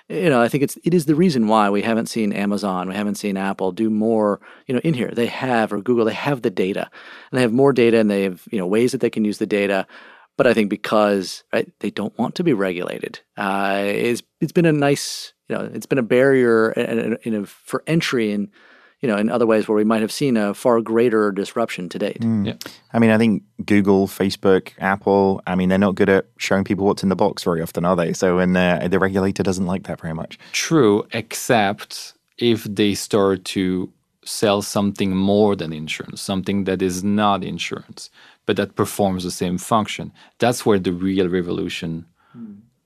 You 0.10 0.30
know, 0.30 0.42
I 0.42 0.50
think 0.50 0.64
it's 0.64 0.78
it 0.84 0.94
is 0.94 1.06
the 1.06 1.16
reason 1.16 1.48
why 1.48 1.70
we 1.70 1.82
haven't 1.82 2.08
seen 2.08 2.34
Amazon, 2.34 2.90
we 2.90 2.96
haven't 2.96 3.16
seen 3.16 3.38
Apple 3.38 3.72
do 3.72 3.90
more. 3.90 4.42
You 4.68 4.74
know, 4.74 4.82
in 4.84 4.94
here 4.94 5.12
they 5.14 5.28
have 5.28 5.72
or 5.72 5.82
Google, 5.82 6.04
they 6.04 6.14
have 6.14 6.42
the 6.42 6.50
data, 6.50 6.90
and 7.32 7.38
they 7.38 7.42
have 7.42 7.54
more 7.54 7.72
data, 7.72 8.00
and 8.00 8.12
they 8.12 8.24
have 8.24 8.44
you 8.52 8.58
know 8.58 8.68
ways 8.68 8.92
that 8.92 9.00
they 9.00 9.10
can 9.10 9.24
use 9.24 9.38
the 9.38 9.46
data. 9.46 9.88
But 10.36 10.46
I 10.46 10.54
think 10.54 10.70
because 10.70 11.46
right, 11.54 11.72
they 11.80 11.92
don't 11.92 12.18
want 12.18 12.36
to 12.36 12.44
be 12.44 12.52
regulated, 12.52 13.22
uh, 13.38 13.84
it's 13.86 14.24
it's 14.42 14.52
been 14.52 14.66
a 14.66 14.74
nice 14.74 15.34
you 15.48 15.56
know 15.56 15.70
it's 15.74 15.86
been 15.86 16.00
a 16.00 16.04
barrier 16.04 16.72
and, 16.72 17.00
and, 17.00 17.18
and 17.24 17.36
a- 17.36 17.46
for 17.46 17.82
entry 17.88 18.34
in 18.34 18.52
you 19.02 19.08
know 19.08 19.18
in 19.18 19.30
other 19.30 19.46
ways 19.46 19.68
where 19.68 19.76
we 19.76 19.84
might 19.84 20.02
have 20.02 20.12
seen 20.12 20.38
a 20.38 20.54
far 20.54 20.82
greater 20.82 21.32
disruption 21.32 21.90
to 21.90 22.00
date. 22.00 22.24
Yeah. 22.24 22.54
I 22.94 23.00
mean, 23.00 23.12
I 23.12 23.18
think 23.18 23.44
Google, 23.66 24.08
Facebook, 24.08 24.72
Apple, 24.80 25.42
I 25.48 25.56
mean, 25.56 25.70
they're 25.70 25.78
not 25.78 25.96
good 25.96 26.10
at 26.10 26.26
showing 26.38 26.64
people 26.64 26.86
what's 26.86 27.04
in 27.04 27.10
the 27.10 27.16
box 27.16 27.44
very 27.44 27.62
often, 27.62 27.86
are 27.86 27.96
they? 27.96 28.14
So, 28.14 28.40
and 28.40 28.56
uh, 28.56 28.88
the 28.88 29.00
regulator 29.00 29.44
doesn't 29.44 29.66
like 29.66 29.84
that 29.84 30.02
very 30.02 30.14
much. 30.14 30.38
True, 30.52 31.06
except 31.14 32.14
if 32.38 32.64
they 32.64 32.94
start 32.94 33.46
to 33.46 33.92
sell 34.26 34.62
something 34.62 35.16
more 35.16 35.56
than 35.56 35.74
insurance, 35.74 36.22
something 36.22 36.66
that 36.66 36.82
is 36.82 37.04
not 37.04 37.44
insurance, 37.44 38.10
but 38.46 38.58
that 38.58 38.76
performs 38.76 39.24
the 39.24 39.32
same 39.32 39.58
function. 39.58 40.12
That's 40.40 40.66
where 40.66 40.80
the 40.80 40.94
real 40.94 41.28
revolution 41.28 42.06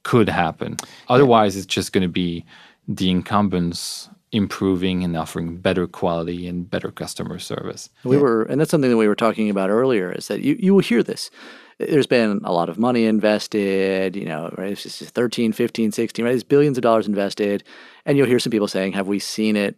could 0.04 0.30
happen. 0.30 0.78
Otherwise, 1.10 1.56
it's 1.56 1.66
just 1.66 1.94
going 1.94 2.02
to 2.02 2.08
be 2.08 2.46
the 2.88 3.10
incumbents 3.10 4.10
improving 4.34 5.04
and 5.04 5.16
offering 5.16 5.58
better 5.58 5.86
quality 5.86 6.48
and 6.48 6.70
better 6.70 6.92
customer 6.92 7.38
service. 7.38 7.90
We 8.04 8.18
were, 8.18 8.44
and 8.44 8.60
that's 8.60 8.72
something 8.72 8.90
that 8.90 8.98
we 8.98 9.08
were 9.08 9.16
talking 9.16 9.50
about 9.50 9.70
earlier, 9.70 10.12
is 10.12 10.28
that 10.28 10.42
you, 10.42 10.58
you 10.60 10.74
will 10.74 10.82
hear 10.82 11.04
this. 11.04 11.30
There's 11.78 12.08
been 12.08 12.42
a 12.44 12.52
lot 12.52 12.68
of 12.68 12.80
money 12.80 13.06
invested, 13.06 14.16
you 14.16 14.26
know, 14.26 14.54
right? 14.58 14.72
It's 14.72 14.84
just 14.84 15.14
13, 15.14 15.54
15, 15.54 15.92
16, 15.92 16.26
right? 16.26 16.32
There's 16.32 16.44
billions 16.44 16.78
of 16.78 16.82
dollars 16.82 17.08
invested. 17.08 17.64
And 18.06 18.18
you'll 18.18 18.28
hear 18.28 18.40
some 18.40 18.52
people 18.52 18.68
saying, 18.68 18.94
have 18.94 19.08
we 19.08 19.20
seen 19.20 19.56
it 19.56 19.78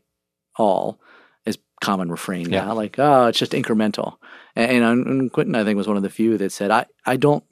all? 0.58 1.00
Is 1.46 1.58
common 1.82 2.10
refrain 2.10 2.50
Yeah. 2.50 2.66
now, 2.66 2.74
like, 2.74 2.98
oh, 2.98 3.28
it's 3.28 3.40
just 3.40 3.52
incremental. 3.52 4.18
And, 4.56 4.84
and, 4.84 5.06
and 5.06 5.32
Quentin, 5.34 5.56
I 5.56 5.66
think, 5.66 5.78
was 5.78 5.88
one 5.88 5.98
of 5.98 6.04
the 6.04 6.10
few 6.10 6.38
that 6.38 6.52
said, 6.54 6.72
I, 6.72 6.86
I 7.06 7.18
don't, 7.18 7.44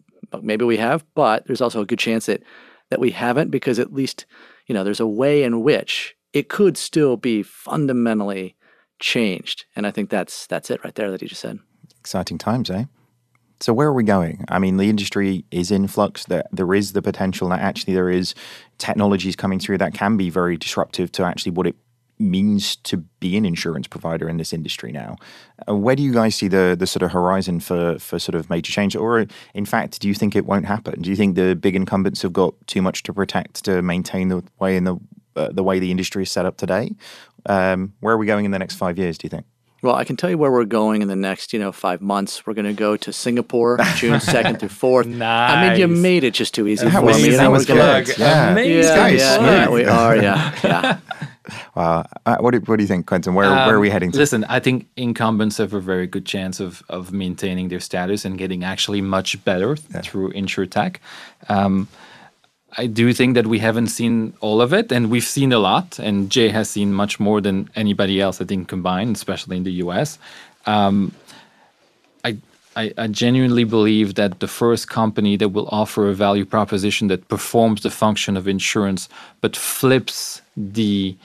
maybe 0.41 0.63
we 0.63 0.77
have, 0.77 1.03
but 1.15 1.45
there's 1.47 1.61
also 1.61 1.81
a 1.81 1.85
good 1.85 1.99
chance 1.99 2.27
that, 2.27 2.43
that 2.89 3.01
we 3.01 3.11
haven't 3.11 3.51
because 3.51 3.77
at 3.77 3.93
least, 3.93 4.25
you 4.67 4.73
know, 4.73 4.85
there's 4.85 5.01
a 5.01 5.07
way 5.07 5.43
in 5.43 5.63
which 5.63 6.15
it 6.33 6.49
could 6.49 6.77
still 6.77 7.15
be 7.15 7.43
fundamentally 7.43 8.55
changed. 8.99 9.65
And 9.75 9.87
I 9.87 9.91
think 9.91 10.09
that's 10.09 10.47
that's 10.47 10.69
it 10.69 10.83
right 10.83 10.95
there 10.95 11.11
that 11.11 11.21
he 11.21 11.27
just 11.27 11.41
said. 11.41 11.59
Exciting 11.99 12.37
times, 12.37 12.69
eh? 12.69 12.85
So 13.59 13.73
where 13.73 13.87
are 13.87 13.93
we 13.93 14.03
going? 14.03 14.43
I 14.49 14.59
mean, 14.59 14.75
the 14.75 14.89
industry 14.89 15.45
is 15.51 15.71
in 15.71 15.87
flux. 15.87 16.25
There, 16.25 16.43
there 16.51 16.73
is 16.73 16.91
the 16.91 17.01
potential 17.01 17.47
that 17.49 17.61
actually 17.61 17.93
there 17.93 18.09
is 18.09 18.35
technologies 18.77 19.37
coming 19.37 19.59
through 19.59 19.77
that 19.77 19.93
can 19.93 20.17
be 20.17 20.29
very 20.29 20.57
disruptive 20.57 21.13
to 21.13 21.23
actually 21.23 21.53
what 21.53 21.67
it 21.67 21.77
means 22.19 22.75
to 22.77 22.97
be 23.19 23.37
an 23.37 23.45
insurance 23.45 23.87
provider 23.87 24.27
in 24.27 24.37
this 24.37 24.53
industry 24.53 24.91
now. 24.91 25.15
Uh, 25.67 25.75
where 25.75 25.95
do 25.95 26.03
you 26.03 26.13
guys 26.13 26.35
see 26.35 26.47
the 26.47 26.75
the 26.77 26.87
sort 26.87 27.03
of 27.03 27.11
horizon 27.11 27.59
for 27.59 27.97
for 27.99 28.19
sort 28.19 28.35
of 28.35 28.49
major 28.49 28.71
change, 28.71 28.95
or 28.95 29.25
in 29.53 29.65
fact, 29.65 29.99
do 29.99 30.07
you 30.07 30.13
think 30.13 30.35
it 30.35 30.45
won't 30.45 30.65
happen? 30.65 31.01
Do 31.01 31.09
you 31.09 31.15
think 31.15 31.35
the 31.35 31.55
big 31.55 31.75
incumbents 31.75 32.21
have 32.21 32.33
got 32.33 32.53
too 32.67 32.81
much 32.81 33.03
to 33.03 33.13
protect 33.13 33.63
to 33.65 33.81
maintain 33.81 34.27
the 34.27 34.43
way 34.59 34.75
in 34.77 34.83
the 34.83 34.97
uh, 35.35 35.49
the 35.51 35.63
way 35.63 35.79
the 35.79 35.91
industry 35.91 36.23
is 36.23 36.31
set 36.31 36.45
up 36.45 36.57
today? 36.57 36.91
Um, 37.45 37.93
where 37.99 38.13
are 38.13 38.17
we 38.17 38.25
going 38.25 38.45
in 38.45 38.51
the 38.51 38.59
next 38.59 38.75
five 38.75 38.97
years? 38.97 39.17
Do 39.17 39.25
you 39.25 39.29
think? 39.29 39.45
Well, 39.81 39.95
I 39.95 40.05
can 40.05 40.15
tell 40.15 40.29
you 40.29 40.37
where 40.37 40.49
we're 40.49 40.63
going 40.63 41.01
in 41.01 41.09
the 41.09 41.15
next, 41.15 41.51
you 41.51 41.59
know, 41.59 41.73
five 41.73 42.01
months. 42.01 42.47
We're 42.47 42.53
going 42.53 42.67
to 42.67 42.73
go 42.73 42.95
to 42.95 43.11
Singapore, 43.11 43.77
June 43.97 44.17
second 44.21 44.59
through 44.61 44.69
fourth. 44.69 45.07
nice. 45.07 45.51
I 45.51 45.69
mean, 45.71 45.79
you 45.81 45.87
made 45.89 46.23
it 46.23 46.33
just 46.33 46.53
too 46.53 46.69
easy 46.69 46.85
That 46.85 46.99
for 47.01 47.05
was- 47.07 47.21
me. 47.21 47.29
that 47.31 47.47
We're 47.47 47.51
was 47.51 47.65
gonna- 47.65 48.01
good. 48.03 48.17
Yeah. 48.17 48.51
Amazing. 48.53 48.83
Yeah, 48.91 48.95
guys, 48.95 49.19
yeah, 49.19 49.35
smooth. 49.37 49.49
yeah, 49.49 49.69
we 49.69 49.85
are. 49.85 50.15
Yeah, 50.15 50.55
yeah. 50.63 50.99
Wow. 51.75 52.05
Uh, 52.25 52.37
what, 52.39 52.51
do, 52.51 52.59
what 52.59 52.77
do 52.77 52.83
you 52.83 52.87
think, 52.87 53.05
Quentin? 53.05 53.33
Where, 53.33 53.49
where 53.49 53.75
are 53.75 53.79
we 53.79 53.89
Um, 53.89 53.91
heading 53.91 54.11
to? 54.13 54.17
Listen, 54.17 54.45
I 54.47 54.61
think 54.61 54.87
incumbents 54.95 55.57
have 55.57 55.73
a 55.73 55.81
very 55.81 56.07
good 56.07 56.25
chance 56.25 56.61
of 56.61 56.81
of 56.87 57.11
maintaining 57.11 57.67
their 57.67 57.81
status 57.81 58.23
and 58.23 58.37
getting 58.37 58.63
actually 58.63 59.01
much 59.01 59.43
better 59.43 59.75
through 59.75 60.31
insurtech. 60.31 60.97
Um, 61.49 61.89
I 62.77 62.87
do 62.87 63.13
think 63.13 63.35
that 63.35 63.47
we 63.47 63.59
haven't 63.59 63.87
seen 63.87 64.33
all 64.41 64.61
of 64.61 64.73
it, 64.73 64.91
and 64.91 65.09
we've 65.09 65.23
seen 65.23 65.51
a 65.51 65.59
lot, 65.59 65.99
and 65.99 66.29
Jay 66.29 66.49
has 66.49 66.69
seen 66.69 66.93
much 66.93 67.19
more 67.19 67.41
than 67.41 67.69
anybody 67.75 68.19
else, 68.19 68.41
I 68.41 68.45
think, 68.45 68.67
combined, 68.67 69.15
especially 69.15 69.57
in 69.57 69.63
the 69.63 69.73
US. 69.83 70.17
Um, 70.65 71.13
I, 72.23 72.37
I, 72.75 72.93
I 72.97 73.07
genuinely 73.07 73.63
believe 73.63 74.15
that 74.15 74.39
the 74.39 74.47
first 74.47 74.89
company 74.89 75.37
that 75.37 75.49
will 75.49 75.67
offer 75.69 76.09
a 76.09 76.13
value 76.13 76.45
proposition 76.45 77.07
that 77.09 77.27
performs 77.27 77.83
the 77.83 77.89
function 77.89 78.37
of 78.37 78.47
insurance 78.47 79.09
but 79.41 79.55
flips 79.55 80.41
the 80.57 81.15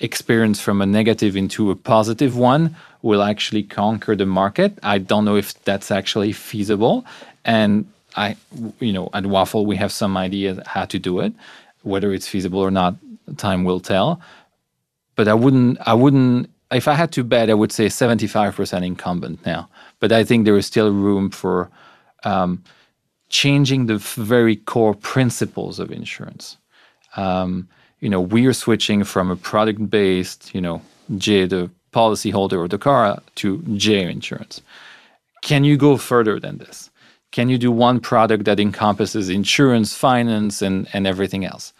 experience 0.00 0.60
from 0.60 0.80
a 0.80 0.86
negative 0.86 1.36
into 1.36 1.70
a 1.70 1.76
positive 1.76 2.36
one 2.36 2.76
will 3.02 3.22
actually 3.22 3.62
conquer 3.62 4.14
the 4.16 4.26
market. 4.26 4.78
I 4.82 4.98
don't 4.98 5.24
know 5.24 5.36
if 5.36 5.54
that's 5.64 5.90
actually 5.90 6.32
feasible. 6.32 7.04
And 7.44 7.86
I, 8.18 8.36
you 8.80 8.92
know, 8.92 9.08
at 9.14 9.24
Waffle, 9.26 9.64
we 9.66 9.76
have 9.76 9.92
some 9.92 10.16
idea 10.16 10.62
how 10.66 10.84
to 10.86 10.98
do 10.98 11.20
it. 11.20 11.32
Whether 11.82 12.12
it's 12.12 12.28
feasible 12.28 12.60
or 12.60 12.70
not, 12.70 12.96
time 13.36 13.64
will 13.64 13.80
tell 13.80 14.20
but 15.18 15.26
I 15.26 15.34
wouldn't. 15.34 15.78
I 15.84 15.94
wouldn't. 15.94 16.48
If 16.70 16.86
I 16.86 16.94
had 16.94 17.10
to 17.12 17.24
bet, 17.24 17.50
I 17.50 17.54
would 17.54 17.72
say 17.72 17.88
seventy-five 17.88 18.54
percent 18.54 18.84
incumbent 18.84 19.44
now. 19.44 19.68
But 19.98 20.12
I 20.12 20.22
think 20.22 20.44
there 20.44 20.56
is 20.56 20.66
still 20.66 20.92
room 20.92 21.30
for 21.30 21.68
um, 22.22 22.62
changing 23.28 23.86
the 23.86 23.98
very 23.98 24.56
core 24.56 24.94
principles 24.94 25.80
of 25.80 25.90
insurance. 25.90 26.56
Um, 27.16 27.68
you 27.98 28.08
know, 28.08 28.20
we 28.20 28.46
are 28.46 28.52
switching 28.52 29.02
from 29.02 29.28
a 29.28 29.36
product-based, 29.36 30.54
you 30.54 30.60
know, 30.60 30.80
J 31.16 31.46
the 31.46 31.68
policyholder 31.92 32.56
or 32.56 32.68
the 32.68 32.78
car 32.78 33.20
to 33.34 33.58
J 33.76 34.08
insurance. 34.08 34.62
Can 35.42 35.64
you 35.64 35.76
go 35.76 35.96
further 35.96 36.38
than 36.38 36.58
this? 36.58 36.90
Can 37.30 37.48
you 37.48 37.58
do 37.58 37.70
one 37.70 38.00
product 38.00 38.44
that 38.46 38.58
encompasses 38.58 39.28
insurance, 39.28 39.94
finance, 39.94 40.62
and 40.62 40.88
and 40.92 41.06
everything 41.06 41.44
else? 41.44 41.72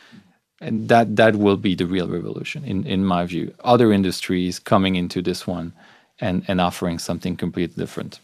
and 0.61 0.89
that 0.89 1.17
that 1.17 1.37
will 1.37 1.57
be 1.57 1.75
the 1.75 1.87
real 1.87 2.09
revolution 2.09 2.65
in 2.65 2.85
in 2.87 3.05
my 3.05 3.25
view 3.25 3.55
other 3.65 3.93
industries 3.93 4.59
coming 4.59 4.97
into 4.97 5.23
this 5.23 5.47
one 5.47 5.73
and 6.21 6.45
and 6.49 6.61
offering 6.61 6.99
something 6.99 7.37
completely 7.37 7.81
different 7.81 8.21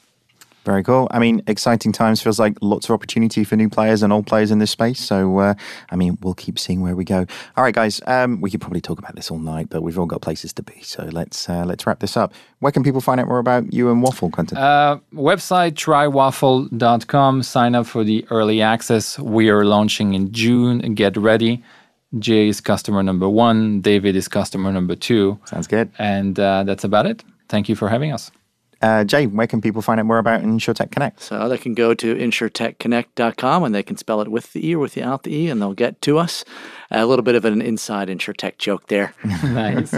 Very 0.64 0.82
cool. 0.82 1.08
I 1.10 1.18
mean, 1.18 1.42
exciting 1.46 1.92
times. 1.92 2.22
Feels 2.22 2.38
like 2.38 2.56
lots 2.62 2.88
of 2.88 2.92
opportunity 2.94 3.44
for 3.44 3.54
new 3.56 3.68
players 3.68 4.02
and 4.02 4.12
old 4.12 4.26
players 4.26 4.50
in 4.50 4.58
this 4.60 4.70
space. 4.70 4.98
So, 4.98 5.38
uh, 5.38 5.54
I 5.90 5.96
mean, 5.96 6.16
we'll 6.22 6.34
keep 6.34 6.58
seeing 6.58 6.80
where 6.80 6.96
we 6.96 7.04
go. 7.04 7.26
All 7.56 7.62
right, 7.64 7.74
guys. 7.74 8.00
Um, 8.06 8.40
we 8.40 8.50
could 8.50 8.62
probably 8.62 8.80
talk 8.80 8.98
about 8.98 9.14
this 9.14 9.30
all 9.30 9.38
night, 9.38 9.68
but 9.68 9.82
we've 9.82 9.98
all 9.98 10.06
got 10.06 10.22
places 10.22 10.52
to 10.54 10.62
be. 10.62 10.80
So 10.82 11.04
let's 11.12 11.48
uh, 11.50 11.64
let's 11.66 11.86
wrap 11.86 12.00
this 12.00 12.16
up. 12.16 12.32
Where 12.60 12.72
can 12.72 12.82
people 12.82 13.02
find 13.02 13.20
out 13.20 13.28
more 13.28 13.38
about 13.38 13.72
you 13.74 13.90
and 13.90 14.02
Waffle, 14.02 14.30
Quentin? 14.30 14.56
uh, 14.56 14.98
website 15.14 15.72
trywaffle.com 15.74 17.42
sign 17.42 17.74
up 17.74 17.86
for 17.86 18.04
the 18.04 18.24
early 18.30 18.62
access 18.62 19.18
we 19.18 19.48
are 19.50 19.64
launching 19.64 20.14
in 20.14 20.32
june 20.32 20.78
get 20.94 21.16
ready 21.16 21.62
jay 22.18 22.48
is 22.48 22.60
customer 22.60 23.02
number 23.02 23.28
one 23.28 23.80
david 23.80 24.16
is 24.16 24.28
customer 24.28 24.72
number 24.72 24.94
two 24.94 25.38
Sounds 25.44 25.66
good. 25.66 25.90
and 25.98 26.38
uh, 26.38 26.62
that's 26.64 26.84
about 26.84 27.06
it 27.06 27.22
thank 27.48 27.68
you 27.68 27.74
for 27.76 27.88
having 27.88 28.12
us 28.12 28.30
Uh, 28.82 29.04
Jay, 29.04 29.26
where 29.26 29.46
can 29.46 29.60
people 29.60 29.82
find 29.82 29.98
out 30.00 30.06
more 30.06 30.18
about 30.18 30.42
InsureTech 30.42 30.90
Connect? 30.90 31.20
So 31.20 31.48
they 31.48 31.58
can 31.58 31.74
go 31.74 31.94
to 31.94 32.14
insuretechconnect.com 32.14 33.64
and 33.64 33.74
they 33.74 33.82
can 33.82 33.96
spell 33.96 34.20
it 34.20 34.28
with 34.28 34.52
the 34.52 34.66
E 34.68 34.74
or 34.74 34.78
without 34.80 35.22
the 35.22 35.34
E 35.34 35.48
and 35.48 35.60
they'll 35.60 35.74
get 35.74 36.00
to 36.02 36.18
us. 36.18 36.44
a 36.90 37.06
little 37.06 37.22
bit 37.22 37.34
of 37.34 37.44
an 37.44 37.60
inside 37.62 38.08
InsureTech 38.08 38.58
joke 38.58 38.88
there. 38.88 39.14
nice 39.44 39.94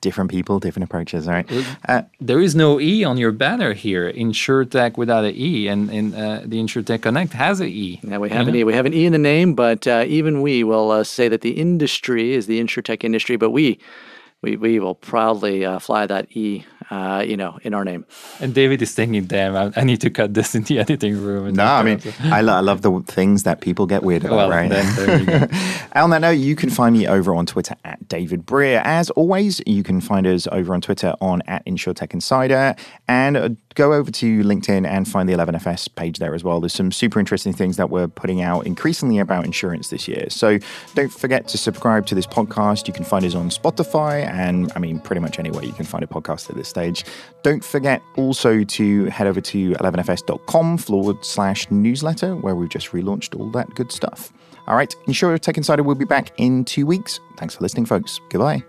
Different 0.00 0.30
people, 0.32 0.58
different 0.58 0.84
approaches. 0.84 1.28
All 1.28 1.34
right. 1.34 1.48
Uh, 1.88 2.02
There 2.20 2.40
is 2.40 2.56
no 2.56 2.80
E 2.80 3.04
on 3.04 3.18
your 3.18 3.30
banner 3.30 3.72
here. 3.72 4.12
InsureTech 4.12 4.96
without 4.96 5.24
an 5.24 5.34
E, 5.36 5.68
and, 5.68 5.90
and 5.90 6.12
uh, 6.14 6.40
the 6.44 6.58
InsureTech 6.58 7.02
Connect 7.02 7.32
has 7.34 7.60
an 7.60 7.68
E. 7.68 8.00
Yeah, 8.02 8.18
we 8.18 8.28
have 8.30 8.48
an 8.48 8.56
E. 8.56 8.64
We 8.64 8.74
have 8.74 8.84
an 8.86 8.94
E 8.94 9.06
in 9.06 9.12
the 9.12 9.18
name, 9.18 9.54
but 9.54 9.86
uh, 9.86 10.04
even 10.08 10.42
we 10.42 10.64
will 10.64 10.90
uh, 10.90 11.04
say 11.04 11.28
that 11.28 11.42
the 11.42 11.52
industry 11.52 12.34
is 12.34 12.46
the 12.46 12.60
InsureTech 12.60 13.04
industry, 13.04 13.36
but 13.36 13.50
we 13.50 13.78
we, 14.42 14.56
we 14.56 14.80
will 14.80 14.96
proudly 14.96 15.64
uh, 15.64 15.78
fly 15.78 16.04
that 16.06 16.36
E, 16.36 16.64
uh, 16.90 17.24
you 17.26 17.36
know, 17.36 17.58
in 17.62 17.74
our 17.74 17.84
name. 17.84 18.04
And 18.40 18.52
David 18.52 18.82
is 18.82 18.92
thinking, 18.92 19.24
"Damn, 19.24 19.54
I, 19.56 19.80
I 19.80 19.84
need 19.84 20.00
to 20.00 20.10
cut 20.10 20.34
this 20.34 20.54
in 20.54 20.64
the 20.64 20.80
editing 20.80 21.16
room." 21.22 21.54
no, 21.54 21.64
I 21.64 21.82
mean. 21.82 22.00
I, 22.24 22.40
lo- 22.40 22.54
I 22.54 22.60
love 22.60 22.82
the 22.82 23.00
things 23.06 23.44
that 23.44 23.60
people 23.60 23.86
get 23.86 24.02
weird 24.02 24.24
about, 24.24 24.36
well, 24.36 24.50
right? 24.50 24.68
then 24.68 24.96
there 24.96 25.18
you 25.20 25.26
go. 25.26 25.46
On 25.94 26.10
that 26.10 26.20
note, 26.20 26.30
you 26.32 26.56
can 26.56 26.70
find 26.70 26.96
me 26.96 27.06
over 27.06 27.34
on 27.34 27.46
Twitter 27.46 27.76
at 27.84 28.08
David 28.08 28.44
Brear. 28.44 28.80
As 28.84 29.10
always, 29.10 29.60
you 29.66 29.82
can 29.82 30.00
find 30.00 30.26
us 30.26 30.48
over 30.50 30.74
on 30.74 30.80
Twitter 30.80 31.14
on 31.20 31.42
at 31.46 31.64
InsureTech 31.66 32.12
Insider 32.12 32.74
and 33.06 33.36
uh, 33.36 33.50
go 33.74 33.92
over 33.92 34.10
to 34.10 34.42
LinkedIn 34.42 34.86
and 34.86 35.08
find 35.08 35.28
the 35.28 35.32
11FS 35.32 35.94
page 35.94 36.18
there 36.18 36.34
as 36.34 36.44
well. 36.44 36.60
There's 36.60 36.72
some 36.72 36.92
super 36.92 37.18
interesting 37.18 37.52
things 37.52 37.76
that 37.76 37.90
we're 37.90 38.08
putting 38.08 38.42
out 38.42 38.66
increasingly 38.66 39.18
about 39.18 39.44
insurance 39.44 39.88
this 39.88 40.08
year. 40.08 40.26
So 40.30 40.58
don't 40.94 41.12
forget 41.12 41.48
to 41.48 41.58
subscribe 41.58 42.06
to 42.06 42.14
this 42.14 42.26
podcast. 42.26 42.86
You 42.86 42.92
can 42.92 43.04
find 43.04 43.24
us 43.24 43.34
on 43.34 43.50
Spotify 43.50 44.26
and 44.26 44.72
I 44.74 44.78
mean, 44.78 45.00
pretty 45.00 45.20
much 45.20 45.38
anywhere 45.38 45.64
you 45.64 45.72
can 45.72 45.84
find 45.84 46.04
a 46.04 46.06
podcast 46.06 46.50
at 46.50 46.56
this 46.56 46.68
stage. 46.68 47.04
Don't 47.42 47.64
forget 47.64 48.02
also 48.16 48.64
to 48.64 49.04
head 49.06 49.26
over 49.26 49.40
to 49.40 49.72
11fs.com 49.72 50.78
forward 50.78 51.24
slash 51.24 51.70
newsletter 51.70 52.36
where 52.36 52.54
we've 52.54 52.68
just 52.68 52.88
relaunched 52.92 53.38
all 53.38 53.50
that 53.50 53.74
good 53.74 53.92
stuff. 53.92 54.32
All 54.66 54.76
right, 54.76 54.94
Insure 55.06 55.36
Tech 55.38 55.56
Insider 55.56 55.82
will 55.82 55.96
be 55.96 56.04
back 56.04 56.32
in 56.36 56.64
two 56.64 56.86
weeks. 56.86 57.18
Thanks 57.36 57.56
for 57.56 57.62
listening, 57.62 57.86
folks. 57.86 58.20
Goodbye. 58.30 58.62